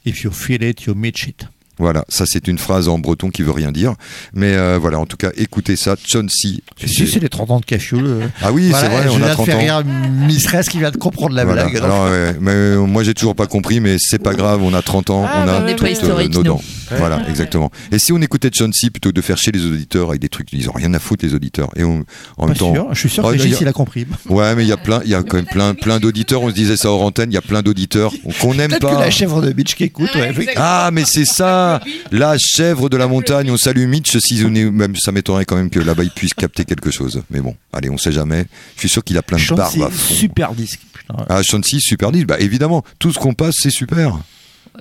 If 0.06 0.24
you 0.24 0.32
feel 0.32 0.62
it, 0.64 0.82
you 0.84 0.95
meet 0.95 1.28
it. 1.28 1.47
Voilà, 1.80 2.05
ça 2.07 2.26
c'est 2.28 2.47
une 2.47 2.59
phrase 2.59 2.88
en 2.88 2.99
breton 2.99 3.30
qui 3.30 3.41
veut 3.41 3.51
rien 3.51 3.71
dire. 3.71 3.95
Mais 4.34 4.53
euh, 4.53 4.78
voilà, 4.80 4.99
en 4.99 5.05
tout 5.07 5.17
cas, 5.17 5.30
écoutez 5.38 5.76
ça, 5.76 5.95
Chauncey. 6.05 6.59
Si, 6.86 7.07
c'est 7.07 7.19
les 7.19 7.30
30 7.30 7.49
ans 7.51 7.59
de 7.59 7.65
Cafioul. 7.65 8.05
euh. 8.05 8.28
Ah 8.41 8.51
oui, 8.51 8.69
Voilà, 8.69 8.88
c'est 8.89 8.93
vrai, 8.95 9.03
je 9.05 9.09
on 9.09 9.17
viens 9.17 9.26
a 9.26 9.30
de 9.30 9.34
30 9.34 9.45
faire 9.47 9.55
ans. 9.57 9.59
rire 9.59 9.84
Mistress 10.28 10.69
qui 10.69 10.78
vient 10.78 10.91
de 10.91 10.97
comprendre 10.97 11.36
la 11.36 11.45
Voilà. 11.45 11.63
blague. 11.65 11.78
Alors, 11.84 12.05
ouais, 12.05 12.36
mais 12.39 12.51
euh, 12.51 12.86
moi 12.86 13.03
j'ai 13.03 13.13
toujours 13.15 13.36
pas 13.36 13.47
compris, 13.47 13.80
mais 13.80 13.95
c'est 13.99 14.21
pas 14.21 14.36
grave, 14.36 14.61
on 14.63 14.74
a 14.74 14.82
30 14.84 15.09
ans, 15.09 15.26
Ah, 15.28 15.43
on 15.45 15.49
a 15.49 15.61
toutes, 15.69 15.78
préhistorique, 15.78 16.34
nos 16.34 16.43
nous. 16.43 16.61
Voilà, 16.97 17.27
exactement. 17.29 17.71
Et 17.91 17.99
si 17.99 18.11
on 18.13 18.21
écoutait 18.21 18.49
Chauncey 18.53 18.89
plutôt 18.89 19.09
que 19.09 19.15
de 19.15 19.21
faire 19.21 19.37
chez 19.37 19.51
les 19.51 19.65
auditeurs 19.65 20.09
avec 20.09 20.21
des 20.21 20.29
trucs, 20.29 20.51
ils 20.53 20.69
ont 20.69 20.73
rien 20.73 20.93
à 20.93 20.99
foutre 20.99 21.25
les 21.25 21.33
auditeurs. 21.33 21.69
Et 21.75 21.83
on, 21.83 22.03
en 22.37 22.43
Pas 22.43 22.47
même 22.47 22.57
temps. 22.57 22.87
Je 22.91 22.99
suis 22.99 23.09
sûr 23.09 23.23
Oh, 23.25 23.27
que 23.31 23.33
Régis 23.37 23.57
il 23.61 23.67
a 23.67 23.73
compris. 23.73 24.05
Ouais, 24.29 24.55
mais 24.55 24.63
il 24.63 24.67
y 24.67 24.71
a 24.71 24.77
plein, 24.77 25.01
il 25.05 25.11
y 25.11 25.15
a 25.15 25.23
quand 25.23 25.37
même 25.37 25.45
plein, 25.45 25.73
plein 25.75 25.99
d'auditeurs. 25.99 26.41
On 26.41 26.49
se 26.49 26.53
disait 26.55 26.77
ça 26.77 26.89
hors 26.89 27.01
antenne. 27.01 27.31
Il 27.31 27.35
y 27.35 27.37
a 27.37 27.41
plein 27.41 27.61
d'auditeurs 27.61 28.11
qu'on 28.39 28.53
n'aime 28.53 28.69
Peut-être 28.69 28.89
que 28.89 28.95
pas. 28.95 28.99
la 28.99 29.11
chèvre 29.11 29.41
de 29.41 29.51
Beach 29.51 29.75
qui 29.75 29.83
écoute. 29.85 30.09
ouais. 30.15 30.33
Ah, 30.55 30.89
mais 30.91 31.03
c'est 31.05 31.25
ça, 31.25 31.81
la 32.11 32.35
chèvre 32.37 32.89
de 32.89 32.97
la 32.97 33.07
montagne. 33.07 33.49
On 33.51 33.57
salue 33.57 33.87
Mitch. 33.87 34.17
Si 34.17 34.43
on 34.45 34.53
est- 34.55 34.69
même 34.69 34.95
ça 34.95 35.11
m'étonnerait 35.11 35.45
quand 35.45 35.55
même 35.55 35.69
que 35.69 35.79
là-bas 35.79 36.03
il 36.03 36.11
puisse 36.11 36.33
capter 36.33 36.65
quelque 36.65 36.91
chose. 36.91 37.21
Mais 37.29 37.39
bon, 37.41 37.55
allez, 37.71 37.89
on 37.89 37.97
sait 37.97 38.11
jamais. 38.11 38.45
Je 38.75 38.81
suis 38.81 38.89
sûr 38.89 39.03
qu'il 39.03 39.17
a 39.17 39.21
plein 39.21 39.37
de 39.37 39.41
Chauncey, 39.41 39.79
barbes 39.79 39.81
à 39.83 39.89
fond. 39.95 40.13
super 40.13 40.53
disque. 40.53 40.79
Putain. 40.93 41.15
Ah, 41.29 41.41
Chauncey, 41.43 41.79
super 41.79 42.11
disque. 42.11 42.27
Bah 42.27 42.39
évidemment, 42.39 42.83
tout 42.99 43.11
ce 43.11 43.19
qu'on 43.19 43.33
passe, 43.33 43.55
c'est 43.59 43.69
super. 43.69 44.17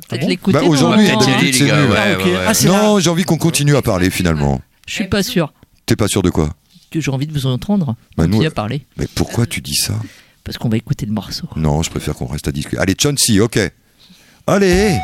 Peut-être 0.08 0.26
l'écouter. 0.26 0.58
Bah, 0.58 0.64
aujourd'hui, 0.64 1.06
On 1.14 1.18
d'habitude, 1.20 1.54
c'est 1.54 1.70
Ah, 1.70 1.84
ok. 1.84 2.24
ouais, 2.24 2.32
ouais. 2.32 2.38
Ah, 2.46 2.54
c'est 2.54 2.68
Non, 2.68 2.98
j'ai 2.98 3.10
envie 3.10 3.24
qu'on 3.24 3.36
continue 3.38 3.76
à 3.76 3.82
parler 3.82 4.10
finalement. 4.10 4.60
Je 4.86 4.94
suis 4.94 5.08
pas 5.08 5.22
sûr 5.22 5.52
T'es 5.86 5.96
pas 5.96 6.08
sûr 6.08 6.22
de 6.22 6.30
quoi 6.30 6.50
que 6.90 7.00
j'ai 7.00 7.10
envie 7.10 7.26
de 7.26 7.32
vous 7.32 7.46
entendre. 7.46 7.96
Bah, 8.18 8.26
nous- 8.26 8.44
à 8.44 8.50
parler. 8.50 8.84
Mais 8.98 9.06
pourquoi 9.14 9.46
tu 9.46 9.62
dis 9.62 9.74
ça 9.74 9.94
Parce 10.44 10.58
qu'on 10.58 10.68
va 10.68 10.76
écouter 10.76 11.06
le 11.06 11.12
morceau. 11.12 11.48
Non, 11.56 11.82
je 11.82 11.88
préfère 11.88 12.14
qu'on 12.14 12.26
reste 12.26 12.48
à 12.48 12.52
discuter. 12.52 12.76
Allez, 12.78 12.94
Chauncey, 13.00 13.40
ok. 13.40 13.58
Allez 14.46 14.98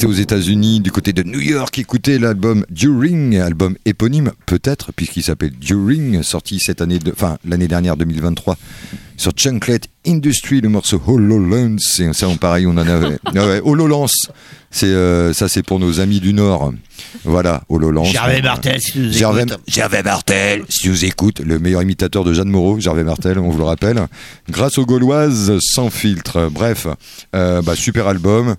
resté 0.00 0.06
aux 0.06 0.22
États-Unis, 0.22 0.80
du 0.80 0.90
côté 0.90 1.12
de 1.12 1.22
New 1.22 1.40
York, 1.40 1.78
écouter 1.78 2.18
l'album 2.18 2.64
During, 2.70 3.36
album 3.38 3.76
éponyme 3.84 4.32
peut-être, 4.46 4.92
puisqu'il 4.92 5.22
s'appelle 5.22 5.50
During, 5.50 6.22
sorti 6.22 6.58
cette 6.58 6.80
année, 6.80 6.98
de, 6.98 7.12
enfin 7.12 7.36
l'année 7.44 7.68
dernière 7.68 7.96
2023 7.96 8.56
sur 9.18 9.32
Chunklet 9.36 9.80
Industry, 10.06 10.62
le 10.62 10.70
morceau 10.70 11.02
HoloLens. 11.06 11.76
Et 11.98 12.12
ça, 12.14 12.28
on, 12.28 12.36
pareil, 12.36 12.66
on 12.66 12.70
en 12.70 12.78
avait. 12.78 13.18
Ouais, 13.34 13.60
HoloLens, 13.62 14.08
c'est 14.70 14.86
euh, 14.86 15.34
ça, 15.34 15.48
c'est 15.48 15.62
pour 15.62 15.78
nos 15.78 16.00
amis 16.00 16.20
du 16.20 16.32
Nord. 16.32 16.72
Voilà, 17.24 17.62
HoloLens. 17.68 18.04
Gervais 18.04 18.40
Martel, 18.40 18.80
si 18.80 18.98
nous 18.98 19.12
Gervais. 19.12 19.44
Gervais 19.66 20.02
Martel, 20.02 20.62
si 20.70 20.88
vous 20.88 21.04
écoute, 21.04 21.40
le 21.40 21.58
meilleur 21.58 21.82
imitateur 21.82 22.24
de 22.24 22.32
Jeanne 22.32 22.48
Moreau, 22.48 22.80
Gervais 22.80 23.04
Martel, 23.04 23.38
on 23.38 23.50
vous 23.50 23.58
le 23.58 23.64
rappelle. 23.64 24.06
Grâce 24.48 24.78
aux 24.78 24.86
Gauloises, 24.86 25.58
sans 25.60 25.90
filtre. 25.90 26.48
Bref, 26.50 26.86
euh, 27.34 27.60
bah, 27.60 27.76
super 27.76 28.08
album. 28.08 28.56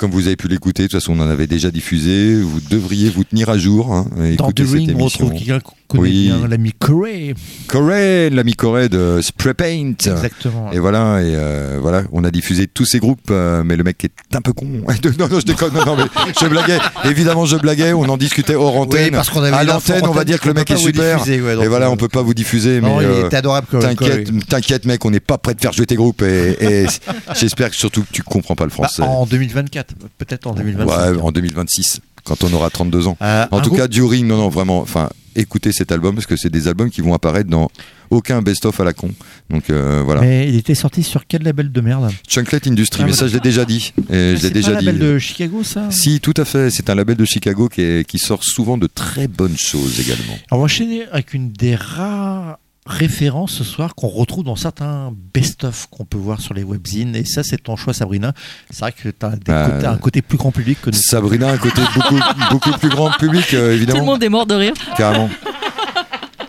Comme 0.00 0.12
vous 0.12 0.28
avez 0.28 0.36
pu 0.36 0.48
l'écouter, 0.48 0.84
de 0.84 0.88
toute 0.88 0.98
façon, 0.98 1.12
on 1.14 1.20
en 1.22 1.28
avait 1.28 1.46
déjà 1.46 1.70
diffusé. 1.70 2.40
Vous 2.40 2.58
devriez 2.70 3.10
vous 3.10 3.22
tenir 3.22 3.50
à 3.50 3.58
jour. 3.58 3.92
Hein, 3.92 4.06
et 4.24 4.36
Dans 4.36 4.50
The 4.50 4.60
Ring, 4.60 4.94
on 4.98 5.04
retrouve 5.04 5.32
quelqu'un 5.34 5.58
connaît 5.88 6.02
Oui. 6.04 6.26
bien, 6.28 6.48
l'ami 6.48 6.72
Corey. 6.72 7.34
Corey, 7.66 8.30
l'ami 8.30 8.54
Corey 8.54 8.88
de 8.88 9.20
Spray 9.20 9.52
Paint. 9.52 9.92
Exactement. 9.98 10.72
Et 10.72 10.78
voilà, 10.78 11.20
et 11.20 11.34
euh, 11.34 11.78
voilà, 11.82 12.04
on 12.12 12.24
a 12.24 12.30
diffusé 12.30 12.66
tous 12.66 12.86
ces 12.86 12.98
groupes, 12.98 13.28
euh, 13.30 13.62
mais 13.64 13.76
le 13.76 13.84
mec 13.84 14.02
est 14.04 14.34
un 14.34 14.40
peu 14.40 14.52
con. 14.52 14.64
non, 15.18 15.28
non, 15.30 15.40
je 15.40 15.44
déconne, 15.44 15.74
non, 15.74 15.84
non, 15.84 15.96
mais 15.96 16.04
je 16.40 16.46
blaguais. 16.46 16.78
Évidemment, 17.04 17.44
je 17.44 17.56
blaguais. 17.56 17.92
On 17.92 18.04
en 18.08 18.16
discutait 18.16 18.54
hors 18.54 18.76
antenne. 18.76 19.04
Oui, 19.06 19.10
parce 19.10 19.28
qu'on 19.28 19.42
avait 19.42 19.54
à 19.54 19.64
l'antenne, 19.64 20.06
on 20.06 20.12
va 20.12 20.24
dire 20.24 20.40
que 20.40 20.48
le 20.48 20.54
mec 20.54 20.70
est 20.70 20.76
super. 20.76 21.18
diffuser, 21.18 21.42
ouais, 21.42 21.56
donc, 21.56 21.64
et 21.64 21.68
voilà, 21.68 21.90
on 21.90 21.96
peut 21.96 22.08
pas 22.08 22.22
vous 22.22 22.34
diffuser, 22.34 22.80
mais 22.80 22.88
Non, 22.88 23.00
il 23.00 23.06
euh, 23.06 23.26
était 23.26 23.36
adorable. 23.36 23.66
T'inquiète, 23.70 24.30
t'inquiète, 24.48 24.86
mec, 24.86 25.04
on 25.04 25.10
n'est 25.10 25.20
pas 25.20 25.36
prêt 25.38 25.54
de 25.54 25.60
faire 25.60 25.72
jouer 25.72 25.86
tes 25.86 25.96
groupes. 25.96 26.22
Et, 26.22 26.56
et 26.60 26.86
j'espère 27.38 27.70
que 27.70 27.76
surtout 27.76 28.02
que 28.02 28.12
tu 28.12 28.22
comprends 28.22 28.54
pas 28.54 28.64
le 28.64 28.70
Bah, 28.70 28.74
français. 28.88 29.02
en 29.02 29.26
2024, 29.26 29.89
peut-être 30.18 30.46
en 30.46 30.54
2025. 30.54 30.86
Ouais, 31.14 31.20
en 31.20 31.32
2026, 31.32 32.00
quand 32.24 32.42
on 32.44 32.52
aura 32.52 32.70
32 32.70 33.06
ans. 33.08 33.16
Euh, 33.22 33.46
En 33.50 33.60
tout 33.60 33.70
groupe- 33.70 33.78
cas, 33.80 33.88
During, 33.88 34.26
non, 34.26 34.36
non, 34.36 34.48
vraiment, 34.48 34.80
enfin, 34.80 35.08
écoutez 35.36 35.72
cet 35.72 35.92
album 35.92 36.14
parce 36.14 36.26
que 36.26 36.36
c'est 36.36 36.50
des 36.50 36.68
albums 36.68 36.90
qui 36.90 37.00
vont 37.00 37.14
apparaître 37.14 37.48
dans 37.48 37.70
aucun 38.10 38.42
best-of 38.42 38.78
à 38.80 38.84
la 38.84 38.92
con. 38.92 39.10
Donc 39.50 39.70
euh, 39.70 40.02
voilà. 40.04 40.20
Mais 40.20 40.48
il 40.48 40.56
était 40.56 40.74
sorti 40.74 41.02
sur 41.04 41.26
quel 41.28 41.42
label 41.44 41.70
de 41.70 41.80
merde? 41.80 42.10
Chunklet 42.28 42.60
Industry, 42.66 43.02
Ah, 43.04 43.06
mais 43.06 43.12
ça 43.12 43.28
je 43.28 43.34
l'ai 43.34 43.40
déjà 43.40 43.64
dit. 43.64 43.92
Et 44.10 44.12
je 44.12 44.32
l'ai 44.32 44.38
C'est 44.38 44.50
déjà 44.50 44.72
un 44.76 44.78
dit. 44.80 44.86
label 44.86 45.00
de 45.00 45.18
Chicago, 45.18 45.62
ça 45.62 45.88
Si, 45.90 46.18
tout 46.20 46.34
à 46.36 46.44
fait. 46.44 46.70
C'est 46.70 46.90
un 46.90 46.96
label 46.96 47.16
de 47.16 47.24
Chicago 47.24 47.68
qui, 47.68 47.80
est- 47.82 48.04
qui 48.04 48.18
sort 48.18 48.42
souvent 48.42 48.76
de 48.78 48.88
très 48.88 49.28
bonnes 49.28 49.56
choses 49.56 50.00
également. 50.00 50.32
Alors, 50.32 50.40
on 50.50 50.56
va 50.58 50.64
enchaîner 50.64 51.04
avec 51.12 51.34
une 51.34 51.52
des 51.52 51.76
rares 51.76 52.58
références 52.90 53.52
ce 53.52 53.64
soir 53.64 53.94
qu'on 53.94 54.08
retrouve 54.08 54.44
dans 54.44 54.56
certains 54.56 55.12
best-of 55.32 55.86
qu'on 55.90 56.04
peut 56.04 56.18
voir 56.18 56.40
sur 56.40 56.52
les 56.54 56.62
webzines. 56.64 57.14
Et 57.16 57.24
ça, 57.24 57.42
c'est 57.42 57.56
ton 57.62 57.76
choix, 57.76 57.94
Sabrina. 57.94 58.32
C'est 58.70 58.80
vrai 58.80 58.92
que 58.92 59.08
tu 59.08 59.26
as 59.26 59.30
Bah, 59.46 59.90
un 59.90 59.96
côté 59.96 60.20
plus 60.22 60.36
grand 60.36 60.50
public 60.52 60.78
que 60.82 60.90
nous. 60.90 60.96
Sabrina 60.96 61.48
a 61.48 61.52
un 61.52 61.58
côté 61.58 61.80
beaucoup, 61.94 62.18
beaucoup 62.50 62.72
plus 62.78 62.88
grand 62.90 63.10
public, 63.12 63.54
euh, 63.54 63.58
Tout 63.58 63.66
le 63.68 63.72
évidemment. 63.74 64.04
monde 64.04 64.22
est 64.22 64.28
mort 64.28 64.46
de 64.46 64.54
rire. 64.54 64.74
Carrément. 64.96 65.30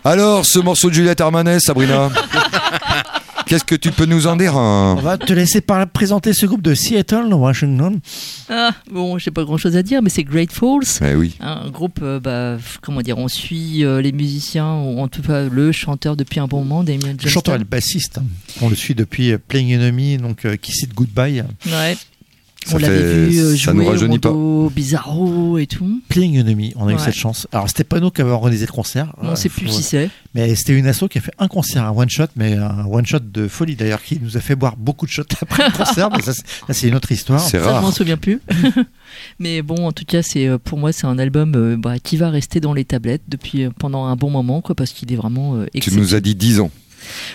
Alors, 0.03 0.45
ce 0.45 0.57
morceau 0.59 0.89
de 0.89 0.95
Juliette 0.95 1.21
Armanet, 1.21 1.59
Sabrina, 1.59 2.09
qu'est-ce 3.45 3.63
que 3.63 3.75
tu 3.75 3.91
peux 3.91 4.05
nous 4.05 4.27
en 4.27 4.35
dire 4.35 4.55
hein 4.55 4.95
On 4.97 5.01
va 5.01 5.17
te 5.17 5.33
laisser 5.33 5.61
par 5.61 5.87
présenter 5.87 6.33
ce 6.33 6.45
groupe 6.45 6.61
de 6.61 6.73
Seattle, 6.73 7.33
Washington. 7.33 7.99
Ah, 8.49 8.71
bon, 8.91 9.17
j'ai 9.17 9.31
pas 9.31 9.43
grand 9.43 9.57
chose 9.57 9.75
à 9.75 9.83
dire, 9.83 10.01
mais 10.01 10.09
c'est 10.09 10.23
Great 10.23 10.51
Falls. 10.51 10.99
Eh 11.05 11.15
oui. 11.15 11.35
Un 11.39 11.69
groupe, 11.69 11.99
euh, 12.01 12.19
bah, 12.19 12.57
comment 12.81 13.01
dire, 13.01 13.17
on 13.17 13.27
suit 13.27 13.83
euh, 13.83 14.01
les 14.01 14.11
musiciens, 14.11 14.75
ou 14.75 14.99
en 14.99 15.07
tout 15.07 15.21
cas 15.21 15.43
le 15.43 15.71
chanteur 15.71 16.15
depuis 16.15 16.39
un 16.39 16.47
bon 16.47 16.59
moment, 16.63 16.83
Damien 16.83 16.99
Le 17.07 17.09
Johnston. 17.13 17.29
chanteur 17.29 17.55
et 17.55 17.59
le 17.59 17.63
bassiste. 17.65 18.19
On 18.61 18.69
le 18.69 18.75
suit 18.75 18.95
depuis 18.95 19.31
euh, 19.31 19.37
Playing 19.37 19.75
Enemy, 19.75 20.17
donc 20.17 20.45
euh, 20.45 20.55
Kiss 20.55 20.83
It 20.83 20.93
Goodbye. 20.93 21.43
Ouais. 21.67 21.97
Ça 22.63 22.75
on 22.75 22.79
l'avait 22.79 22.97
fait- 22.99 23.25
vu 23.29 23.39
euh, 23.39 23.55
ça 23.57 23.73
nous 23.73 23.97
jouer 23.97 24.19
pas. 24.19 24.31
Bizarro 24.75 25.57
et 25.57 25.65
tout. 25.65 25.99
Playing 26.09 26.39
Enemy, 26.39 26.73
on 26.75 26.87
a 26.87 26.93
eu 26.93 26.99
cette 26.99 27.15
chance. 27.15 27.47
Alors, 27.51 27.67
c'était 27.67 27.83
pas 27.83 27.99
nous 27.99 28.11
qui 28.11 28.21
avons 28.21 28.33
organisé 28.33 28.67
le 28.67 28.71
concert. 28.71 29.13
On 29.19 29.29
Euh, 29.29 29.35
sait 29.35 29.49
plus 29.49 29.65
faut- 29.67 29.71
qui 29.75 29.81
c'est. 29.81 30.09
Mais 30.35 30.53
c'était 30.55 30.77
une 30.77 30.85
asso 30.85 31.05
qui 31.09 31.17
a 31.17 31.21
fait 31.21 31.33
un 31.39 31.47
concert, 31.47 31.83
un 31.85 31.89
one 31.91 32.09
shot, 32.09 32.27
mais 32.35 32.55
un 32.57 32.85
one 32.85 33.05
shot 33.05 33.19
de 33.19 33.47
folie 33.47 33.75
d'ailleurs, 33.75 34.03
qui 34.03 34.19
nous 34.21 34.37
a 34.37 34.41
fait 34.41 34.55
boire 34.55 34.77
beaucoup 34.77 35.07
de 35.07 35.11
shots 35.11 35.23
après 35.41 35.67
le 35.69 35.75
concert. 35.75 36.09
mais 36.15 36.21
ça, 36.21 36.33
c'est- 36.69 36.87
une 36.87 36.95
autre 36.95 37.11
histoire. 37.11 37.39
C'est 37.39 37.57
Ça, 37.59 37.63
je 37.63 37.69
m'en 37.69 37.81
rare. 37.81 37.93
souviens 37.93 38.17
plus. 38.17 38.39
Mais 39.39 39.61
bon, 39.61 39.87
en 39.87 39.91
tout 39.91 40.05
cas, 40.05 40.21
c'est 40.21 40.47
euh, 40.47 40.57
pour 40.57 40.77
moi, 40.77 40.91
c'est 40.93 41.07
un 41.07 41.17
album 41.19 41.53
euh, 41.55 41.75
bah, 41.77 41.99
qui 41.99 42.15
va 42.17 42.29
rester 42.29 42.59
dans 42.59 42.73
les 42.73 42.85
tablettes 42.85 43.23
depuis 43.27 43.67
pendant 43.79 44.05
un 44.05 44.15
bon 44.15 44.29
moment, 44.29 44.61
quoi, 44.61 44.75
parce 44.75 44.91
qu'il 44.91 45.11
est 45.11 45.15
vraiment 45.17 45.55
euh, 45.55 45.65
Tu 45.81 45.93
nous 45.95 46.15
as 46.15 46.19
dit 46.19 46.35
10 46.35 46.59
ans. 46.59 46.71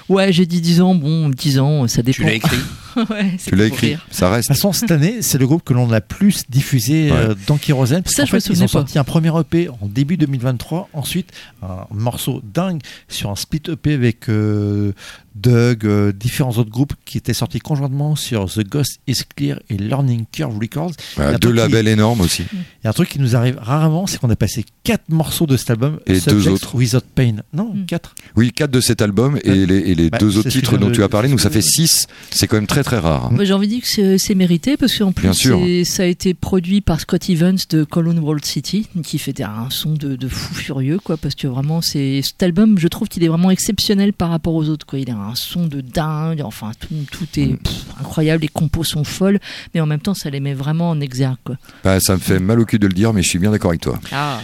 Ouais, 0.08 0.32
j'ai 0.32 0.46
dit 0.46 0.60
10 0.60 0.80
ans. 0.80 0.94
Bon, 0.94 1.28
10 1.28 1.58
ans, 1.58 1.86
ça 1.88 2.02
dépend. 2.02 2.14
Tu 2.16 2.24
l'as 2.24 2.34
écrit 2.34 2.56
ouais, 3.10 3.36
Tu 3.44 3.54
l'as 3.54 3.66
écrit. 3.66 3.86
rire. 3.88 4.06
Ça 4.10 4.28
De 4.28 4.34
reste. 4.34 4.48
toute 4.48 4.56
façon, 4.56 4.72
cette 4.72 4.90
année, 4.90 5.22
c'est 5.22 5.38
le 5.38 5.46
groupe 5.46 5.62
que 5.64 5.72
l'on 5.74 5.90
a 5.92 6.00
plus 6.00 6.42
diffusé 6.48 7.10
euh, 7.12 7.34
dans 7.46 7.56
Kérosène. 7.56 8.02
Ça, 8.06 8.22
qu'en 8.22 8.26
je 8.26 8.34
me 8.34 8.40
fait, 8.40 8.44
ils 8.44 8.46
souvenais 8.48 8.62
ont 8.64 8.66
pas. 8.66 8.72
sorti 8.72 8.98
un 8.98 9.04
premier 9.04 9.32
EP 9.38 9.68
en 9.68 9.86
début 9.86 10.16
2023. 10.16 10.88
Ensuite, 10.92 11.30
un 11.62 11.86
morceau 11.92 12.42
dingue 12.54 12.80
sur 13.08 13.30
un 13.30 13.36
split 13.36 13.62
EP 13.68 13.92
avec 13.94 14.28
euh, 14.28 14.92
Doug, 15.34 15.84
euh, 15.84 16.12
différents 16.12 16.52
autres 16.56 16.70
groupes 16.70 16.94
qui 17.04 17.18
étaient 17.18 17.34
sortis 17.34 17.58
conjointement 17.58 18.16
sur 18.16 18.46
The 18.50 18.66
Ghost 18.66 19.00
is 19.06 19.18
Clear 19.36 19.58
et 19.68 19.76
Learning 19.76 20.24
Curve 20.32 20.58
Records. 20.58 20.92
Un 21.18 21.34
deux 21.34 21.50
qui- 21.50 21.56
labels 21.56 21.88
énormes 21.88 22.22
aussi. 22.22 22.44
Il 22.52 22.58
y 22.84 22.86
a 22.86 22.90
un 22.90 22.92
truc 22.94 23.08
qui 23.10 23.18
nous 23.20 23.36
arrive 23.36 23.58
rarement, 23.60 24.06
c'est 24.06 24.18
qu'on 24.18 24.30
a 24.30 24.36
passé 24.36 24.64
quatre 24.82 25.08
morceaux 25.10 25.46
de 25.46 25.56
cet 25.58 25.70
album. 25.70 25.98
Et 26.06 26.20
Subjects 26.20 26.30
deux 26.44 26.48
autres. 26.48 26.74
Without 26.74 27.00
Pain. 27.14 27.36
Non, 27.52 27.72
Mm. 27.74 27.84
quatre. 27.86 28.14
Oui, 28.36 28.50
quatre 28.52 28.70
de 28.70 28.80
cet 28.80 29.02
album 29.02 29.38
et 29.44 29.50
Ouais. 29.50 29.66
les, 29.66 29.78
et 29.78 29.94
les 29.94 30.08
Bah, 30.10 30.18
deux 30.18 30.38
autres 30.38 30.48
titres 30.48 30.78
dont 30.78 30.88
de- 30.88 30.94
tu 30.94 31.02
as 31.02 31.08
parlé, 31.08 31.28
donc 31.28 31.40
ça 31.40 31.50
fait 31.50 31.60
six. 31.62 32.06
C'est 32.30 32.46
quand 32.46 32.56
même 32.56 32.66
très 32.66 32.82
très 32.86 32.98
rare. 32.98 33.26
hein. 33.32 33.36
J'ai 33.42 33.52
envie 33.52 33.66
de 33.68 33.72
dire 33.74 33.82
que 33.82 34.16
c'est- 34.18 34.34
mérité 34.34 34.76
parce 34.76 34.96
qu'en 34.98 35.12
plus, 35.12 35.84
ça 35.84 36.02
a 36.02 36.06
été 36.06 36.34
produit 36.34 36.80
par 36.80 37.00
Scott 37.00 37.28
Evans 37.30 37.56
de 37.70 37.84
Colon 37.84 38.16
World 38.18 38.44
City, 38.44 38.86
qui 39.02 39.18
fait 39.18 39.40
un 39.42 39.68
son 39.70 39.92
de, 39.94 40.14
de 40.16 40.28
fou 40.28 40.54
furieux, 40.54 40.98
quoi. 41.02 41.16
Parce 41.16 41.34
que 41.34 41.46
vraiment, 41.46 41.80
cet 41.80 42.42
album, 42.42 42.78
je 42.78 42.88
trouve 42.88 43.08
qu'il 43.08 43.24
est 43.24 43.28
vraiment 43.28 43.50
exceptionnel 43.50 44.12
par 44.12 44.30
rapport 44.30 44.54
aux 44.54 44.68
autres, 44.68 44.84
quoi. 44.86 44.98
Il 44.98 45.10
a 45.10 45.16
un 45.16 45.34
son 45.34 45.66
de 45.66 45.80
dingue, 45.80 46.42
enfin, 46.44 46.72
tout, 46.80 46.88
tout 47.10 47.26
est 47.40 47.46
Mm. 47.46 47.58
pff, 47.58 47.84
incroyable, 48.00 48.42
les 48.42 48.48
compos 48.48 48.84
sont 48.84 49.04
folles, 49.04 49.38
mais 49.74 49.80
en 49.80 49.86
même 49.86 50.00
temps, 50.00 50.14
ça 50.14 50.28
les 50.30 50.40
met 50.40 50.54
vraiment 50.54 50.90
en 50.90 51.00
exergue, 51.00 51.36
quoi. 51.44 51.56
Bah, 51.84 51.98
ça 52.00 52.14
me 52.14 52.20
fait 52.20 52.38
mal 52.38 52.60
au 52.60 52.64
cul 52.64 52.78
de 52.78 52.86
le 52.86 52.92
dire, 52.92 53.12
mais 53.12 53.22
je 53.22 53.28
suis 53.30 53.38
bien 53.38 53.50
d'accord 53.50 53.70
avec 53.70 53.80
toi. 53.80 53.98
Ah, 54.12 54.40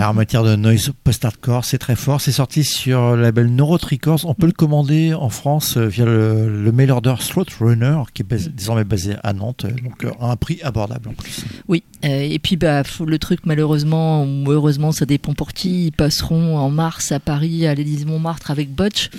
En 0.00 0.12
matière 0.12 0.42
de 0.42 0.56
noise 0.56 0.92
post-hardcore, 1.04 1.64
c'est 1.64 1.78
très 1.78 1.94
fort. 1.94 2.20
C'est 2.20 2.32
sorti 2.32 2.64
sur 2.64 3.14
le 3.14 3.22
label 3.22 3.46
Neurot 3.46 3.78
Records. 3.78 4.24
On 4.24 4.34
peut 4.34 4.46
le 4.46 4.52
commander 4.52 5.14
en 5.14 5.28
France 5.28 5.76
euh, 5.76 5.86
via 5.86 6.04
le, 6.04 6.72
mail 6.72 6.90
order 6.90 7.14
Slot 7.20 7.46
Runner, 7.60 7.98
qui 8.12 8.22
est 8.22 8.48
désormais 8.48 8.84
basé 8.84 9.14
à 9.22 9.32
Nantes, 9.32 9.64
euh, 9.64 9.70
donc 9.70 10.04
euh, 10.04 10.10
à 10.20 10.32
un 10.32 10.36
prix 10.36 10.58
abordable 10.62 11.10
en 11.10 11.12
plus. 11.12 11.44
Oui, 11.68 11.84
et 12.02 12.38
puis 12.40 12.56
bah, 12.56 12.82
le 13.06 13.18
truc 13.18 13.40
malheureusement 13.46 14.24
ou 14.24 14.50
heureusement, 14.50 14.90
ça 14.90 15.06
dépend 15.06 15.32
pour 15.32 15.52
qui, 15.52 15.86
ils 15.86 15.92
passeront 15.92 16.58
en 16.58 16.70
mars 16.70 17.12
à 17.12 17.20
Paris 17.20 17.66
à 17.66 17.74
l'Élysée 17.74 18.04
Montmartre 18.04 18.50
avec 18.50 18.74
Butch. 18.74 19.10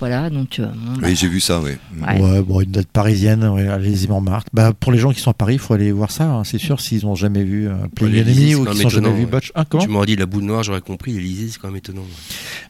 Voilà, 0.00 0.30
donc 0.30 0.60
euh, 0.60 0.66
bon, 0.66 0.92
bah, 1.00 1.06
Oui, 1.08 1.16
j'ai 1.16 1.26
vu 1.26 1.40
ça, 1.40 1.60
oui. 1.60 1.72
Ouais. 2.00 2.20
Ouais, 2.20 2.42
bon, 2.42 2.60
une 2.60 2.70
date 2.70 2.86
parisienne, 2.86 3.44
ouais, 3.48 3.66
allez-y 3.66 4.06
Montmartre. 4.06 4.48
Bah, 4.52 4.72
pour 4.78 4.92
les 4.92 4.98
gens 4.98 5.12
qui 5.12 5.20
sont 5.20 5.30
à 5.32 5.34
Paris, 5.34 5.54
il 5.54 5.58
faut 5.58 5.74
aller 5.74 5.90
voir 5.90 6.12
ça. 6.12 6.24
hein, 6.24 6.44
c'est 6.44 6.58
sûr, 6.58 6.80
s'ils 6.80 7.04
n'ont 7.04 7.16
jamais 7.16 7.42
vu 7.42 7.66
euh, 7.68 7.72
Enemy 8.00 8.50
c'est 8.50 8.54
ou 8.54 8.64
qu'ils 8.64 8.82
n'ont 8.84 8.88
jamais 8.88 9.10
vu. 9.12 9.26
Butch. 9.26 9.50
Ah, 9.56 9.64
comment 9.68 9.82
Tu 9.82 9.88
m'aurais 9.90 10.06
dit 10.06 10.14
la 10.14 10.26
boule 10.26 10.44
noire, 10.44 10.62
j'aurais 10.62 10.80
compris. 10.82 11.12
L'Elysée, 11.12 11.48
c'est 11.50 11.58
quand 11.58 11.66
même 11.68 11.76
étonnant. 11.78 12.04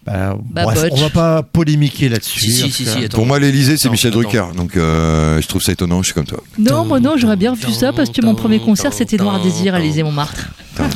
bah, 0.06 0.38
Bah, 0.50 0.64
bref, 0.64 0.84
Butch. 0.84 0.92
on 0.94 1.00
va 1.02 1.10
pas 1.10 1.42
polémiquer 1.42 2.08
là-dessus. 2.08 2.40
Si, 2.40 2.50
si, 2.52 2.60
parce 2.62 2.72
si, 2.74 2.84
que- 2.84 2.90
si, 2.90 3.04
attends. 3.04 3.16
Pour 3.18 3.26
moi, 3.26 3.38
l'Elysée, 3.38 3.76
c'est 3.76 3.90
Michel 3.90 4.10
attends. 4.12 4.20
Drucker. 4.22 4.44
Donc, 4.56 4.76
euh, 4.76 5.40
je 5.42 5.46
trouve 5.48 5.60
ça 5.62 5.72
étonnant, 5.72 6.00
je 6.02 6.06
suis 6.06 6.14
comme 6.14 6.24
toi. 6.26 6.42
Non, 6.58 6.86
moi 6.86 6.98
non, 6.98 7.16
j'aurais 7.18 7.36
bien 7.36 7.52
vu 7.54 7.72
ça 7.72 7.92
parce 7.92 8.08
que 8.10 8.24
mon 8.24 8.34
premier 8.34 8.58
concert 8.60 8.92
c'était 8.94 9.18
Noir 9.18 9.42
Désir 9.42 9.74
à 9.74 9.78
l'Élysée 9.80 10.02
Montmartre. 10.02 10.48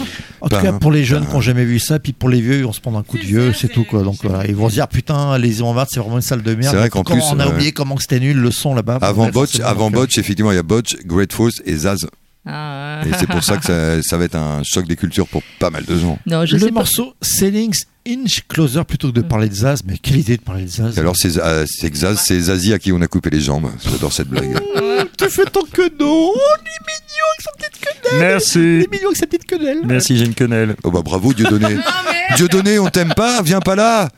En 0.43 0.49
tout 0.49 0.57
Bah, 0.57 0.63
cas, 0.63 0.73
pour 0.73 0.91
les 0.91 1.05
jeunes 1.05 1.21
bah. 1.23 1.29
qui 1.29 1.35
n'ont 1.35 1.41
jamais 1.41 1.65
vu 1.65 1.79
ça, 1.79 1.99
puis 2.01 2.13
pour 2.13 2.29
les 2.29 2.41
vieux, 2.41 2.57
ils 2.59 2.65
vont 2.65 2.73
se 2.73 2.81
prendre 2.81 2.99
un 2.99 3.03
coup 3.03 3.17
de 3.17 3.23
vieux, 3.23 3.53
c'est 3.53 3.69
tout 3.69 3.85
quoi. 3.85 4.03
Donc 4.03 4.17
voilà, 4.25 4.47
ils 4.47 4.57
vont 4.57 4.69
se 4.69 4.75
dire 4.75 4.89
putain, 4.89 5.39
les 5.39 5.61
Montmartre, 5.61 5.93
c'est 5.95 6.01
vraiment 6.01 6.17
une 6.17 6.23
salle 6.23 6.43
de 6.43 6.55
merde. 6.55 6.73
C'est 6.73 6.77
vrai 6.81 6.91
qu'en 6.91 7.05
plus, 7.05 7.23
on 7.31 7.39
a 7.39 7.47
euh, 7.47 7.51
oublié 7.51 7.73
comment 7.73 7.95
que 7.95 8.03
c'était 8.03 8.21
nul 8.21 8.37
le 8.37 8.51
son 8.51 8.75
là-bas. 8.75 8.99
Avant 9.01 9.23
Bref, 9.25 9.35
Botch, 9.35 9.61
avant 9.61 9.91
Botch, 9.91 10.19
effectivement, 10.19 10.51
il 10.53 10.57
y 10.57 10.59
a 10.59 10.63
Botch, 10.65 10.97
Great 11.07 11.33
Falls 11.33 11.51
et 11.65 11.77
Zaz. 11.77 12.07
Ah, 12.45 13.03
Et 13.07 13.11
c'est 13.21 13.29
pour 13.29 13.45
ça 13.45 13.57
que 13.57 13.65
ça, 13.65 14.03
ça 14.03 14.17
va 14.19 14.25
être 14.25 14.35
un 14.35 14.63
choc 14.65 14.85
des 14.89 14.97
cultures 14.97 15.29
pour 15.29 15.43
pas 15.61 15.71
mal 15.71 15.85
de 15.85 15.97
gens. 15.97 16.19
non, 16.27 16.45
je 16.45 16.57
le 16.57 16.63
sais 16.67 16.71
morceau 16.73 17.15
Sellings 17.23 17.85
Inch 18.09 18.43
Closer 18.49 18.83
plutôt 18.83 19.11
que 19.13 19.15
de 19.15 19.21
parler 19.23 19.49
de 19.49 19.55
Zaz, 19.55 19.83
mais 19.87 19.97
quelle 19.97 20.17
idée 20.19 20.37
de 20.39 20.43
parler 20.43 20.65
de 20.65 20.69
Zaz. 20.69 20.97
Et 20.97 21.01
alors, 21.01 21.15
c'est 21.17 21.39
euh, 21.39 21.65
Zaz, 21.95 22.19
c'est 22.21 22.41
Zazie 22.41 22.73
à 22.73 22.81
qui 22.81 22.91
on 22.93 23.01
a 23.01 23.07
coupé 23.07 23.31
les 23.31 23.41
jambes. 23.41 23.71
J'adore 23.89 24.13
cette 24.13 24.27
blague. 24.27 24.59
tu 25.25 25.31
fais 25.31 25.45
ton 25.45 25.63
queneau, 25.63 26.33
oh, 26.35 26.55
il 26.61 26.69
est 26.69 26.87
mignon 26.87 27.27
avec 27.33 27.41
sa 27.41 27.51
petite 27.53 27.81
quenelle, 27.81 28.13
il 28.13 28.19
Merci. 28.19 28.59
est 28.59 28.91
mignon 28.91 29.07
avec 29.07 29.17
sa 29.17 29.27
petite 29.27 29.47
quenelle. 29.47 29.81
Merci, 29.85 30.19
j'ai 30.19 30.25
une 30.27 30.35
quenelle. 30.35 30.77
Oh 30.83 30.91
bah 30.91 31.03
bravo, 31.05 31.33
Dieudonné. 31.33 31.77
Dieudonné, 32.37 32.79
on 32.79 32.89
t'aime 32.89 33.13
pas 33.15 33.43
Viens 33.43 33.61
pas 33.61 33.75
là 33.75 34.09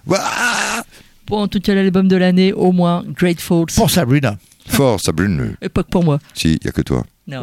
Bon, 1.27 1.39
en 1.43 1.49
tout 1.49 1.61
cas, 1.61 1.75
l'album 1.75 2.07
de 2.07 2.17
l'année, 2.17 2.53
au 2.53 2.71
moins, 2.73 3.05
Great 3.09 3.41
Falls. 3.41 3.67
Pour 3.75 3.91
Sabrina. 3.91 4.37
Fort, 4.69 5.01
Sabrine. 5.01 5.57
Et 5.63 5.69
pas 5.69 5.83
que 5.83 5.89
pour 5.89 6.05
moi. 6.05 6.19
Si, 6.35 6.59
y 6.63 6.69
a 6.69 6.73
que 6.73 6.83
toi. 6.83 7.05
Non. 7.27 7.43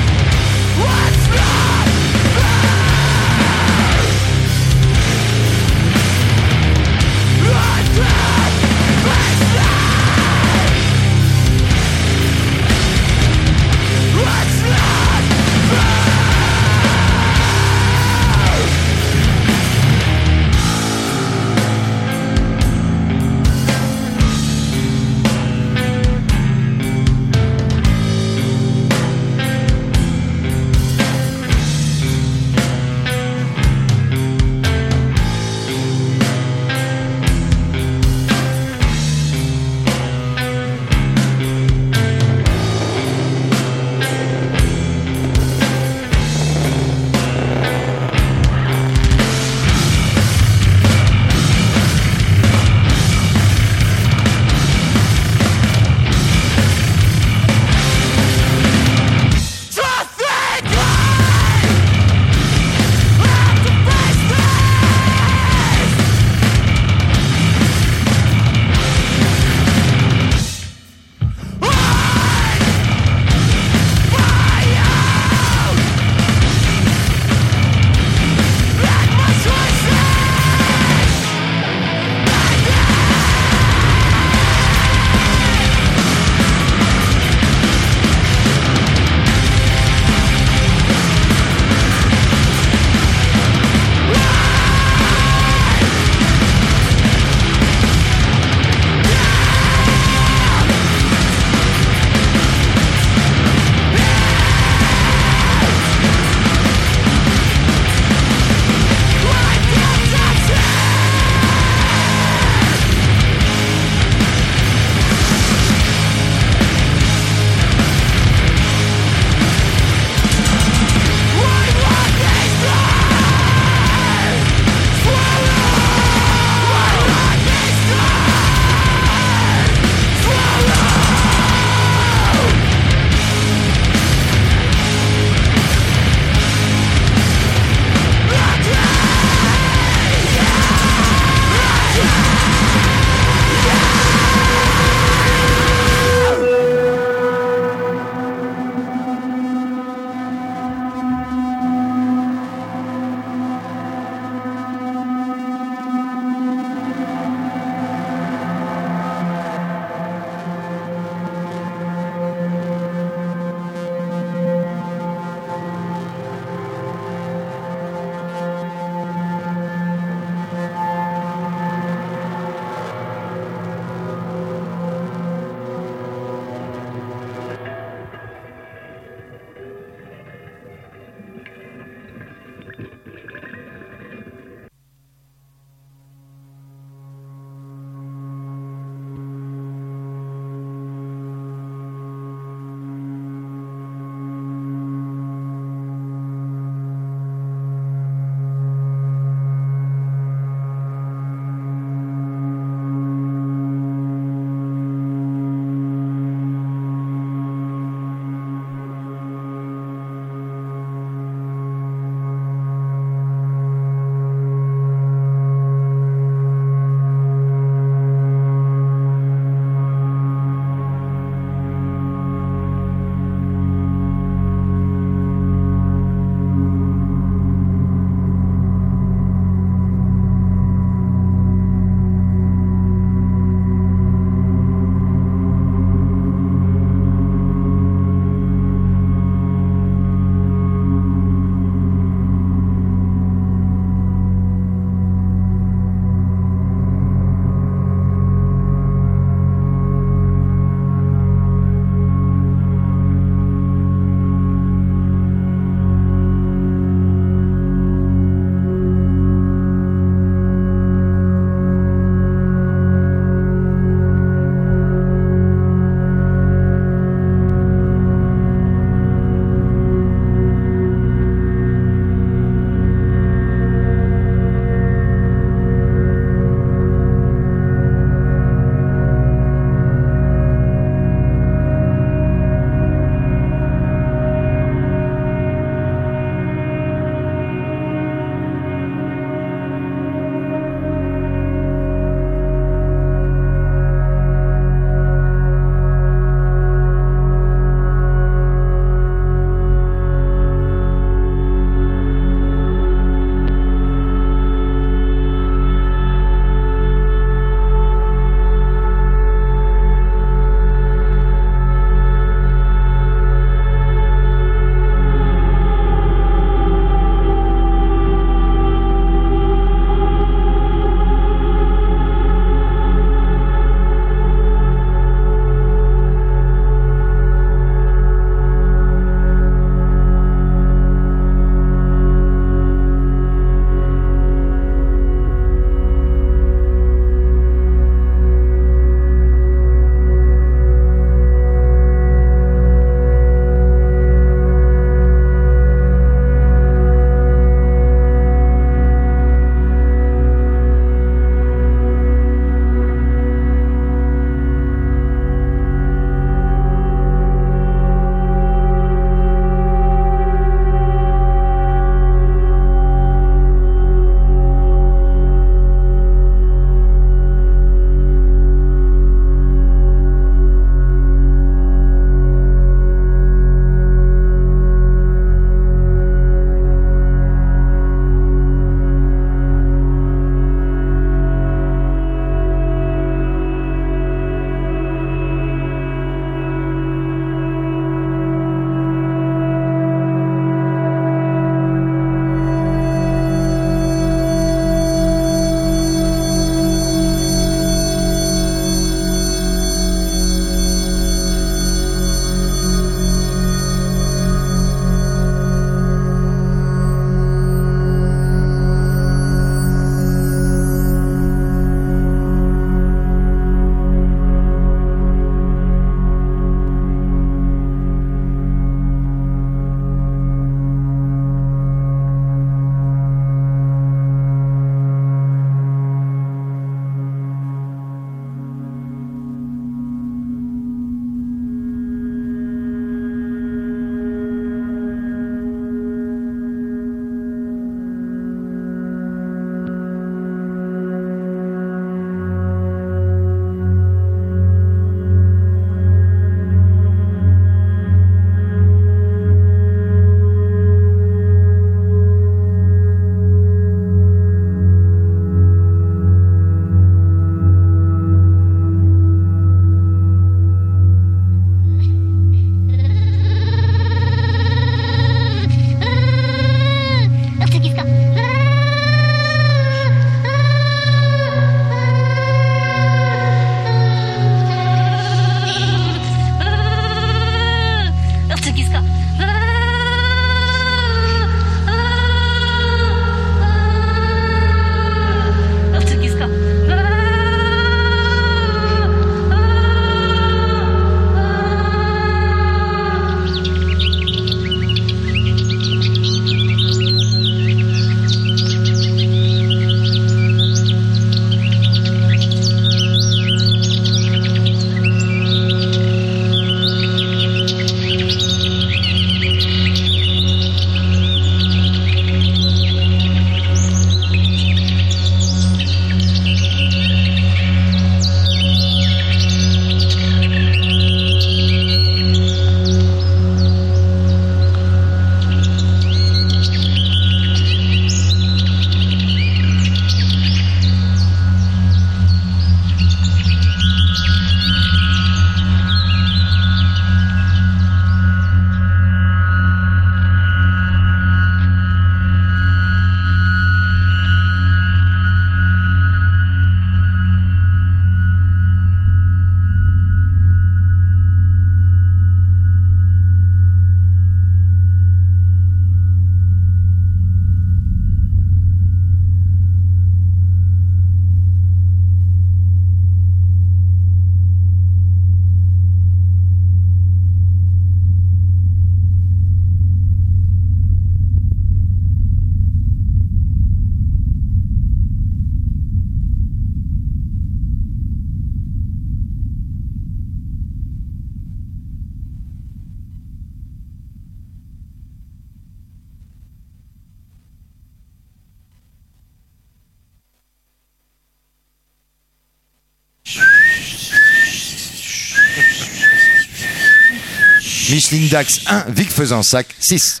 Micheline 597.84 598.08
Dax 598.08 598.44
1, 598.46 598.70
Vic 598.70 598.90
Fezensac 598.90 599.54
6. 599.60 600.00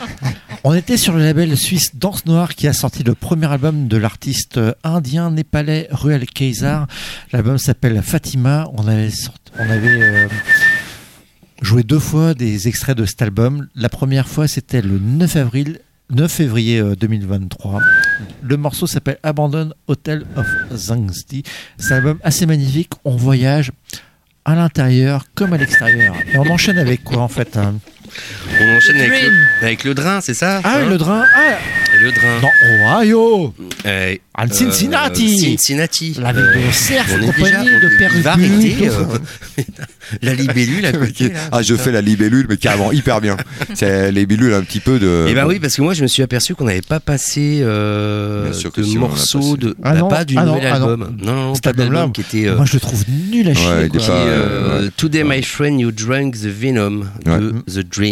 On 0.64 0.74
était 0.74 0.96
sur 0.96 1.12
le 1.12 1.22
label 1.22 1.56
suisse 1.56 1.94
Danse 1.94 2.26
Noire 2.26 2.56
qui 2.56 2.66
a 2.66 2.72
sorti 2.72 3.04
le 3.04 3.14
premier 3.14 3.46
album 3.46 3.86
de 3.86 3.96
l'artiste 3.96 4.58
indien 4.82 5.30
népalais 5.30 5.86
Ruel 5.92 6.26
Kaysar. 6.26 6.88
L'album 7.30 7.56
s'appelle 7.56 8.02
Fatima. 8.02 8.68
On 8.72 8.88
avait, 8.88 9.12
euh, 9.62 10.28
joué 11.62 11.84
deux 11.84 12.00
fois 12.00 12.34
des 12.34 12.66
extraits 12.66 12.96
de 12.96 13.04
cet 13.04 13.22
album. 13.22 13.68
La 13.76 13.88
première 13.88 14.26
fois, 14.26 14.48
c'était 14.48 14.82
le 14.82 14.98
9 14.98 15.36
avril. 15.36 15.78
9 16.10 16.32
février 16.32 16.80
euh, 16.80 16.96
2023. 16.96 17.80
Le 18.42 18.56
morceau 18.56 18.88
s'appelle 18.88 19.18
Abandon 19.22 19.72
Hotel 19.86 20.24
of 20.34 20.46
Zangsti. 20.74 21.44
C'est 21.78 21.92
un 21.92 21.98
album 21.98 22.18
assez 22.24 22.44
magnifique. 22.44 22.90
On 23.04 23.14
voyage 23.14 23.70
à 24.44 24.54
l'intérieur 24.54 25.24
comme 25.34 25.52
à 25.52 25.56
l'extérieur. 25.56 26.14
Et 26.32 26.38
on 26.38 26.48
enchaîne 26.50 26.78
avec 26.78 27.02
quoi 27.04 27.18
en 27.18 27.28
fait 27.28 27.56
hein? 27.56 27.74
On 28.60 28.76
enchaîne 28.76 28.96
avec 28.96 29.10
Dream. 29.10 29.32
le, 29.60 29.66
avec 29.66 29.84
le 29.84 29.94
drain, 29.94 30.20
c'est 30.20 30.34
ça 30.34 30.60
Ah, 30.64 30.78
hein 30.80 30.88
le 30.88 30.96
drain 30.98 31.24
Ah, 31.34 31.58
Le 32.00 32.10
drain. 32.12 32.40
dans 32.40 33.00
Ohio 33.00 33.54
Euh, 33.86 34.14
À 34.34 34.48
Cincinnati. 34.48 35.38
Cincinnati. 35.38 36.16
La 36.20 36.32
ville 36.32 36.42
Euh, 36.44 36.66
de 36.66 36.72
cerf, 36.72 37.06
on 37.12 37.22
est 37.22 37.26
compagnie 37.26 37.64
déjà, 37.66 37.80
de 37.80 37.98
père 37.98 38.26
arrêter 38.26 38.76
euh, 38.88 39.62
la 40.22 40.34
libellule 40.34 40.86
à 40.86 40.92
côté. 40.92 41.28
là. 41.32 41.38
Ah, 41.52 41.62
je 41.62 41.74
fais 41.74 41.92
la 41.92 42.00
libellule, 42.00 42.46
mais 42.48 42.56
carrément 42.56 42.92
hyper 42.92 43.20
bien. 43.20 43.36
C'est 43.74 44.10
les 44.12 44.20
libellules 44.20 44.54
un 44.54 44.62
petit 44.62 44.80
peu 44.80 44.98
de. 44.98 45.26
Eh 45.28 45.34
ben 45.34 45.46
oui, 45.46 45.58
parce 45.60 45.76
que 45.76 45.82
moi 45.82 45.94
je 45.94 46.02
me 46.02 46.06
suis 46.08 46.22
aperçu 46.22 46.54
qu'on 46.54 46.64
n'avait 46.64 46.80
pas 46.82 47.00
passé 47.00 47.60
euh, 47.62 48.48
de 48.48 48.82
si, 48.82 48.98
morceaux 48.98 49.56
de 49.56 49.76
Ah 49.82 49.92
bah, 49.94 49.98
non, 50.00 50.08
pas 50.08 50.24
du 50.24 50.34
ah 50.36 50.44
non, 50.44 50.54
nouvel 50.56 50.70
ah 50.72 50.78
non. 50.78 50.88
album. 50.88 51.16
Non, 51.22 51.32
non, 51.34 51.42
non, 51.48 51.54
Cet 51.54 51.64
pas 51.64 51.70
album-là, 51.70 52.10
qui 52.12 52.20
était 52.22 52.46
euh, 52.48 52.56
Moi, 52.56 52.64
je 52.66 52.74
le 52.74 52.80
trouve 52.80 53.04
nul 53.30 53.48
à 53.48 53.54
chier. 53.54 53.66
Ouais, 53.68 53.88
euh, 53.94 54.82
euh. 54.84 54.90
Today 54.96 55.24
My 55.24 55.42
Friend 55.42 55.80
You 55.80 55.90
Drank 55.92 56.34
the 56.34 56.46
Venom 56.46 57.04
de 57.24 57.54
The 57.70 57.86
Drain 57.88 58.03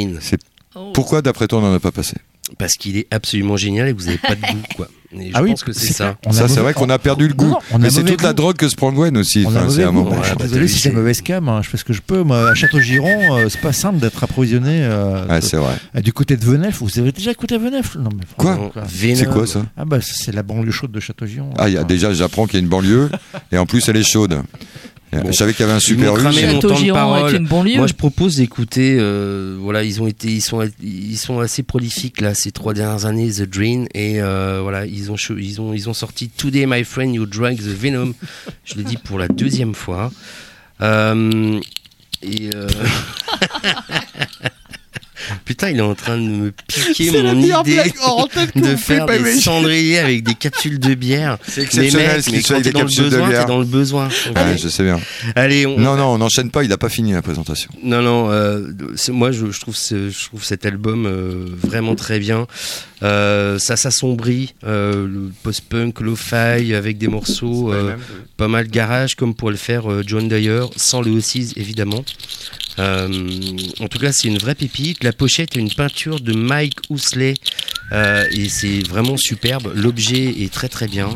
Oh. 0.74 0.90
Pourquoi, 0.94 1.20
d'après 1.22 1.46
toi, 1.48 1.58
on 1.58 1.62
n'en 1.62 1.74
a 1.74 1.80
pas 1.80 1.92
passé? 1.92 2.14
Parce 2.58 2.74
qu'il 2.74 2.96
est 2.98 3.06
absolument 3.10 3.56
génial 3.56 3.88
et 3.88 3.94
que 3.94 3.98
vous 3.98 4.06
n'avez 4.06 4.18
pas 4.18 4.34
de 4.34 4.40
goût 4.40 4.62
quoi. 4.76 4.88
Et 5.18 5.28
je 5.30 5.32
Ah 5.34 5.42
oui, 5.42 5.50
pense 5.50 5.64
que 5.64 5.72
c'est 5.72 5.92
ça. 5.92 6.16
Ça, 6.30 6.48
c'est 6.48 6.60
vrai 6.60 6.74
qu'on 6.74 6.88
a 6.90 6.98
perdu 6.98 7.28
le 7.28 7.34
goût. 7.34 7.46
non, 7.48 7.58
on 7.70 7.76
a 7.76 7.78
mais 7.78 7.90
c'est 7.90 8.02
toute 8.04 8.22
la 8.22 8.30
goût. 8.30 8.34
drogue 8.36 8.56
que 8.56 8.68
se 8.68 8.76
prend 8.76 8.92
Gwen 8.92 9.16
aussi. 9.16 9.44
On 9.46 9.50
a 9.50 9.52
Enfin, 9.52 9.64
mauvais 9.64 9.76
c'est 9.76 9.84
un 9.84 9.92
moment. 9.92 10.10
Ouais, 10.10 10.16
je 10.22 10.26
suis 10.28 10.36
bah, 10.36 10.44
désolé 10.44 10.68
si 10.68 10.78
c'est 10.78 10.90
mauvaise 10.90 11.20
cam. 11.22 11.48
hein. 11.48 11.60
Je 11.62 11.68
fais 11.70 11.76
ce 11.76 11.84
que 11.84 11.92
je 11.92 12.00
peux. 12.02 12.22
Moi, 12.22 12.50
à 12.50 12.54
Château-Giron, 12.54 13.36
euh, 13.36 13.48
c'est 13.50 13.60
pas 13.60 13.72
simple 13.72 13.98
d'être 14.00 14.22
approvisionné. 14.24 14.82
euh, 14.82 15.26
Ouais, 15.28 15.40
de- 15.40 15.44
c'est 15.44 15.56
vrai. 15.58 15.74
Ah, 15.94 16.00
du 16.02 16.12
côté 16.12 16.36
de 16.36 16.44
Venef, 16.44 16.78
vous 16.82 16.98
avez 16.98 17.12
déjà 17.12 17.30
écouté 17.30 17.56
Venef? 17.58 17.94
Non, 17.96 18.08
mais 18.14 18.24
Quoi? 18.36 18.72
Venom. 18.86 19.16
C'est 19.16 19.30
quoi 19.30 19.46
ça? 19.46 19.64
Ah 19.76 19.84
bah 19.84 19.98
c'est 20.02 20.32
la 20.32 20.42
banlieue 20.42 20.72
chaude 20.72 20.92
de 20.92 21.00
Château-Giron. 21.00 21.52
Ah, 21.58 21.68
y 21.68 21.76
a, 21.78 21.84
déjà, 21.84 22.12
j'apprends 22.14 22.46
qu'il 22.46 22.54
y 22.54 22.56
a 22.56 22.60
une 22.60 22.68
banlieue 22.70 23.10
et 23.50 23.58
en 23.58 23.66
plus, 23.66 23.86
elle 23.88 23.96
est 23.98 24.02
chaude. 24.10 24.40
Bon. 25.12 25.26
Je 25.30 25.32
savais 25.32 25.52
qu'il 25.52 25.66
y 25.66 25.68
avait 25.68 25.76
un 25.76 25.80
super 25.80 26.16
U. 26.16 26.22
mon 26.22 26.58
temps 26.58 26.80
de 26.80 26.90
parole. 26.92 27.46
Moi, 27.76 27.86
je 27.86 27.92
propose 27.92 28.36
d'écouter. 28.36 28.96
euh, 28.98 29.56
voilà, 29.60 29.82
ils 29.84 30.00
ont 30.00 30.06
été, 30.06 30.28
ils 30.28 30.40
sont, 30.40 30.66
ils 30.82 31.18
sont 31.18 31.40
assez 31.40 31.62
prolifiques 31.62 32.20
là 32.22 32.32
ces 32.34 32.50
trois 32.50 32.72
dernières 32.72 33.04
années, 33.04 33.30
The 33.30 33.42
Drain, 33.42 33.84
et 33.94 34.22
euh, 34.22 34.60
voilà, 34.62 34.86
ils 34.86 35.12
ont, 35.12 35.16
ils 35.36 35.60
ont, 35.60 35.74
ils 35.74 35.90
ont 35.90 35.94
sorti 35.94 36.30
Today, 36.30 36.64
My 36.66 36.82
Friend, 36.84 37.14
You 37.14 37.26
Drank 37.26 37.58
the 37.58 37.62
Venom. 37.62 38.14
Je 38.64 38.76
l'ai 38.76 38.84
dit 38.84 38.96
pour 38.96 39.18
la 39.18 39.28
deuxième 39.28 39.74
fois. 39.74 40.10
Euh, 40.80 41.60
et 42.22 42.48
euh, 42.54 42.68
putain, 45.44 45.70
il 45.70 45.78
est 45.78 45.80
en 45.82 45.94
train 45.94 46.16
de 46.16 46.22
me 46.22 46.52
piquer 46.66 47.10
mon 47.22 47.40
idée 47.40 47.92
de 48.56 48.76
faire 48.76 49.06
des 49.06 49.34
cendriers 49.40 49.98
avec 49.98 50.22
des 50.22 50.34
capsules 50.34 50.78
de 50.78 50.94
bière. 50.94 51.38
C'est 51.46 51.56
Mais 51.58 51.64
exceptionnel 51.64 52.22
ce 52.22 52.30
mais 52.30 52.36
qu'il 52.36 52.46
soit 52.46 52.56
t'es 52.56 52.62
des 52.62 52.70
dans 52.72 52.78
le 52.80 52.84
capsules 52.84 53.04
de 53.04 53.10
besoin, 53.10 53.26
t'es 53.26 53.32
bière. 53.32 53.46
dans 53.46 53.58
le 53.58 53.64
besoin. 53.64 54.08
Ouais, 54.34 54.56
je 54.58 54.68
sais 54.68 54.82
bien. 54.84 55.00
allez, 55.36 55.66
on, 55.66 55.78
Non, 55.78 55.96
non, 55.96 56.06
on 56.14 56.18
n'enchaîne 56.18 56.50
pas, 56.50 56.62
il 56.62 56.68
n'a 56.68 56.78
pas 56.78 56.88
fini 56.88 57.12
la 57.12 57.22
présentation. 57.22 57.70
non, 57.82 58.02
non. 58.02 58.30
euh, 58.30 58.68
moi, 59.08 59.32
je, 59.32 59.50
je 59.50 59.60
trouve, 59.60 59.76
ce- 59.76 60.10
je 60.10 60.24
trouve 60.26 60.44
cet 60.44 60.66
album 60.66 61.06
euh, 61.06 61.46
vraiment 61.62 61.94
très 61.94 62.18
bien. 62.18 62.46
Euh, 63.02 63.58
ça 63.58 63.76
s'assombrit, 63.76 64.54
euh, 64.64 65.06
le 65.06 65.32
post-punk, 65.42 66.00
lo-fi, 66.00 66.74
avec 66.74 66.98
des 66.98 67.08
morceaux 67.08 67.72
euh, 67.72 67.96
pas 68.36 68.48
mal 68.48 68.68
garage, 68.68 69.16
comme 69.16 69.34
pourrait 69.34 69.52
le 69.52 69.58
faire 69.58 69.90
euh, 69.90 70.02
John 70.06 70.28
Dyer, 70.28 70.66
sans 70.76 71.02
le 71.02 71.10
O6 71.10 71.54
évidemment. 71.56 72.04
Euh, 72.78 73.08
en 73.80 73.88
tout 73.88 73.98
cas, 73.98 74.12
c'est 74.12 74.28
une 74.28 74.38
vraie 74.38 74.54
pépite. 74.54 75.04
La 75.04 75.12
pochette 75.12 75.56
est 75.56 75.60
une 75.60 75.72
peinture 75.72 76.20
de 76.20 76.32
Mike 76.32 76.78
Housley 76.90 77.34
euh, 77.92 78.26
et 78.30 78.48
c'est 78.48 78.86
vraiment 78.88 79.16
superbe. 79.16 79.72
L'objet 79.74 80.42
est 80.42 80.52
très 80.52 80.68
très 80.68 80.88
bien. 80.88 81.10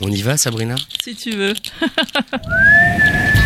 On 0.00 0.10
y 0.10 0.22
va, 0.22 0.36
Sabrina? 0.36 0.76
Si 1.02 1.16
tu 1.16 1.32
veux. 1.32 1.54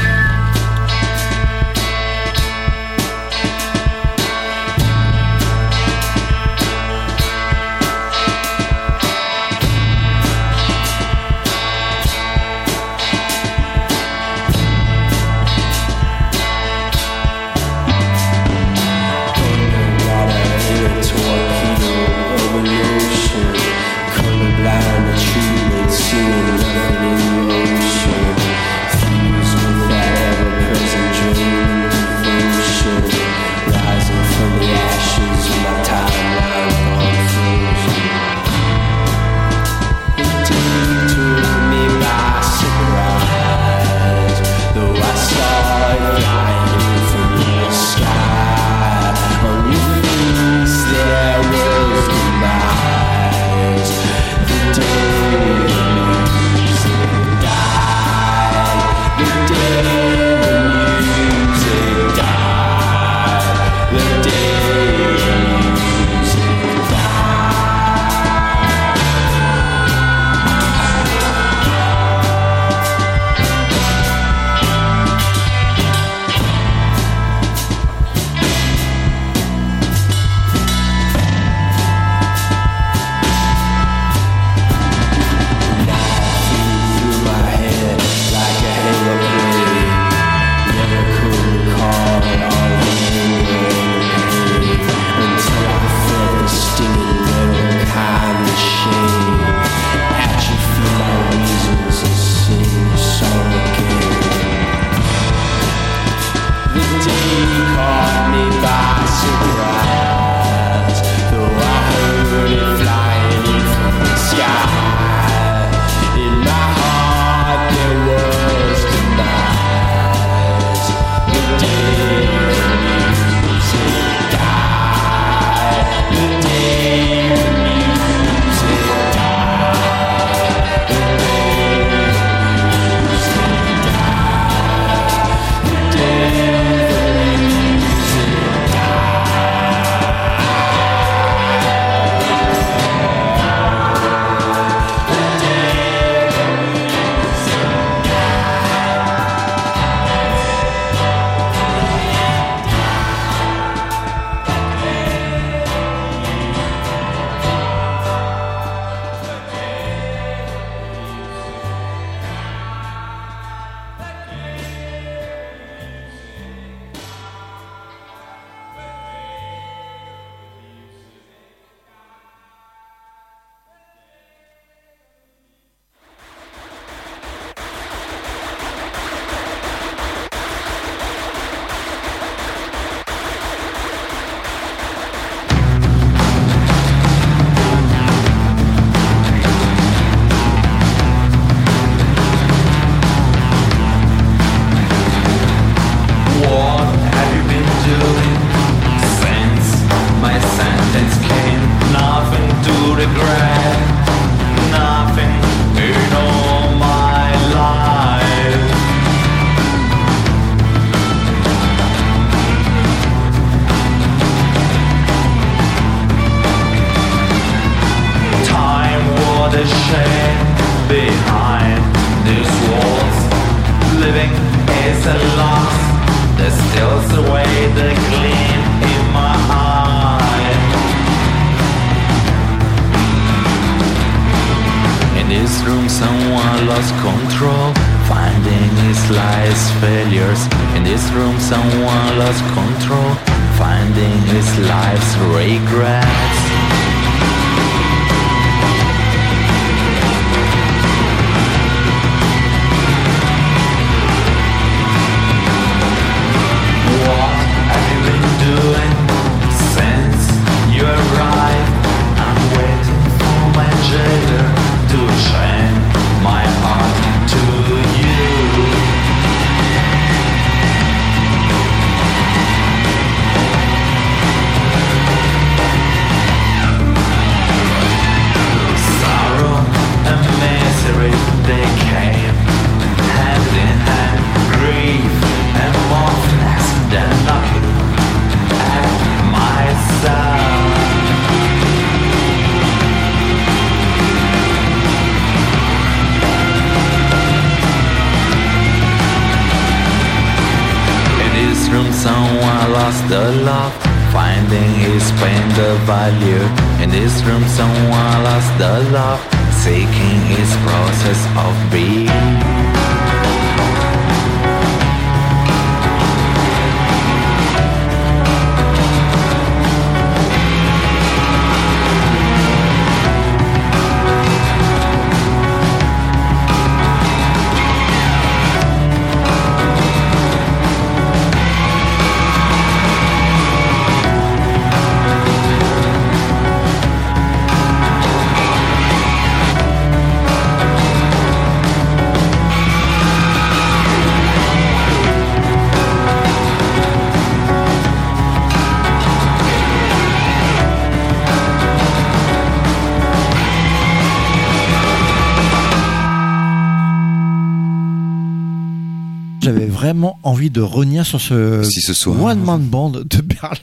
envie 360.51 360.53
de 360.53 360.61
revenir 360.61 361.07
sur 361.07 361.21
ce, 361.21 361.63
Si 361.63 361.81
ce 361.81 361.95
soir. 361.95 362.21
one 362.23 362.43
man 362.43 362.61
band 362.63 362.91
de 362.91 363.21
Berlin. 363.23 363.57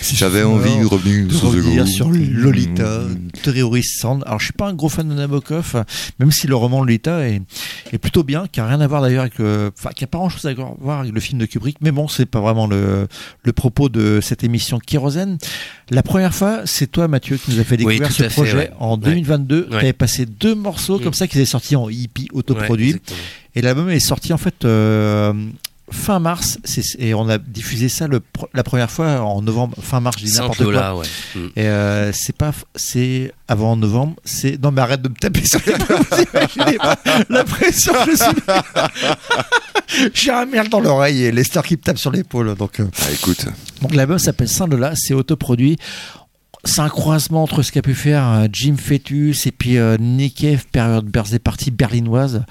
Si 0.00 0.16
J'avais 0.22 0.42
envie 0.42 0.78
de 0.78 0.84
revenir 0.86 1.28
de 1.28 1.32
sur 1.32 1.48
revenir 1.48 1.84
Lolita, 2.30 3.00
Mm. 3.02 3.28
Terrorist 3.42 4.00
Sound. 4.00 4.22
Alors 4.26 4.38
je 4.40 4.44
suis 4.46 4.52
pas 4.52 4.68
un 4.68 4.74
gros 4.74 4.88
fan 4.88 5.08
de 5.08 5.14
Nabokov, 5.14 5.84
même 6.18 6.30
si 6.32 6.46
le 6.46 6.54
roman 6.56 6.80
Lolita 6.80 7.26
est, 7.28 7.42
est 7.92 7.98
plutôt 7.98 8.22
bien, 8.24 8.46
qui 8.50 8.60
a 8.60 8.66
rien 8.66 8.80
à 8.80 8.86
voir 8.86 9.02
d'ailleurs 9.02 9.22
avec 9.22 9.38
le, 9.38 9.70
enfin 9.78 9.90
qui 9.94 10.04
a 10.04 10.06
pas 10.06 10.18
grand 10.18 10.28
chose 10.28 10.46
à 10.46 10.52
voir 10.54 11.00
avec 11.00 11.12
le 11.12 11.20
film 11.20 11.38
de 11.40 11.46
Kubrick. 11.46 11.76
Mais 11.80 11.90
bon, 11.92 12.08
c'est 12.08 12.26
pas 12.26 12.40
vraiment 12.40 12.66
le, 12.66 13.06
le 13.44 13.52
propos 13.52 13.88
de 13.88 14.20
cette 14.22 14.44
émission 14.44 14.78
Kérosène. 14.78 15.38
La 15.90 16.02
première 16.02 16.34
fois, 16.34 16.60
c'est 16.64 16.90
toi 16.90 17.08
Mathieu 17.08 17.36
qui 17.36 17.50
nous 17.52 17.60
a 17.60 17.64
fait 17.64 17.76
découvrir 17.76 18.10
ce 18.10 18.22
fait, 18.24 18.28
projet 18.28 18.56
ouais. 18.56 18.70
en 18.78 18.92
Ouais. 18.96 19.04
2022. 19.04 19.60
Ouais. 19.62 19.66
Tu 19.70 19.74
avais 19.76 19.92
passé 19.92 20.26
deux 20.26 20.54
morceaux 20.54 20.98
Mm. 20.98 21.02
comme 21.04 21.14
ça 21.14 21.26
qui 21.26 21.38
étaient 21.38 21.46
sortis 21.46 21.76
en 21.76 21.88
hippie 21.88 22.28
Ouais, 22.32 22.38
autoproduit. 22.38 22.88
exactement. 22.90 23.18
Et 23.54 23.60
l'album 23.62 23.90
est 23.90 24.00
sorti 24.00 24.32
en 24.32 24.38
fait 24.38 24.64
euh, 24.64 25.32
fin 25.92 26.18
mars. 26.18 26.58
C'est- 26.64 26.96
Et 26.98 27.14
on 27.14 27.28
a 27.28 27.38
diffusé 27.38 27.88
ça 27.88 28.08
le, 28.08 28.20
la 28.54 28.62
première 28.64 28.90
fois 28.90 29.20
en 29.20 29.40
novembre, 29.42 29.76
fin 29.80 30.00
mars, 30.00 30.16
je 30.18 30.24
dis 30.26 30.32
n'importe 30.32 30.56
quoi. 30.58 30.64
Saint-Lola, 30.66 30.96
ouais. 30.96 31.06
Mm. 31.36 31.46
Et 31.56 31.66
euh, 31.68 32.12
c'est 32.12 32.36
pas, 32.36 32.52
c'est 32.74 33.32
avant 33.46 33.76
novembre. 33.76 34.16
C'est 34.24 34.60
non 34.62 34.70
mais 34.72 34.80
arrête 34.82 35.02
de 35.02 35.08
me 35.08 35.14
taper 35.14 35.44
sur 35.44 35.60
les 35.66 35.72
épaules, 35.72 35.96
vous 36.10 36.24
imaginez 36.32 36.78
pas 36.78 36.98
la 37.28 37.44
pression 37.44 37.92
que 38.04 38.10
je 38.10 38.16
suis. 38.16 40.10
J'ai 40.14 40.30
un 40.30 40.46
merde 40.46 40.68
dans 40.68 40.80
l'oreille 40.80 41.24
et 41.24 41.32
Lester 41.32 41.60
qui 41.64 41.74
me 41.74 41.80
tape 41.82 41.98
sur 41.98 42.10
l'épaule. 42.10 42.54
Donc, 42.54 42.80
euh, 42.80 42.86
Ah, 43.02 43.12
écoute, 43.12 43.44
donc 43.82 43.94
l'album 43.94 44.18
s'appelle 44.18 44.48
Saint 44.48 44.66
Lola, 44.66 44.92
c'est 44.96 45.12
autoproduit. 45.14 45.76
C'est 46.64 46.80
un 46.80 46.88
croisement 46.88 47.42
entre 47.42 47.62
ce 47.62 47.72
qu'a 47.72 47.82
pu 47.82 47.94
faire 47.94 48.24
euh, 48.28 48.46
Jim 48.52 48.76
Fetus 48.76 49.46
et 49.46 49.50
puis 49.50 49.78
euh, 49.78 49.96
période 50.70 51.06
birthday 51.06 51.40
party 51.40 51.70
berlinoise. 51.72 52.44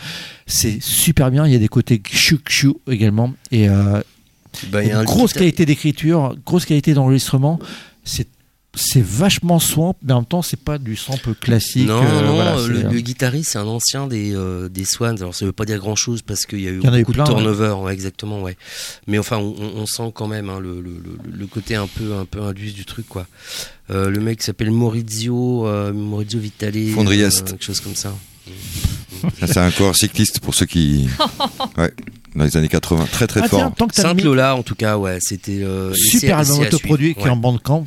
C'est 0.45 0.81
super 0.81 1.31
bien. 1.31 1.45
Il 1.47 1.53
y 1.53 1.55
a 1.55 1.59
des 1.59 1.69
côtés 1.69 2.01
chou 2.11 2.81
également 2.89 3.33
et 3.51 3.69
euh, 3.69 4.01
Bah, 4.69 4.83
y 4.83 4.91
a 4.91 5.03
grosse 5.05 5.31
qualité 5.33 5.65
d'écriture, 5.65 6.35
grosse 6.45 6.65
qualité 6.65 6.93
d'enregistrement. 6.93 7.57
C'est 8.03 8.27
c'est 8.73 9.03
vachement 9.03 9.59
swamp, 9.59 9.95
mais 10.01 10.13
en 10.13 10.17
même 10.19 10.25
temps 10.25 10.41
c'est 10.41 10.59
pas 10.59 10.77
du 10.77 10.95
sample 10.95 11.33
classique. 11.35 11.87
Non, 11.87 12.01
euh, 12.03 12.25
non, 12.25 12.35
voilà, 12.35 12.57
euh, 12.57 12.67
le, 12.69 12.85
euh, 12.85 12.89
le 12.89 13.01
guitariste, 13.01 13.51
c'est 13.51 13.57
un 13.57 13.67
ancien 13.67 14.07
des, 14.07 14.33
euh, 14.33 14.69
des 14.69 14.85
Swans. 14.85 15.17
Alors, 15.17 15.35
ça 15.35 15.45
veut 15.45 15.51
pas 15.51 15.65
dire 15.65 15.77
grand 15.79 15.97
chose 15.97 16.21
parce 16.21 16.45
qu'il 16.45 16.61
y 16.61 16.67
a 16.67 16.71
eu 16.71 16.81
y 16.81 16.87
en 16.87 16.93
a 16.93 16.97
eu 16.97 17.01
beaucoup 17.01 17.11
plein, 17.11 17.25
de 17.25 17.29
turnover, 17.29 17.71
ouais, 17.83 17.93
exactement, 17.93 18.41
ouais. 18.41 18.55
Mais 19.07 19.17
enfin, 19.19 19.37
on, 19.39 19.85
sent 19.85 20.11
quand 20.15 20.27
même 20.27 20.49
hein, 20.49 20.59
le, 20.61 20.75
le, 20.81 20.91
le- 20.91 21.37
le 21.37 21.47
côté 21.47 21.75
un 21.75 21.87
peu, 21.87 22.13
un 22.15 22.23
peu 22.25 22.41
indus 22.41 22.71
du 22.71 22.85
truc, 22.85 23.07
quoi. 23.09 23.27
Euh, 23.89 24.09
le 24.09 24.21
mec 24.21 24.41
s'appelle 24.41 24.71
Maurizio, 24.71 25.67
euh, 25.67 25.91
Maurizio 25.91 26.39
Vitale. 26.39 26.91
Fondriest. 26.93 27.41
euh, 27.47 27.51
quelque 27.51 27.65
chose 27.65 27.81
comme 27.81 27.95
ça. 27.95 28.13
ça, 29.41 29.47
c'est 29.47 29.57
un 29.57 29.71
corps 29.71 29.95
cycliste 29.97 30.39
pour 30.39 30.55
ceux 30.55 30.65
qui. 30.65 31.09
Ouais, 31.77 31.93
dans 32.35 32.43
les 32.45 32.55
années 32.57 32.67
80. 32.69 33.05
Très 33.11 33.27
très 33.27 33.41
ah, 33.43 33.47
fort. 33.49 33.59
tiens, 33.59 33.71
tant 33.71 33.87
que 33.87 33.93
t'as 33.95 34.03
mis 34.13 34.21
Sainte-Lola, 34.21 34.55
en 34.55 34.63
tout 34.63 34.75
cas, 34.75 34.97
ouais, 34.97 35.17
c'était. 35.19 35.61
euh, 35.61 35.93
super 35.93 36.39
album 36.39 36.59
autoproduit 36.59 37.15
qui 37.15 37.21
est 37.21 37.29
en 37.29 37.35
bandcamp. 37.35 37.83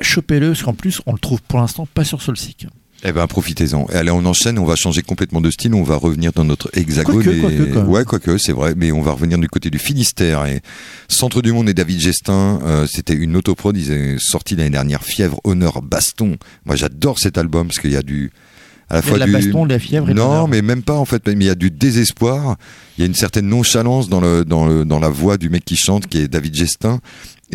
Chopez-le 0.00 0.48
parce 0.48 0.62
qu'en 0.62 0.74
plus 0.74 1.00
on 1.06 1.12
le 1.12 1.18
trouve 1.18 1.42
pour 1.42 1.58
l'instant 1.58 1.86
pas 1.92 2.04
sur 2.04 2.22
Soulseek. 2.22 2.66
Eh 3.06 3.12
ben 3.12 3.26
profitez-en. 3.26 3.84
Allez, 3.92 4.10
on 4.10 4.24
enchaîne, 4.24 4.58
on 4.58 4.64
va 4.64 4.76
changer 4.76 5.02
complètement 5.02 5.42
de 5.42 5.50
style, 5.50 5.74
on 5.74 5.82
va 5.82 5.96
revenir 5.96 6.32
dans 6.32 6.44
notre 6.44 6.70
hexagone. 6.72 7.22
Quoique, 7.22 7.36
et... 7.36 7.40
quoique, 7.40 7.78
même. 7.78 7.88
ouais, 7.88 8.04
quoique, 8.04 8.38
c'est 8.38 8.52
vrai, 8.52 8.72
mais 8.74 8.92
on 8.92 9.02
va 9.02 9.12
revenir 9.12 9.36
du 9.36 9.46
côté 9.46 9.68
du 9.68 9.78
Finistère. 9.78 10.46
Et 10.46 10.62
Centre 11.06 11.42
du 11.42 11.52
Monde 11.52 11.68
et 11.68 11.74
David 11.74 12.00
Gestin, 12.00 12.60
euh, 12.64 12.86
c'était 12.90 13.12
une 13.12 13.36
autoprod, 13.36 13.76
ils 13.76 13.92
ont 13.92 14.16
sorti 14.18 14.56
l'année 14.56 14.70
dernière 14.70 15.02
Fièvre, 15.02 15.38
Honneur, 15.44 15.82
Baston. 15.82 16.38
Moi 16.64 16.76
j'adore 16.76 17.18
cet 17.18 17.36
album 17.36 17.66
parce 17.66 17.78
qu'il 17.78 17.92
y 17.92 17.96
a 17.96 18.02
du... 18.02 18.32
À 18.88 18.96
la 18.96 19.00
Il 19.00 19.04
y 19.04 19.06
a 19.06 19.08
fois 19.08 19.14
de 19.14 19.18
la 19.20 19.26
du... 19.26 19.32
baston, 19.32 19.64
de 19.64 19.70
la 19.70 19.78
fièvre 19.78 20.10
et 20.10 20.14
Non, 20.14 20.46
mais 20.46 20.60
même 20.62 20.82
pas 20.82 20.94
en 20.94 21.06
fait, 21.06 21.26
mais 21.26 21.32
il 21.32 21.44
y 21.44 21.50
a 21.50 21.54
du 21.54 21.70
désespoir, 21.70 22.56
il 22.96 23.00
y 23.00 23.04
a 23.04 23.06
une 23.06 23.14
certaine 23.14 23.48
nonchalance 23.48 24.10
dans, 24.10 24.20
le, 24.20 24.44
dans, 24.44 24.66
le, 24.66 24.84
dans 24.84 24.98
la 24.98 25.08
voix 25.08 25.38
du 25.38 25.48
mec 25.48 25.64
qui 25.64 25.76
chante, 25.76 26.06
qui 26.06 26.18
est 26.18 26.28
David 26.28 26.54
Gestin, 26.54 27.00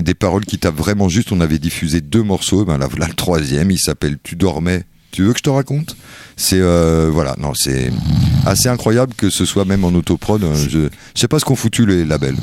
des 0.01 0.13
paroles 0.13 0.45
qui 0.45 0.57
tapent 0.57 0.77
vraiment 0.77 1.09
juste. 1.09 1.31
On 1.31 1.41
avait 1.41 1.59
diffusé 1.59 2.01
deux 2.01 2.23
morceaux, 2.23 2.65
ben 2.65 2.77
là, 2.77 2.87
voilà 2.87 3.07
le 3.07 3.13
troisième, 3.13 3.71
il 3.71 3.79
s'appelle 3.79 4.17
Tu 4.23 4.35
dormais. 4.35 4.83
Tu 5.11 5.23
veux 5.23 5.31
que 5.33 5.39
je 5.39 5.43
te 5.43 5.49
raconte? 5.49 5.95
C'est 6.37 6.59
euh, 6.61 7.09
voilà, 7.11 7.35
non, 7.39 7.53
c'est 7.55 7.91
assez 8.45 8.69
incroyable 8.69 9.13
que 9.17 9.29
ce 9.31 9.43
soit 9.43 9.65
même 9.65 9.83
en 9.83 9.89
autoprod. 9.89 10.43
euh, 10.43 10.53
Je, 10.55 10.69
je 10.69 10.89
sais 11.19 11.27
pas 11.27 11.39
ce 11.39 11.45
qu'ont 11.45 11.55
foutu 11.55 11.85
les 11.87 12.05
labels. 12.05 12.37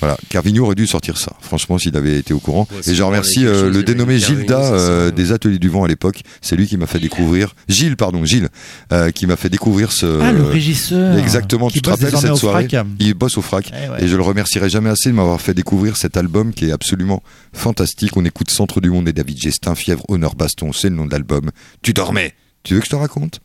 Voilà, 0.00 0.16
Carvigno 0.28 0.64
aurait 0.64 0.74
dû 0.74 0.86
sortir 0.86 1.16
ça. 1.16 1.32
Franchement, 1.40 1.78
s'il 1.78 1.96
avait 1.96 2.18
été 2.18 2.34
au 2.34 2.38
courant. 2.38 2.68
Ouais, 2.70 2.90
et 2.90 2.94
je 2.94 3.02
remercie 3.02 3.46
euh, 3.46 3.70
le 3.70 3.82
dénommé 3.82 4.18
Gilda 4.18 4.60
euh, 4.60 5.10
des 5.10 5.32
Ateliers 5.32 5.58
du 5.58 5.68
Vent 5.68 5.84
à 5.84 5.88
l'époque. 5.88 6.20
C'est 6.42 6.56
lui 6.56 6.66
qui 6.66 6.76
m'a 6.76 6.86
fait 6.86 6.98
découvrir. 6.98 7.54
Gilles, 7.68 7.96
pardon, 7.96 8.24
Gilles, 8.24 8.48
euh, 8.92 9.10
qui 9.10 9.26
m'a 9.26 9.36
fait 9.36 9.48
découvrir 9.48 9.92
ce. 9.92 10.20
ah 10.20 10.32
le 10.32 10.42
régisseur. 10.42 11.16
Exactement, 11.18 11.68
qui 11.68 11.74
tu 11.74 11.82
te 11.82 11.90
rappelles 11.90 12.16
cette 12.16 12.30
au 12.30 12.36
soirée 12.36 12.68
Frac. 12.68 12.86
Il 12.98 13.14
bosse 13.14 13.38
au 13.38 13.42
frac. 13.42 13.72
Eh 13.72 13.90
ouais. 13.90 14.04
Et 14.04 14.08
je 14.08 14.16
le 14.16 14.22
remercierai 14.22 14.68
jamais 14.68 14.90
assez 14.90 15.08
de 15.08 15.14
m'avoir 15.14 15.40
fait 15.40 15.54
découvrir 15.54 15.96
cet 15.96 16.16
album 16.16 16.52
qui 16.52 16.68
est 16.68 16.72
absolument 16.72 17.22
fantastique. 17.52 18.16
On 18.16 18.24
écoute 18.24 18.50
Centre 18.50 18.80
du 18.80 18.90
Monde 18.90 19.08
et 19.08 19.12
David 19.12 19.38
Gestin, 19.38 19.74
Fièvre, 19.74 20.04
Honneur, 20.08 20.34
Baston, 20.34 20.72
c'est 20.72 20.90
le 20.90 20.96
nom 20.96 21.06
de 21.06 21.12
l'album. 21.12 21.50
Tu 21.82 21.92
dormais 21.92 22.34
Tu 22.62 22.74
veux 22.74 22.80
que 22.80 22.86
je 22.86 22.90
te 22.90 22.96
raconte? 22.96 23.40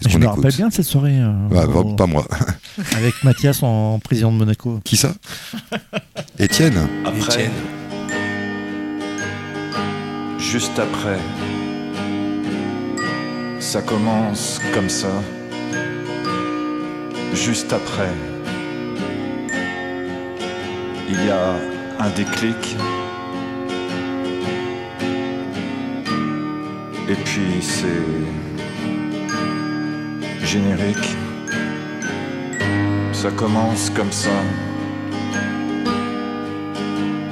C'est 0.00 0.04
ce 0.04 0.08
Je 0.08 0.18
me 0.18 0.24
écoute. 0.24 0.36
rappelle 0.36 0.54
bien 0.56 0.68
de 0.68 0.72
cette 0.72 0.86
soirée. 0.86 1.18
euh, 1.18 1.48
Ouais, 1.50 1.66
pas, 1.72 1.78
au- 1.80 1.94
pas 1.94 2.06
moi. 2.06 2.26
Avec 2.96 3.22
Mathias 3.22 3.62
en 3.62 3.98
président 4.00 4.32
de 4.32 4.36
Monaco. 4.38 4.80
Qui 4.84 4.96
ça? 4.96 5.14
Étienne 6.38 6.88
Après, 7.04 7.34
Étienne. 7.34 7.50
juste 10.38 10.78
après, 10.78 11.18
ça 13.60 13.82
commence 13.82 14.60
comme 14.74 14.88
ça. 14.88 15.08
Juste 17.34 17.72
après, 17.72 18.10
il 21.08 21.24
y 21.26 21.30
a 21.30 21.54
un 22.00 22.10
déclic. 22.10 22.76
Et 27.08 27.14
puis 27.24 27.60
c'est 27.60 27.86
générique. 30.44 31.16
Ça 33.12 33.30
commence 33.30 33.90
comme 33.90 34.12
ça. 34.12 34.36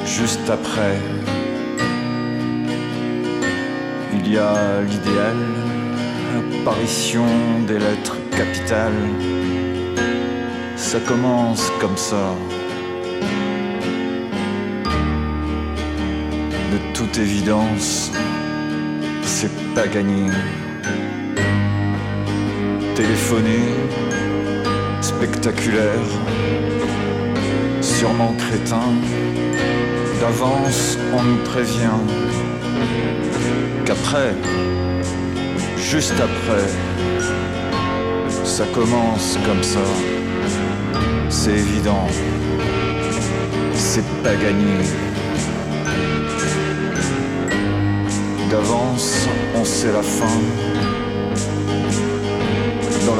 Juste 0.04 0.48
après, 0.48 0.98
il 4.14 4.32
y 4.32 4.38
a 4.38 4.80
l'idéal, 4.82 5.36
apparition 6.60 7.26
des 7.66 7.78
lettres 7.78 8.16
capitales. 8.30 9.08
Ça 10.76 10.98
commence 11.00 11.70
comme 11.80 11.96
ça. 11.96 12.34
De 16.72 16.78
toute 16.94 17.18
évidence, 17.18 18.10
c'est 19.22 19.52
pas 19.74 19.86
gagné. 19.86 20.30
Téléphoner, 22.94 23.74
spectaculaire, 25.00 26.06
sûrement 27.80 28.34
crétin. 28.34 28.92
D'avance, 30.20 30.98
on 31.14 31.22
nous 31.22 31.42
prévient 31.44 32.00
qu'après, 33.86 34.34
juste 35.78 36.12
après, 36.20 36.68
ça 38.44 38.64
commence 38.74 39.38
comme 39.46 39.62
ça. 39.62 39.80
C'est 41.30 41.52
évident, 41.52 42.06
c'est 43.74 44.06
pas 44.22 44.34
gagné. 44.34 44.84
D'avance, 48.50 49.26
on 49.56 49.64
sait 49.64 49.92
la 49.92 50.02
fin. 50.02 50.91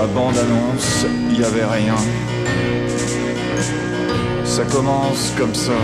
La 0.03 0.09
bande-annonce, 0.09 1.07
il 1.31 1.41
y 1.41 1.45
avait 1.45 1.65
rien. 1.65 1.95
Ça 4.45 4.65
commence 4.65 5.33
comme 5.39 5.55
ça. 5.55 5.79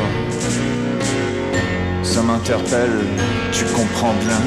Ça 2.02 2.22
m'interpelle, 2.22 2.98
tu 3.52 3.64
comprends 3.66 4.14
bien. 4.26 4.40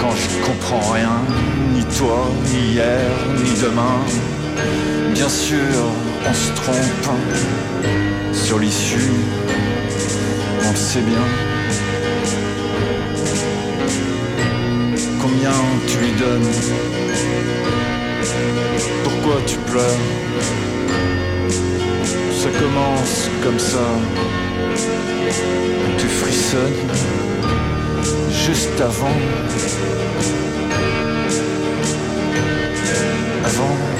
Quand 0.00 0.12
je 0.12 0.46
comprends 0.46 0.90
rien, 0.94 1.20
ni 1.74 1.84
toi, 1.98 2.30
ni 2.46 2.72
hier, 2.72 3.10
ni 3.36 3.60
demain. 3.60 3.98
Bien 5.12 5.28
sûr, 5.28 5.58
on 6.26 6.32
se 6.32 6.50
trompe 6.62 7.12
sur 8.32 8.58
l'issue, 8.58 9.12
on 10.66 10.70
le 10.70 10.76
sait 10.76 11.02
bien. 11.02 11.53
Combien 15.44 15.60
tu 15.86 15.98
lui 15.98 16.12
donnes 16.12 16.50
Pourquoi 19.02 19.42
tu 19.46 19.58
pleures? 19.58 19.82
Ça 22.32 22.48
commence 22.48 23.28
comme 23.42 23.58
ça. 23.58 23.84
Tu 25.98 26.06
frissonnes 26.06 26.88
juste 28.30 28.80
avant. 28.80 29.16
Avant. 33.44 33.93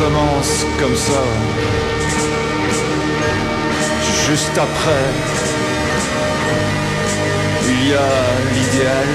Commence 0.00 0.64
comme 0.78 0.96
ça. 0.96 1.22
Juste 4.26 4.56
après, 4.56 5.06
il 7.68 7.88
y 7.90 7.94
a 7.94 8.12
l'idéal, 8.54 9.10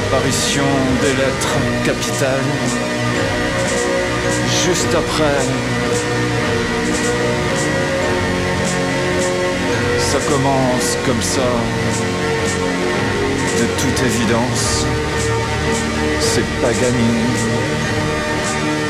apparition 0.00 0.70
des 1.02 1.14
lettres 1.20 1.58
capitales. 1.86 2.50
Juste 4.66 4.94
après, 5.02 5.40
ça 10.10 10.18
commence 10.30 10.88
comme 11.06 11.22
ça, 11.22 11.48
de 13.60 13.66
toute 13.80 14.06
évidence, 14.10 14.84
c'est 16.20 16.48
pas 16.60 16.72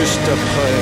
juste 0.00 0.20
après. 0.22 0.74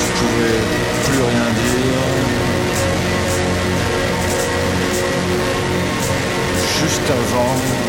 Je 0.00 0.08
pouvais 0.18 0.58
plus 1.04 1.22
rien 1.22 1.48
dire. 1.62 2.02
Juste 6.80 7.10
avant. 7.10 7.86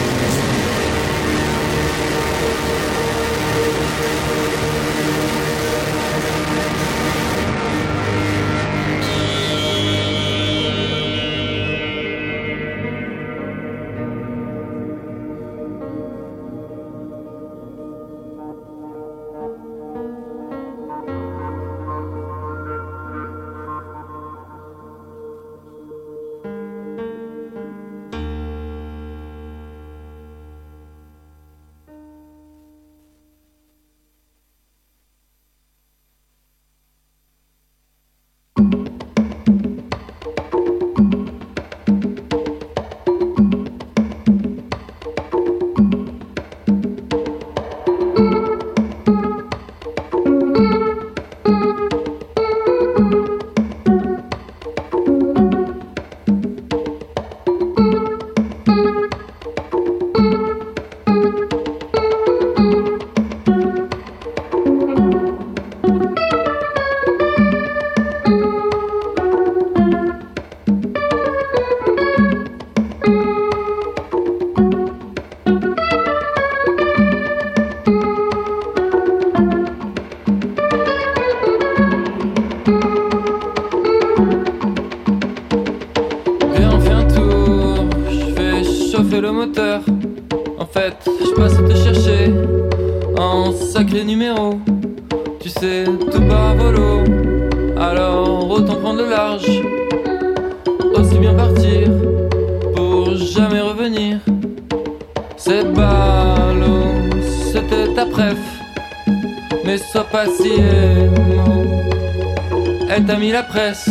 la 113.31 113.43
presse. 113.43 113.89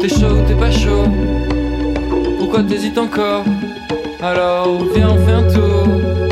T'es 0.00 0.08
chaud 0.08 0.38
ou 0.38 0.46
t'es 0.46 0.54
pas 0.54 0.70
chaud. 0.70 1.04
Pourquoi 2.38 2.62
t'hésites 2.62 2.98
encore? 2.98 3.44
Alors 4.22 4.84
viens 4.94 5.10
on 5.10 5.26
fait 5.26 5.32
un 5.32 5.42
tour. 5.42 6.25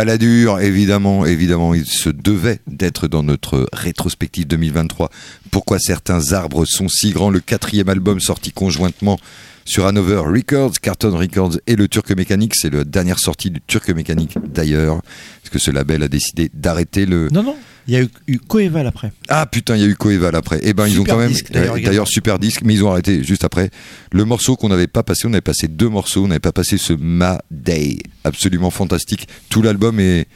Baladure, 0.00 0.60
évidemment, 0.60 1.26
évidemment, 1.26 1.74
il 1.74 1.84
se 1.84 2.08
devait 2.08 2.60
d'être 2.66 3.06
dans 3.06 3.22
notre 3.22 3.66
rétrospective 3.74 4.46
2023. 4.46 5.10
Pourquoi 5.50 5.78
certains 5.78 6.32
arbres 6.32 6.64
sont 6.64 6.88
si 6.88 7.10
grands? 7.10 7.28
Le 7.28 7.40
quatrième 7.40 7.90
album 7.90 8.18
sorti 8.18 8.50
conjointement 8.50 9.18
sur 9.66 9.84
Hanover 9.84 10.22
Records, 10.24 10.80
Carton 10.80 11.14
Records 11.14 11.58
et 11.66 11.76
le 11.76 11.86
Turc 11.86 12.10
Mécanique. 12.12 12.54
C'est 12.56 12.72
la 12.72 12.84
dernière 12.84 13.18
sortie 13.18 13.50
du 13.50 13.60
Turc 13.60 13.90
Mécanique 13.90 14.38
d'ailleurs, 14.42 15.02
parce 15.42 15.50
que 15.52 15.58
ce 15.58 15.70
label 15.70 16.02
a 16.02 16.08
décidé 16.08 16.50
d'arrêter 16.54 17.04
le. 17.04 17.28
Non, 17.30 17.42
non, 17.42 17.56
il 17.88 17.94
y 17.94 17.96
a 17.96 18.02
eu, 18.02 18.08
eu 18.26 18.38
Coeval 18.38 18.86
après. 18.86 19.12
Ah 19.28 19.46
putain, 19.46 19.76
il 19.76 19.82
y 19.82 19.84
a 19.84 19.88
eu 19.88 19.94
Coeval 19.96 20.34
après. 20.36 20.60
Eh 20.62 20.72
ben, 20.74 20.86
ils 20.86 21.00
ont 21.00 21.04
quand 21.04 21.18
même. 21.18 21.32
D'ailleurs, 21.52 22.08
super 22.08 22.38
disque, 22.38 22.62
mais 22.64 22.74
ils 22.74 22.84
ont 22.84 22.90
arrêté 22.90 23.22
juste 23.24 23.44
après. 23.44 23.70
Le 24.12 24.24
morceau 24.24 24.56
qu'on 24.56 24.68
n'avait 24.68 24.86
pas 24.86 25.02
passé, 25.02 25.22
on 25.26 25.32
avait 25.32 25.40
passé 25.40 25.68
deux 25.68 25.88
morceaux, 25.88 26.24
on 26.24 26.28
n'avait 26.28 26.38
pas 26.40 26.52
passé 26.52 26.78
ce 26.78 26.92
Ma 26.92 27.40
Day. 27.50 27.98
Absolument 28.24 28.70
fantastique. 28.70 29.28
Tout 29.48 29.62
l'album 29.62 29.98
est 30.00 30.26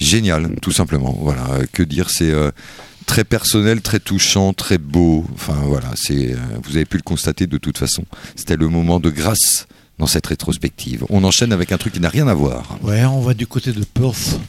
génial, 0.00 0.50
tout 0.62 0.72
simplement. 0.72 1.16
Voilà, 1.20 1.46
euh, 1.52 1.64
que 1.72 1.82
dire, 1.82 2.10
c'est. 2.10 2.30
euh, 2.30 2.50
Très 3.06 3.24
personnel, 3.24 3.82
très 3.82 4.00
touchant, 4.00 4.54
très 4.54 4.78
beau. 4.78 5.26
Enfin 5.34 5.58
voilà, 5.66 5.90
c'est 5.94 6.32
euh, 6.32 6.36
vous 6.62 6.76
avez 6.76 6.86
pu 6.86 6.96
le 6.96 7.02
constater 7.02 7.46
de 7.46 7.58
toute 7.58 7.76
façon. 7.76 8.02
C'était 8.34 8.56
le 8.56 8.66
moment 8.68 8.98
de 8.98 9.10
grâce 9.10 9.66
dans 9.98 10.06
cette 10.06 10.26
rétrospective. 10.26 11.04
On 11.10 11.22
enchaîne 11.22 11.52
avec 11.52 11.70
un 11.70 11.76
truc 11.76 11.92
qui 11.92 12.00
n'a 12.00 12.08
rien 12.08 12.26
à 12.28 12.32
voir. 12.34 12.78
Ouais, 12.82 13.04
on 13.04 13.20
va 13.20 13.34
du 13.34 13.46
côté 13.46 13.72
de 13.72 13.84
Perth. 13.84 14.40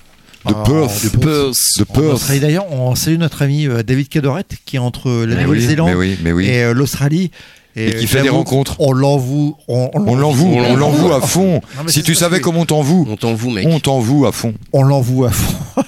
De 0.48 0.54
Ah, 0.56 0.64
Perth, 0.64 1.04
de 1.04 1.10
Perth. 1.18 1.56
de 1.80 1.84
Perth. 1.86 2.40
D'ailleurs, 2.40 2.72
on 2.72 2.94
salue 2.96 3.18
notre 3.18 3.42
ami 3.42 3.68
euh, 3.68 3.82
David 3.84 4.10
Cadoret 4.10 4.44
qui 4.66 4.76
est 4.76 4.80
entre 4.80 5.10
la 5.26 5.36
Mais 5.36 5.44
Nouvelle-Zélande 5.44 5.92
oui, 5.98 6.18
mais 6.24 6.32
oui, 6.32 6.44
oui. 6.46 6.50
et 6.50 6.64
euh, 6.64 6.74
l'Australie. 6.74 7.32
Et 7.78 7.94
qui 7.96 8.06
euh, 8.06 8.08
fait 8.08 8.22
des 8.22 8.30
rencontres. 8.30 8.76
On 8.80 8.94
l'envoue. 8.94 9.58
On, 9.68 9.90
On 9.94 10.16
l'envoue, 10.16 10.54
on 10.56 10.76
l'envoue 10.78 11.12
à 11.12 11.20
fond. 11.22 11.62
Non, 11.78 11.88
Si 11.88 12.04
tu 12.04 12.16
savais 12.16 12.38
que- 12.40 12.44
comment 12.44 12.62
on 12.62 12.66
t'envoue, 12.66 13.06
On 13.10 13.18
t'envoue, 13.18 13.50
mec. 13.50 13.68
on 13.70 13.80
t'envoue 13.80 14.26
à 14.26 14.32
fond. 14.32 14.54
On 14.72 14.84
l'envoie 14.84 15.28
à 15.30 15.32
fond. 15.32 15.84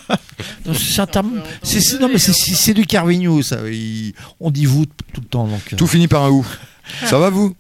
C'est 1.63 1.99
non, 1.99 2.09
mais 2.11 2.17
c'est- 2.19 2.73
du 2.73 2.85
Carvigno, 2.85 3.41
ça. 3.41 3.57
Il- 3.71 4.13
on 4.39 4.51
dit 4.51 4.65
vous 4.65 4.85
tout 4.85 5.21
le 5.21 5.27
temps. 5.27 5.47
Donc, 5.47 5.61
euh. 5.71 5.75
Tout 5.77 5.88
finit 5.88 6.07
par 6.07 6.25
un 6.25 6.29
ou. 6.29 6.45
Ça 7.05 7.17
va 7.19 7.29
vous? 7.29 7.55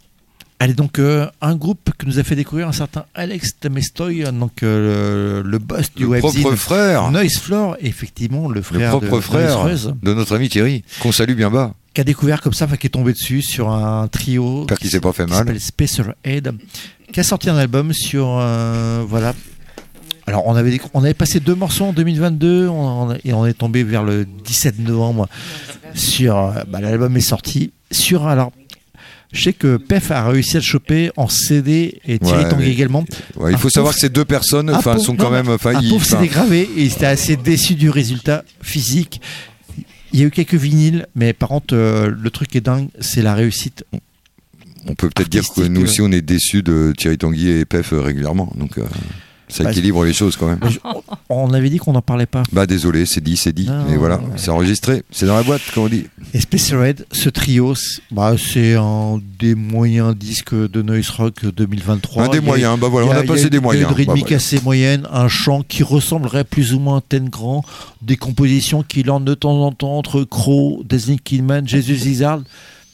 Allez, 0.59 0.73
donc, 0.73 0.97
euh, 0.97 1.27
un 1.39 1.55
groupe 1.55 1.91
que 1.99 2.07
nous 2.07 2.17
a 2.17 2.23
fait 2.23 2.35
découvrir 2.35 2.67
un 2.67 2.71
certain 2.71 3.05
Alex 3.13 3.59
Temestoy, 3.59 4.23
donc 4.33 4.63
euh, 4.63 5.43
le, 5.43 5.49
le 5.49 5.59
boss 5.59 5.93
du 5.95 6.05
webzine. 6.05 6.41
propre 6.41 6.55
frère. 6.55 7.11
Noise 7.11 7.37
Floor, 7.37 7.77
effectivement, 7.79 8.47
le 8.49 8.55
Le 8.55 8.61
frère 8.63 8.89
propre 8.89 9.17
de 9.17 9.21
frère 9.21 9.65
de 10.01 10.13
notre 10.15 10.35
ami 10.35 10.49
Thierry, 10.49 10.83
qu'on 10.99 11.11
salue 11.11 11.35
bien 11.35 11.51
bas. 11.51 11.73
qui 11.93 12.01
a 12.01 12.03
découvert 12.03 12.41
comme 12.41 12.53
ça, 12.53 12.65
enfin, 12.65 12.75
qui 12.75 12.87
est 12.87 12.91
tombé 12.91 13.13
dessus 13.13 13.43
sur 13.43 13.69
un 13.69 14.07
trio 14.07 14.61
J'espère 14.61 14.79
qu'il 14.79 14.89
s'est 14.89 14.99
pas 14.99 15.13
fait 15.13 15.25
qui 15.25 15.29
mal. 15.29 15.39
s'appelle 15.39 15.59
Spacer 15.61 16.03
Head, 16.23 16.51
qui 17.13 17.19
a 17.19 17.23
sorti 17.23 17.51
un 17.51 17.57
album 17.57 17.93
sur. 17.93 18.27
euh, 18.39 19.03
voilà. 19.07 19.35
Alors, 20.25 20.45
on 20.47 20.55
avait, 20.55 20.81
on 20.95 21.03
avait 21.03 21.13
passé 21.13 21.39
deux 21.39 21.55
morceaux 21.55 21.85
en 21.85 21.93
2022 21.93 22.67
on- 22.67 23.11
on- 23.11 23.17
et 23.23 23.31
on 23.31 23.45
est 23.45 23.53
tombé 23.53 23.83
vers 23.83 24.03
le 24.03 24.25
17 24.25 24.79
novembre 24.79 25.29
sur. 25.93 26.35
bah, 26.67 26.81
L'album 26.81 27.15
est 27.15 27.21
sorti 27.21 27.71
sur. 27.91 28.25
Alors, 28.27 28.51
je 29.33 29.43
sais 29.43 29.53
que 29.53 29.77
Pef 29.77 30.11
a 30.11 30.27
réussi 30.29 30.57
à 30.57 30.59
le 30.59 30.65
choper 30.65 31.11
en 31.17 31.27
CD 31.27 31.99
et 32.07 32.17
Thierry 32.19 32.43
Ouais, 32.43 32.49
Tanguy 32.49 32.69
également. 32.69 33.03
Ouais, 33.35 33.51
il 33.51 33.57
faut 33.57 33.69
savoir 33.69 33.93
que 33.93 33.99
ces 33.99 34.09
deux 34.09 34.25
personnes, 34.25 34.69
un 34.69 34.75
enfin, 34.75 34.93
pauvre- 34.93 35.05
sont 35.05 35.13
non, 35.13 35.23
quand 35.25 35.31
même, 35.31 35.49
enfin, 35.49 35.71
un 35.75 35.81
pauvre 35.81 35.95
enfin, 35.97 36.17
CD 36.17 36.27
gravé 36.27 36.61
et 36.61 36.83
il 36.83 36.91
était 36.91 37.05
assez 37.05 37.35
déçu 37.35 37.75
du 37.75 37.89
résultat 37.89 38.43
physique. 38.61 39.21
Il 40.13 40.19
y 40.21 40.23
a 40.23 40.25
eu 40.27 40.31
quelques 40.31 40.55
vinyles, 40.55 41.07
mais 41.15 41.33
par 41.33 41.49
contre, 41.49 41.75
euh, 41.75 42.09
le 42.09 42.29
truc 42.29 42.47
qui 42.49 42.57
est 42.57 42.61
dingue, 42.61 42.87
c'est 43.01 43.21
la 43.21 43.35
réussite. 43.35 43.83
on 44.87 44.95
peut 44.95 45.09
peut-être 45.09 45.29
dire 45.29 45.43
que 45.53 45.61
nous 45.61 45.81
euh. 45.81 45.83
aussi 45.83 46.01
on 46.01 46.11
est 46.13 46.21
déçus 46.21 46.63
de 46.63 46.93
Thierry 46.97 47.17
Tanguy 47.17 47.49
et 47.49 47.65
Pef 47.65 47.91
euh, 47.91 47.99
régulièrement, 48.01 48.51
donc 48.55 48.77
euh, 48.77 48.85
ça 49.49 49.63
Bah, 49.63 49.71
équilibre 49.71 50.03
les 50.03 50.13
choses 50.13 50.35
quand 50.35 50.47
même. 50.47 50.59
Je- 50.69 50.79
on 51.29 51.53
avait 51.53 51.69
dit 51.69 51.77
qu'on 51.77 51.93
n'en 51.93 52.01
parlait 52.01 52.25
pas. 52.25 52.43
Bah 52.51 52.65
désolé, 52.65 53.05
c'est 53.05 53.21
dit, 53.23 53.37
c'est 53.37 53.53
dit, 53.53 53.69
mais 53.89 53.95
voilà, 53.95 54.17
ouais. 54.17 54.23
c'est 54.35 54.49
enregistré, 54.49 55.03
c'est 55.11 55.25
dans 55.25 55.35
la 55.35 55.43
boîte, 55.43 55.61
comme 55.73 55.83
on 55.83 55.87
dit. 55.89 56.05
Et 56.33 56.39
Space 56.41 56.73
Red, 56.73 57.05
ce 57.11 57.29
trio, 57.29 57.73
c'est 57.75 58.01
bah, 58.11 58.35
c'est 58.37 58.75
un 58.75 59.21
des 59.39 59.55
moyens 59.55 60.15
disques 60.15 60.53
de 60.53 60.81
Noise 60.81 61.09
Rock 61.11 61.45
2023. 61.45 62.23
Un 62.25 62.29
des 62.29 62.39
moyens, 62.41 62.77
bah 62.79 62.87
voilà, 62.89 63.07
on 63.07 63.11
a 63.11 63.23
passé 63.23 63.49
des 63.49 63.59
moyens. 63.59 63.89
Une 63.89 63.95
rythmique 63.95 64.23
Bah, 64.25 64.29
ouais. 64.31 64.35
assez 64.35 64.59
moyenne, 64.61 65.07
un 65.11 65.27
chant 65.27 65.61
qui 65.63 65.83
ressemblerait 65.83 66.43
plus 66.43 66.73
ou 66.73 66.79
moins 66.79 66.97
à 66.97 67.01
Ten 67.01 67.29
Grand, 67.29 67.63
des 68.01 68.17
compositions 68.17 68.83
qui 68.83 69.03
landent 69.03 69.25
de 69.25 69.33
temps 69.33 69.61
en 69.63 69.71
temps 69.71 69.97
entre 69.97 70.23
Crow, 70.23 70.83
Disney 70.87 71.17
Kidman, 71.23 71.67
Jesus 71.67 71.93
Lizard. 72.05 72.41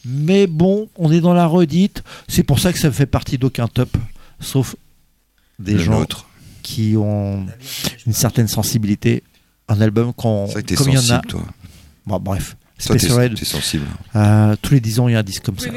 Mais 0.05 0.47
bon, 0.47 0.89
on 0.97 1.11
est 1.11 1.21
dans 1.21 1.33
la 1.33 1.45
redite. 1.47 2.03
C'est 2.27 2.43
pour 2.43 2.59
ça 2.59 2.73
que 2.73 2.79
ça 2.79 2.91
fait 2.91 3.05
partie 3.05 3.37
d'aucun 3.37 3.67
top, 3.67 3.89
sauf 4.41 4.75
des 5.59 5.73
Le 5.73 5.79
gens 5.79 5.99
nôtre. 5.99 6.25
Qui 6.63 6.95
ont 6.97 7.45
une 8.07 8.13
certaine 8.13 8.47
sensibilité. 8.47 9.21
Un 9.67 9.79
album 9.81 10.13
qu'on, 10.13 10.47
C'est 10.47 10.53
vrai 10.53 10.61
que 10.63 10.67
t'es 10.69 10.75
comme 10.75 10.89
il 10.89 10.95
y 10.95 10.97
en 10.97 10.99
a. 10.99 11.03
sensible, 11.03 11.27
toi. 11.27 11.43
Bon, 12.07 12.19
bref. 12.19 12.57
Toi, 12.83 12.97
Space 12.97 13.11
Red, 13.11 13.33
t'es 13.35 13.39
t'es 13.41 13.45
sensible. 13.45 13.85
euh, 14.15 14.55
tous 14.61 14.73
les 14.73 14.79
10 14.81 14.99
ans, 14.99 15.07
il 15.07 15.13
y 15.13 15.15
a 15.15 15.19
un 15.19 15.23
disque 15.23 15.43
comme 15.43 15.59
ça. 15.59 15.69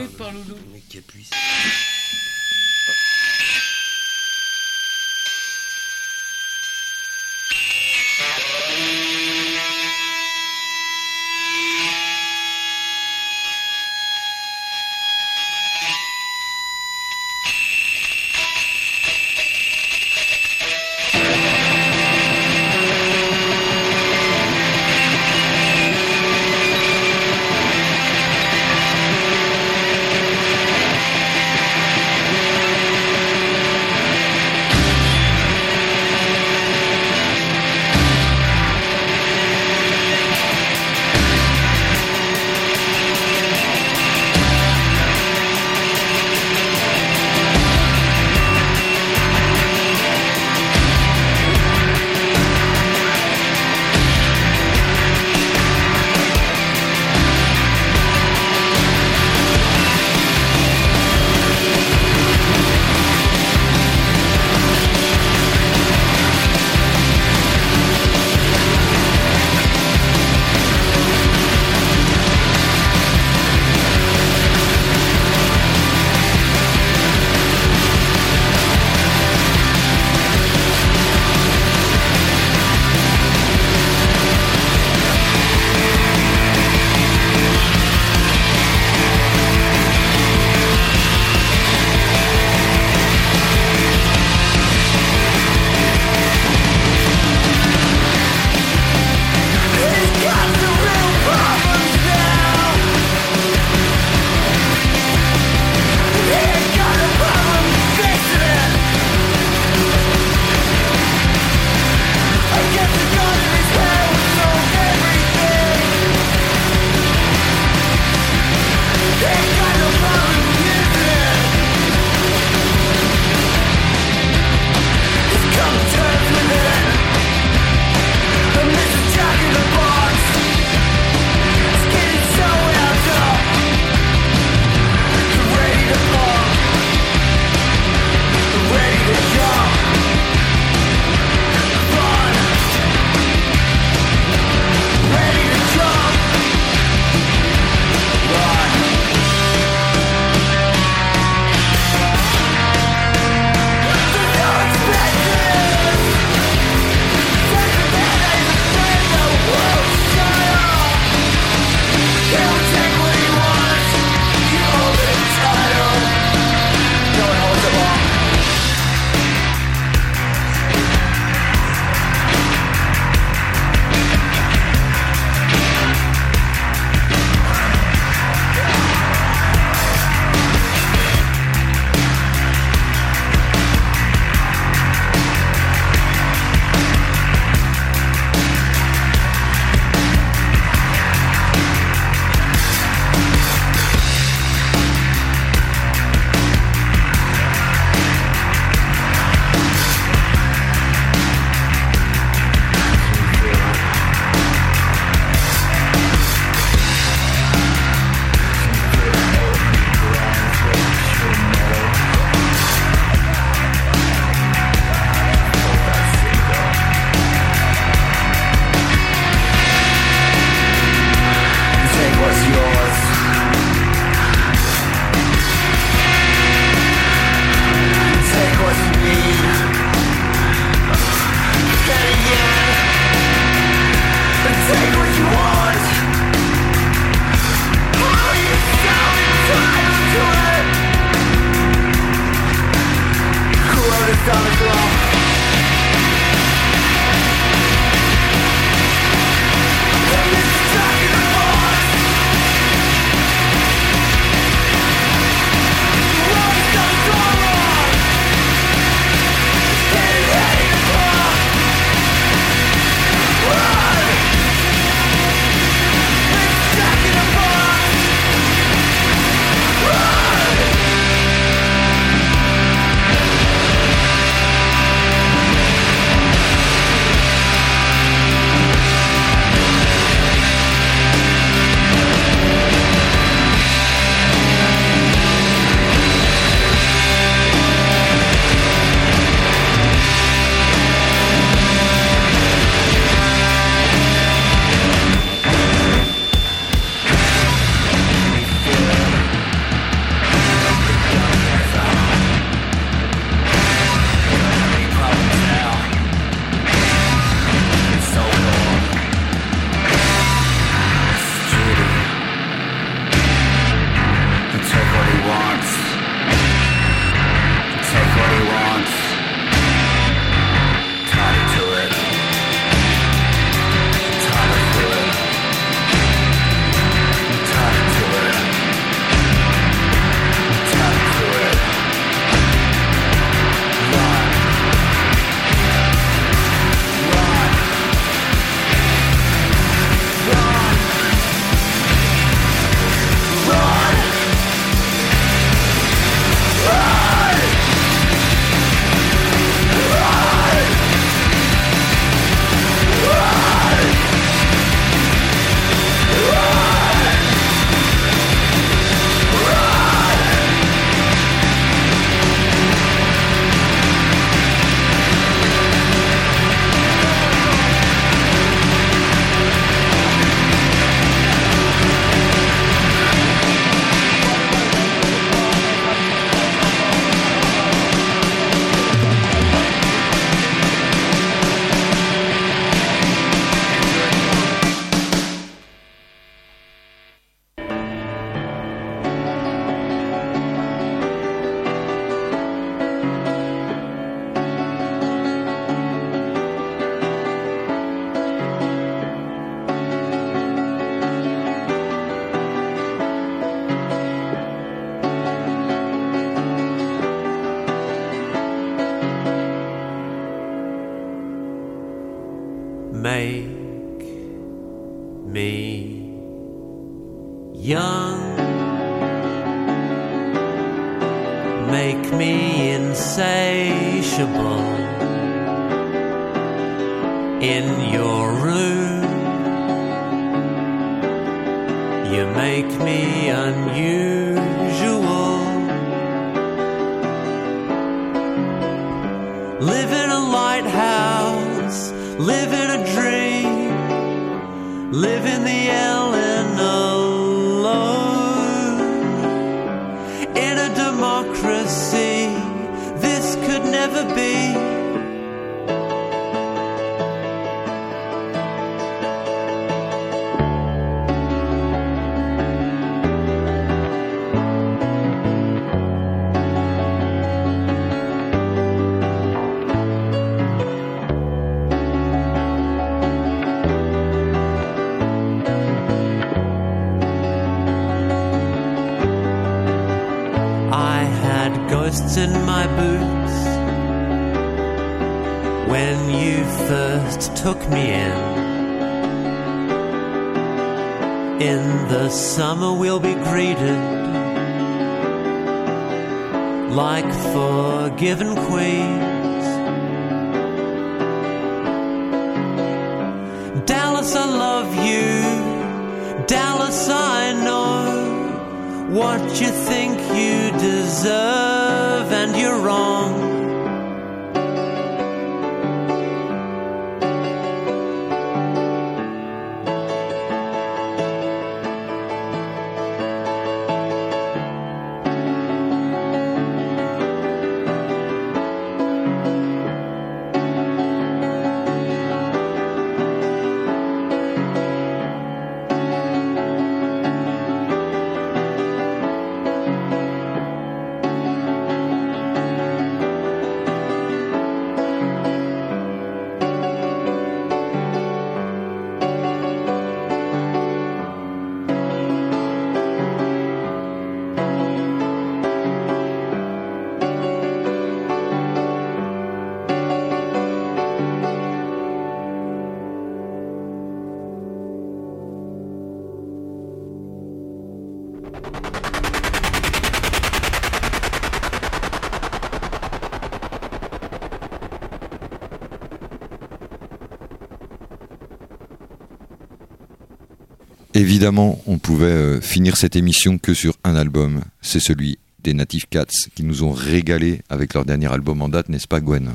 Évidemment, 580.97 581.61
on 581.67 581.77
pouvait 581.77 582.07
euh, 582.07 582.41
finir 582.41 582.77
cette 582.77 582.97
émission 582.97 583.37
que 583.37 583.53
sur 583.53 583.75
un 583.85 583.95
album. 583.97 584.41
C'est 584.63 584.81
celui 584.81 585.19
des 585.43 585.53
Native 585.53 585.87
Cats 585.91 586.07
qui 586.35 586.43
nous 586.43 586.65
ont 586.65 586.73
régalé 586.73 587.43
avec 587.51 587.75
leur 587.75 587.85
dernier 587.85 588.11
album 588.11 588.41
en 588.41 588.49
date, 588.49 588.71
n'est-ce 588.71 588.89
pas 588.89 589.01
Gwen? 589.01 589.31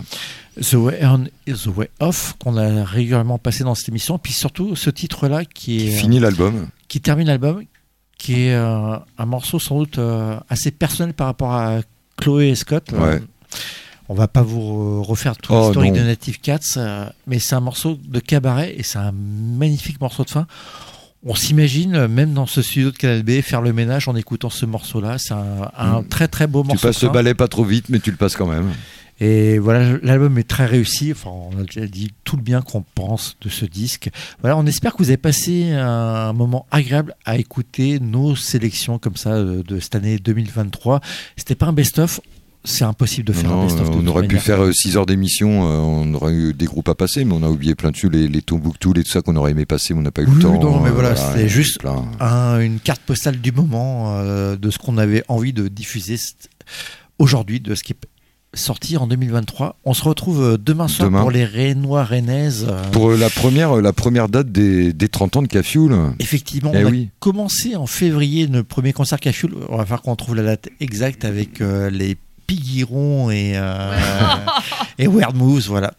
The 0.60 0.74
Way 0.74 1.00
On 1.04 1.26
is 1.46 1.64
the 1.64 1.68
Way 1.68 1.90
Off, 2.00 2.36
qu'on 2.40 2.58
a 2.58 2.84
régulièrement 2.84 3.38
passé 3.38 3.64
dans 3.64 3.76
cette 3.76 3.90
émission. 3.90 4.18
Puis 4.18 4.34
surtout, 4.34 4.76
ce 4.76 4.90
titre-là 4.90 5.46
qui 5.46 5.88
est. 5.88 5.92
Fini 5.92 6.20
l'album. 6.20 6.68
Qui 6.88 7.00
termine 7.00 7.28
l'album, 7.28 7.64
qui 8.18 8.48
est 8.48 8.56
euh, 8.56 8.98
un 9.18 9.26
morceau 9.26 9.60
sans 9.60 9.78
doute 9.78 10.00
euh, 10.00 10.38
assez 10.50 10.72
personnel 10.72 11.14
par 11.14 11.28
rapport 11.28 11.54
à 11.54 11.82
Chloé 12.18 12.50
et 12.50 12.56
Scott. 12.56 12.92
Ouais. 12.92 13.22
On 14.10 14.16
va 14.16 14.28
pas 14.28 14.42
vous 14.42 15.04
refaire 15.04 15.38
tout 15.38 15.54
Oh, 15.54 15.68
l'historique 15.68 15.94
de 15.94 16.02
Native 16.02 16.42
Cats, 16.42 16.60
euh, 16.76 17.06
mais 17.28 17.40
c'est 17.40 17.56
un 17.56 17.62
morceau 17.62 17.98
de 18.04 18.20
cabaret 18.20 18.76
et 18.76 18.84
c'est 18.84 18.98
un 18.98 19.14
magnifique 19.14 20.02
morceau 20.02 20.26
de 20.26 20.30
fin. 20.32 20.48
On 21.23 21.35
s'imagine, 21.35 21.95
euh, 21.95 22.07
même 22.07 22.34
dans 22.34 22.48
ce 22.48 22.61
studio 22.61 22.89
de 22.91 22.98
Canal 22.98 23.22
B, 23.23 23.41
faire 23.41 23.61
le 23.61 23.73
ménage 23.73 24.07
en 24.07 24.15
écoutant 24.15 24.49
ce 24.49 24.65
morceau-là. 24.65 25.18
C'est 25.19 25.34
un, 25.34 25.72
un 25.77 26.02
Mm. 26.02 26.07
très 26.07 26.27
très 26.27 26.48
beau 26.48 26.61
Tu 26.64 26.69
morceau. 26.69 26.88
passes 26.88 27.02
de 27.02 27.07
le 27.07 27.14
balai 27.14 27.34
pas 27.35 27.48
trop 27.48 27.64
vite, 27.64 27.89
mais 27.89 27.99
tu 27.99 28.10
le 28.11 28.18
passes 28.18 28.35
quand 28.35 28.48
même. 28.48 28.69
Et 29.23 29.60
voilà, 29.60 29.99
l'album 30.02 30.35
est 30.39 30.48
très 30.49 30.65
réussi. 30.65 31.11
Enfin, 31.11 31.30
on 31.30 31.60
a 31.60 31.64
déjà 31.64 31.85
dit 31.85 32.11
tout 32.23 32.38
le 32.38 32.41
bien 32.41 32.64
qu'on 32.64 32.81
pense 32.95 33.38
de 33.41 33.49
ce 33.49 33.65
disque. 33.65 34.10
Voilà, 34.41 34.57
on 34.57 34.65
espère 34.65 34.93
que 34.93 34.98
vous 34.98 35.10
avez 35.10 35.18
passé 35.18 35.72
un 35.73 36.34
moment 36.34 36.65
agréable 36.72 37.14
à 37.23 37.38
écouter 37.38 37.99
nos 37.99 38.35
sélections 38.35 38.98
comme 38.98 39.15
ça 39.18 39.34
euh, 39.34 39.61
de 39.61 39.80
cette 39.80 39.93
année 39.93 40.18
2023. 40.18 41.02
C'était 41.38 41.53
pas 41.53 41.68
un 41.68 41.73
best-of. 41.73 42.19
C'est 42.64 42.84
impossible 42.84 43.28
de 43.28 43.34
faire 43.34 43.50
Non, 43.50 43.62
un 43.62 43.66
best-of. 43.66 43.90
on 43.90 44.06
aurait 44.08 44.22
pu 44.28 44.36
manière. 44.36 44.44
faire 44.44 44.74
6 44.74 44.96
heures 44.98 45.06
d'émission, 45.08 45.64
euh, 45.68 45.78
on 45.80 46.14
aurait 46.14 46.34
eu 46.34 46.54
des 46.54 46.66
groupes 46.66 46.90
à 46.90 46.96
passer, 46.96 47.26
mais 47.26 47.34
on 47.34 47.42
a 47.42 47.48
oublié 47.50 47.74
plein 47.74 47.90
de 47.90 47.98
trucs, 47.98 48.14
les, 48.14 48.28
les 48.28 48.42
Tombouctou, 48.44 48.94
les 48.94 49.04
tout 49.04 49.10
ça 49.10 49.22
qu'on 49.24 49.36
aurait 49.36 49.52
aimé 49.52 49.66
passer, 49.66 49.94
mais 49.96 50.02
on 50.02 50.04
n'a 50.04 50.12
pas 50.12 50.22
eu 50.22 50.26
Oui, 50.28 50.36
le 50.36 50.42
temps. 50.42 50.60
non, 50.60 50.80
mais 50.80 50.90
euh, 50.90 50.92
voilà, 50.94 51.14
voilà, 51.14 51.32
c'était 51.34 51.46
et 51.46 51.50
juste 51.50 51.80
un- 52.20 52.60
une 52.60 52.80
carte 52.80 53.02
postale 53.02 53.42
du 53.42 53.52
moment 53.52 54.14
euh, 54.20 54.56
de 54.58 54.70
ce 54.70 54.78
qu'on 54.78 55.00
avait 55.00 55.24
envie 55.28 55.54
de 55.54 55.68
diffuser 55.70 56.18
aujourd'hui, 57.20 57.60
de 57.60 57.74
ce 57.76 57.84
qui 57.84 57.94
est 57.94 57.98
sorti 58.54 58.98
en 58.98 59.08
2023. 59.08 59.78
On 59.86 59.94
se 59.94 60.04
retrouve 60.04 60.44
euh, 60.44 60.58
demain 60.58 60.88
soir 60.88 61.08
Demain. 61.10 61.22
pour 61.22 61.32
les 61.32 61.46
Rénois 61.46 62.04
Rennaises. 62.04 62.68
euh, 62.70 62.84
Pour 62.92 63.12
euh, 63.12 63.18
la 63.18 63.30
première, 63.30 63.78
euh, 63.78 63.82
la 63.82 63.94
première 63.94 64.28
date 64.30 64.52
des, 64.52 64.94
des 64.94 65.08
30 65.10 65.38
ans 65.38 65.42
de 65.42 65.48
Cafioul. 65.48 65.96
Effectivement, 66.20 66.72
Eh 66.76 66.84
on 66.86 66.90
a 66.90 67.06
commencé 67.20 67.76
en 67.76 67.88
février 67.88 68.48
le 68.48 68.64
premier 68.64 68.94
concert 68.94 69.20
Cafioul. 69.20 69.54
On 69.70 69.78
va 69.78 69.86
faire 69.86 70.02
qu'on 70.02 70.16
trouve 70.16 70.36
la 70.36 70.44
date 70.44 70.70
exacte 70.80 71.24
avec 71.26 71.62
euh, 71.62 71.90
les 71.90 72.18
Piguirons 72.56 73.32
et, 73.32 73.53
euh, 73.56 73.95
et 74.99 75.07
Weird 75.07 75.36
Moves, 75.38 75.68
voilà. 75.68 75.94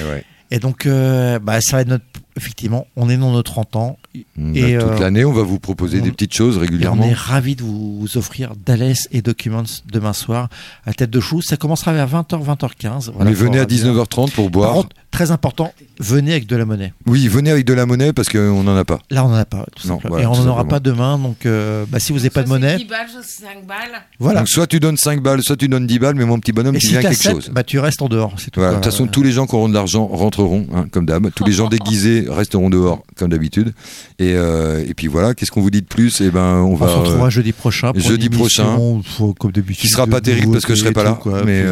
Et 0.00 0.02
ouais. 0.04 0.24
Et 0.50 0.58
donc, 0.58 0.84
euh, 0.86 1.38
bah, 1.38 1.60
ça 1.60 1.76
va 1.76 1.82
être 1.82 1.88
notre. 1.88 2.04
Effectivement, 2.34 2.86
on 2.96 3.10
est 3.10 3.18
dans 3.18 3.30
nos 3.30 3.42
30 3.42 3.76
ans. 3.76 3.98
Et, 4.14 4.24
toute 4.34 4.46
euh, 4.56 4.98
l'année, 4.98 5.22
on 5.24 5.32
va 5.34 5.42
vous 5.42 5.58
proposer 5.58 6.00
on- 6.00 6.04
des 6.04 6.10
petites 6.12 6.32
choses 6.34 6.54
Et 6.54 6.58
on 6.58 6.60
régulièrement. 6.62 7.04
est 7.04 7.12
ravis 7.12 7.56
de 7.56 7.62
vous, 7.62 8.00
vous 8.00 8.16
offrir 8.16 8.54
Dallas 8.56 9.06
et 9.12 9.20
Documents 9.20 9.62
demain 9.92 10.14
soir 10.14 10.48
à 10.86 10.94
Tête 10.94 11.10
de 11.10 11.20
Chou. 11.20 11.42
Ça 11.42 11.56
commencera 11.58 11.92
vers 11.92 12.08
20h, 12.08 12.42
20h15. 12.42 13.10
Voilà, 13.14 13.30
mais 13.30 13.36
venez 13.36 13.58
à 13.58 13.62
faudra 13.62 13.66
bien. 13.66 13.76
19h30 13.76 14.30
pour 14.32 14.44
Par 14.46 14.50
boire. 14.50 14.72
contre, 14.72 14.88
très 15.12 15.30
important, 15.30 15.72
venez 16.00 16.32
avec 16.32 16.46
de 16.46 16.56
la 16.56 16.64
monnaie. 16.64 16.92
Oui, 17.06 17.28
venez 17.28 17.50
avec 17.50 17.64
de 17.64 17.72
la 17.74 17.86
monnaie 17.86 18.12
parce 18.12 18.28
qu'on 18.28 18.62
n'en 18.64 18.76
a 18.76 18.84
pas. 18.84 18.98
Là, 19.10 19.24
on 19.24 19.28
n'en 19.28 19.36
a 19.36 19.44
pas, 19.44 19.66
tout 19.76 19.86
Non, 19.86 20.00
voilà, 20.08 20.24
et 20.24 20.26
on 20.26 20.34
n'en 20.34 20.48
aura 20.48 20.64
pas 20.64 20.80
demain. 20.80 21.18
Donc, 21.18 21.46
euh, 21.46 21.84
bah, 21.88 22.00
si 22.00 22.10
vous 22.12 22.18
n'avez 22.18 22.30
pas 22.30 22.42
de 22.42 22.48
monnaie, 22.48 22.76
10 22.78 22.84
balles, 22.86 23.06
soit 23.10 23.20
c'est 23.22 23.42
5 23.44 23.66
balles. 23.66 23.76
voilà. 24.18 24.40
Donc 24.40 24.48
soit 24.48 24.66
tu 24.66 24.80
donnes 24.80 24.96
5 24.96 25.22
balles, 25.22 25.42
soit 25.42 25.56
tu 25.56 25.68
donnes 25.68 25.86
10 25.86 25.98
balles, 26.00 26.14
mais 26.16 26.24
mon 26.24 26.40
petit 26.40 26.52
bonhomme, 26.52 26.74
Et 26.74 26.78
tu 26.78 26.86
si 26.88 26.92
viens 26.94 27.02
quelque 27.02 27.14
7, 27.14 27.32
chose. 27.32 27.50
bah, 27.52 27.62
tu 27.62 27.78
restes 27.78 28.02
en 28.02 28.08
dehors. 28.08 28.32
C'est 28.38 28.50
tout. 28.50 28.58
Voilà, 28.60 28.72
de 28.76 28.82
toute 28.82 28.90
façon, 28.90 29.06
tous 29.06 29.22
les 29.22 29.32
gens 29.32 29.46
qui 29.46 29.54
auront 29.54 29.68
de 29.68 29.74
l'argent 29.74 30.06
rentreront, 30.06 30.66
hein, 30.74 30.86
comme 30.90 31.06
d'hab. 31.06 31.30
Tous 31.34 31.44
les 31.44 31.52
gens 31.52 31.68
déguisés 31.68 32.24
resteront 32.28 32.70
dehors, 32.70 33.02
comme 33.16 33.28
d'habitude. 33.30 33.74
Et, 34.18 34.32
euh, 34.34 34.82
et 34.88 34.94
puis 34.94 35.06
voilà, 35.08 35.34
qu'est-ce 35.34 35.50
qu'on 35.52 35.60
vous 35.60 35.70
dit 35.70 35.82
de 35.82 35.86
plus? 35.86 36.20
Eh 36.22 36.30
ben, 36.30 36.40
on 36.56 36.72
On 36.72 36.74
va. 36.74 36.88
se 36.88 36.94
retrouvera 36.94 37.26
euh, 37.26 37.30
jeudi 37.30 37.52
prochain. 37.52 37.92
Pour 37.92 38.00
jeudi 38.02 38.28
prochain. 38.30 38.76
faut, 39.04 39.34
comme 39.34 39.52
d'habitude. 39.52 39.82
qui 39.82 39.88
sera 39.88 40.06
pas 40.06 40.20
terrible 40.22 40.52
parce 40.52 40.64
que 40.64 40.74
je 40.74 40.80
serai 40.80 40.92
pas 40.92 41.04
là, 41.04 41.18
et 41.46 41.64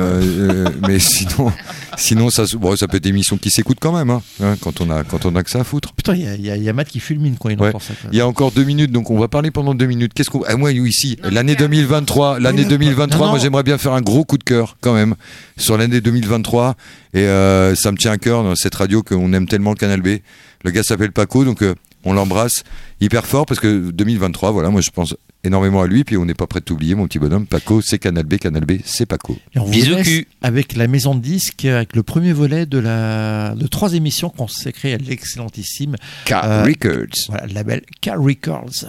mais 0.87 0.99
sinon, 0.99 1.51
sinon 1.97 2.31
ça, 2.31 2.47
se- 2.47 2.57
bon, 2.57 2.77
ça 2.77 2.87
peut 2.87 2.99
être 2.99 3.07
émission 3.07 3.30
émission 3.31 3.36
qui 3.39 3.51
s'écoute 3.51 3.78
quand 3.81 3.93
même, 3.93 4.11
hein, 4.11 4.23
hein, 4.43 4.57
quand 4.61 4.81
on 4.81 4.90
a 4.90 5.05
quand 5.05 5.24
on 5.27 5.35
a 5.36 5.43
que 5.43 5.51
ça 5.51 5.61
à 5.61 5.65
foutre. 5.65 5.93
Putain, 5.94 6.15
il 6.15 6.23
y 6.23 6.27
a- 6.27 6.35
il 6.35 6.44
y, 6.44 6.51
a- 6.51 6.57
il 6.57 6.62
y 6.62 6.69
a 6.69 6.73
Matt 6.73 6.89
qui 6.89 7.01
fulmine 7.01 7.36
quand 7.39 7.48
il 7.48 7.61
Ouais. 7.61 7.69
entend 7.69 7.78
ça. 7.78 7.94
quoi. 8.01 8.11
Il 8.12 8.19
y 8.19 8.20
a 8.20 8.27
encore 8.27 8.51
deux 8.52 8.65
minutes, 8.65 8.90
donc 8.93 9.11
on 9.11 9.19
va 9.19 9.28
parler 9.28 9.51
pendant 9.51 9.74
deux 9.74 9.86
minutes. 9.86 10.12
Qu'est-ce 10.15 10.31
qu'on 10.31 10.43
Ah 10.47 10.57
moi 10.57 10.73
ici, 10.73 11.16
l'année 11.23 11.55
2023, 11.57 12.40
l'année 12.40 12.62
Non, 12.62 12.69
2023, 12.70 13.27
non. 13.27 13.32
moi 13.32 13.39
j'aimerais 13.40 13.62
bien 13.62 13.78
faire 13.78 13.93
un 13.93 14.01
gros 14.02 14.24
coup 14.24 14.39
de 14.39 14.44
cœur 14.44 14.77
quand 14.81 14.94
même 14.94 15.15
sur 15.57 15.77
l'année 15.77 16.01
2023 16.01 16.74
et 17.15 17.20
euh, 17.20 17.74
ça 17.74 17.93
me 17.93 17.97
tient 17.97 18.12
à 18.12 18.19
cœur 18.19 18.43
dans 18.43 18.55
cette 18.57 18.74
radio 18.74 19.02
qu'on 19.02 19.32
aime 19.32 19.47
tellement 19.47 19.74
Canal 19.74 20.01
B. 20.02 20.19
Le 20.65 20.70
gars 20.70 20.82
s'appelle 20.82 21.12
Paco, 21.12 21.44
donc 21.44 21.62
euh, 21.62 21.74
on 22.05 22.12
l'embrasse 22.12 22.64
hyper 23.01 23.27
fort 23.27 23.47
parce 23.47 23.60
que 23.60 23.90
2023, 23.90 24.51
voilà, 24.52 24.70
moi 24.70 24.81
je 24.81 24.90
pense 24.90 25.14
énormément 25.43 25.81
à 25.82 25.86
lui, 25.86 26.05
puis 26.05 26.16
on 26.18 26.24
n'est 26.27 26.35
pas 26.35 26.47
prêt 26.47 26.60
de 26.60 26.64
t'oublier, 26.66 26.94
mon 26.94 27.06
petit 27.06 27.18
bonhomme. 27.18 27.47
Paco, 27.47 27.81
c'est 27.81 27.98
Canal 27.98 28.24
B, 28.24 28.36
Canal 28.36 28.64
B, 28.64 28.72
c'est 28.85 29.06
Paco. 29.06 29.39
Et 29.55 29.59
on 29.59 29.64
vous 29.64 29.70
Bisous 29.70 29.94
laisse 29.94 30.06
cul. 30.06 30.28
avec 30.43 30.77
la 30.77 30.86
maison 30.86 31.14
de 31.14 31.20
disques, 31.20 31.64
avec 31.64 31.97
le 31.97 32.02
premier 32.02 32.32
volet 32.32 32.66
de 32.66 32.78
la 32.78 33.55
de 33.56 33.66
trois 33.66 33.94
émissions 33.94 34.28
consacrées 34.31 34.93
à 34.94 34.98
l'excellentissime 34.98 35.97
Car 36.27 36.44
Euh, 36.44 36.64
Records. 36.64 37.16
voilà, 37.28 37.47
le 37.47 37.55
label 37.55 37.82
Car 38.02 38.18
Records. 38.20 38.85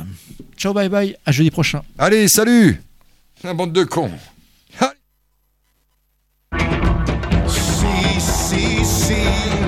Ciao, 0.58 0.74
bye 0.74 0.90
bye, 0.90 1.16
à 1.26 1.32
jeudi 1.32 1.52
prochain. 1.52 1.82
Allez, 1.98 2.28
salut 2.28 2.82
La 3.44 3.54
bande 3.54 3.72
de 3.74 3.84
cons 3.84 4.12
See, 7.48 8.20
see, 8.20 8.86
see. 8.86 9.14
Them 9.16 9.61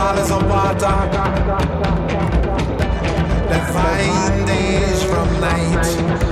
bottles 0.00 0.30
of 0.30 0.42
water 0.48 0.96
days 4.46 5.02
from 5.04 5.28
night. 5.40 6.29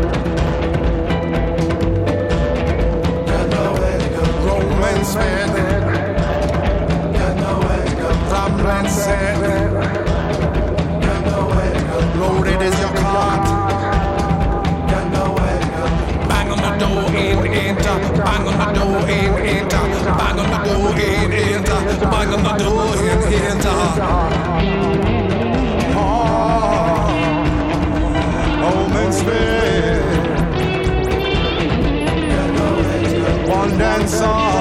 The 18.59 18.66
door 18.72 18.98
and 18.98 19.36
enter. 19.39 19.85
Bang 20.18 20.39
on 20.39 20.48
the 20.51 20.59
door 20.66 20.90
and 20.93 21.32
enter. 21.32 21.78
Bang 22.10 22.30
on 22.35 22.43
the 22.43 22.52
door 22.62 22.90
and 23.09 23.35
enter. 23.35 23.78
Oh, 25.97 27.09
Romance 28.62 29.20
man. 29.24 29.98
One 33.48 33.72
dancer. 33.78 34.57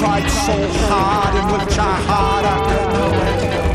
Tried 0.00 0.30
so 0.30 0.56
hard 0.88 1.34
and 1.36 1.46
will 1.52 1.66
try 1.66 2.00
harder. 2.08 2.58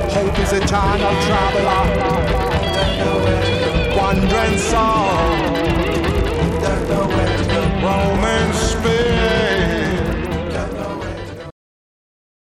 Hope 0.09 0.39
is 0.39 0.53
eternal 0.53 1.13
traveler. 1.21 1.83
Wandering 3.95 4.57
soul. 4.57 5.54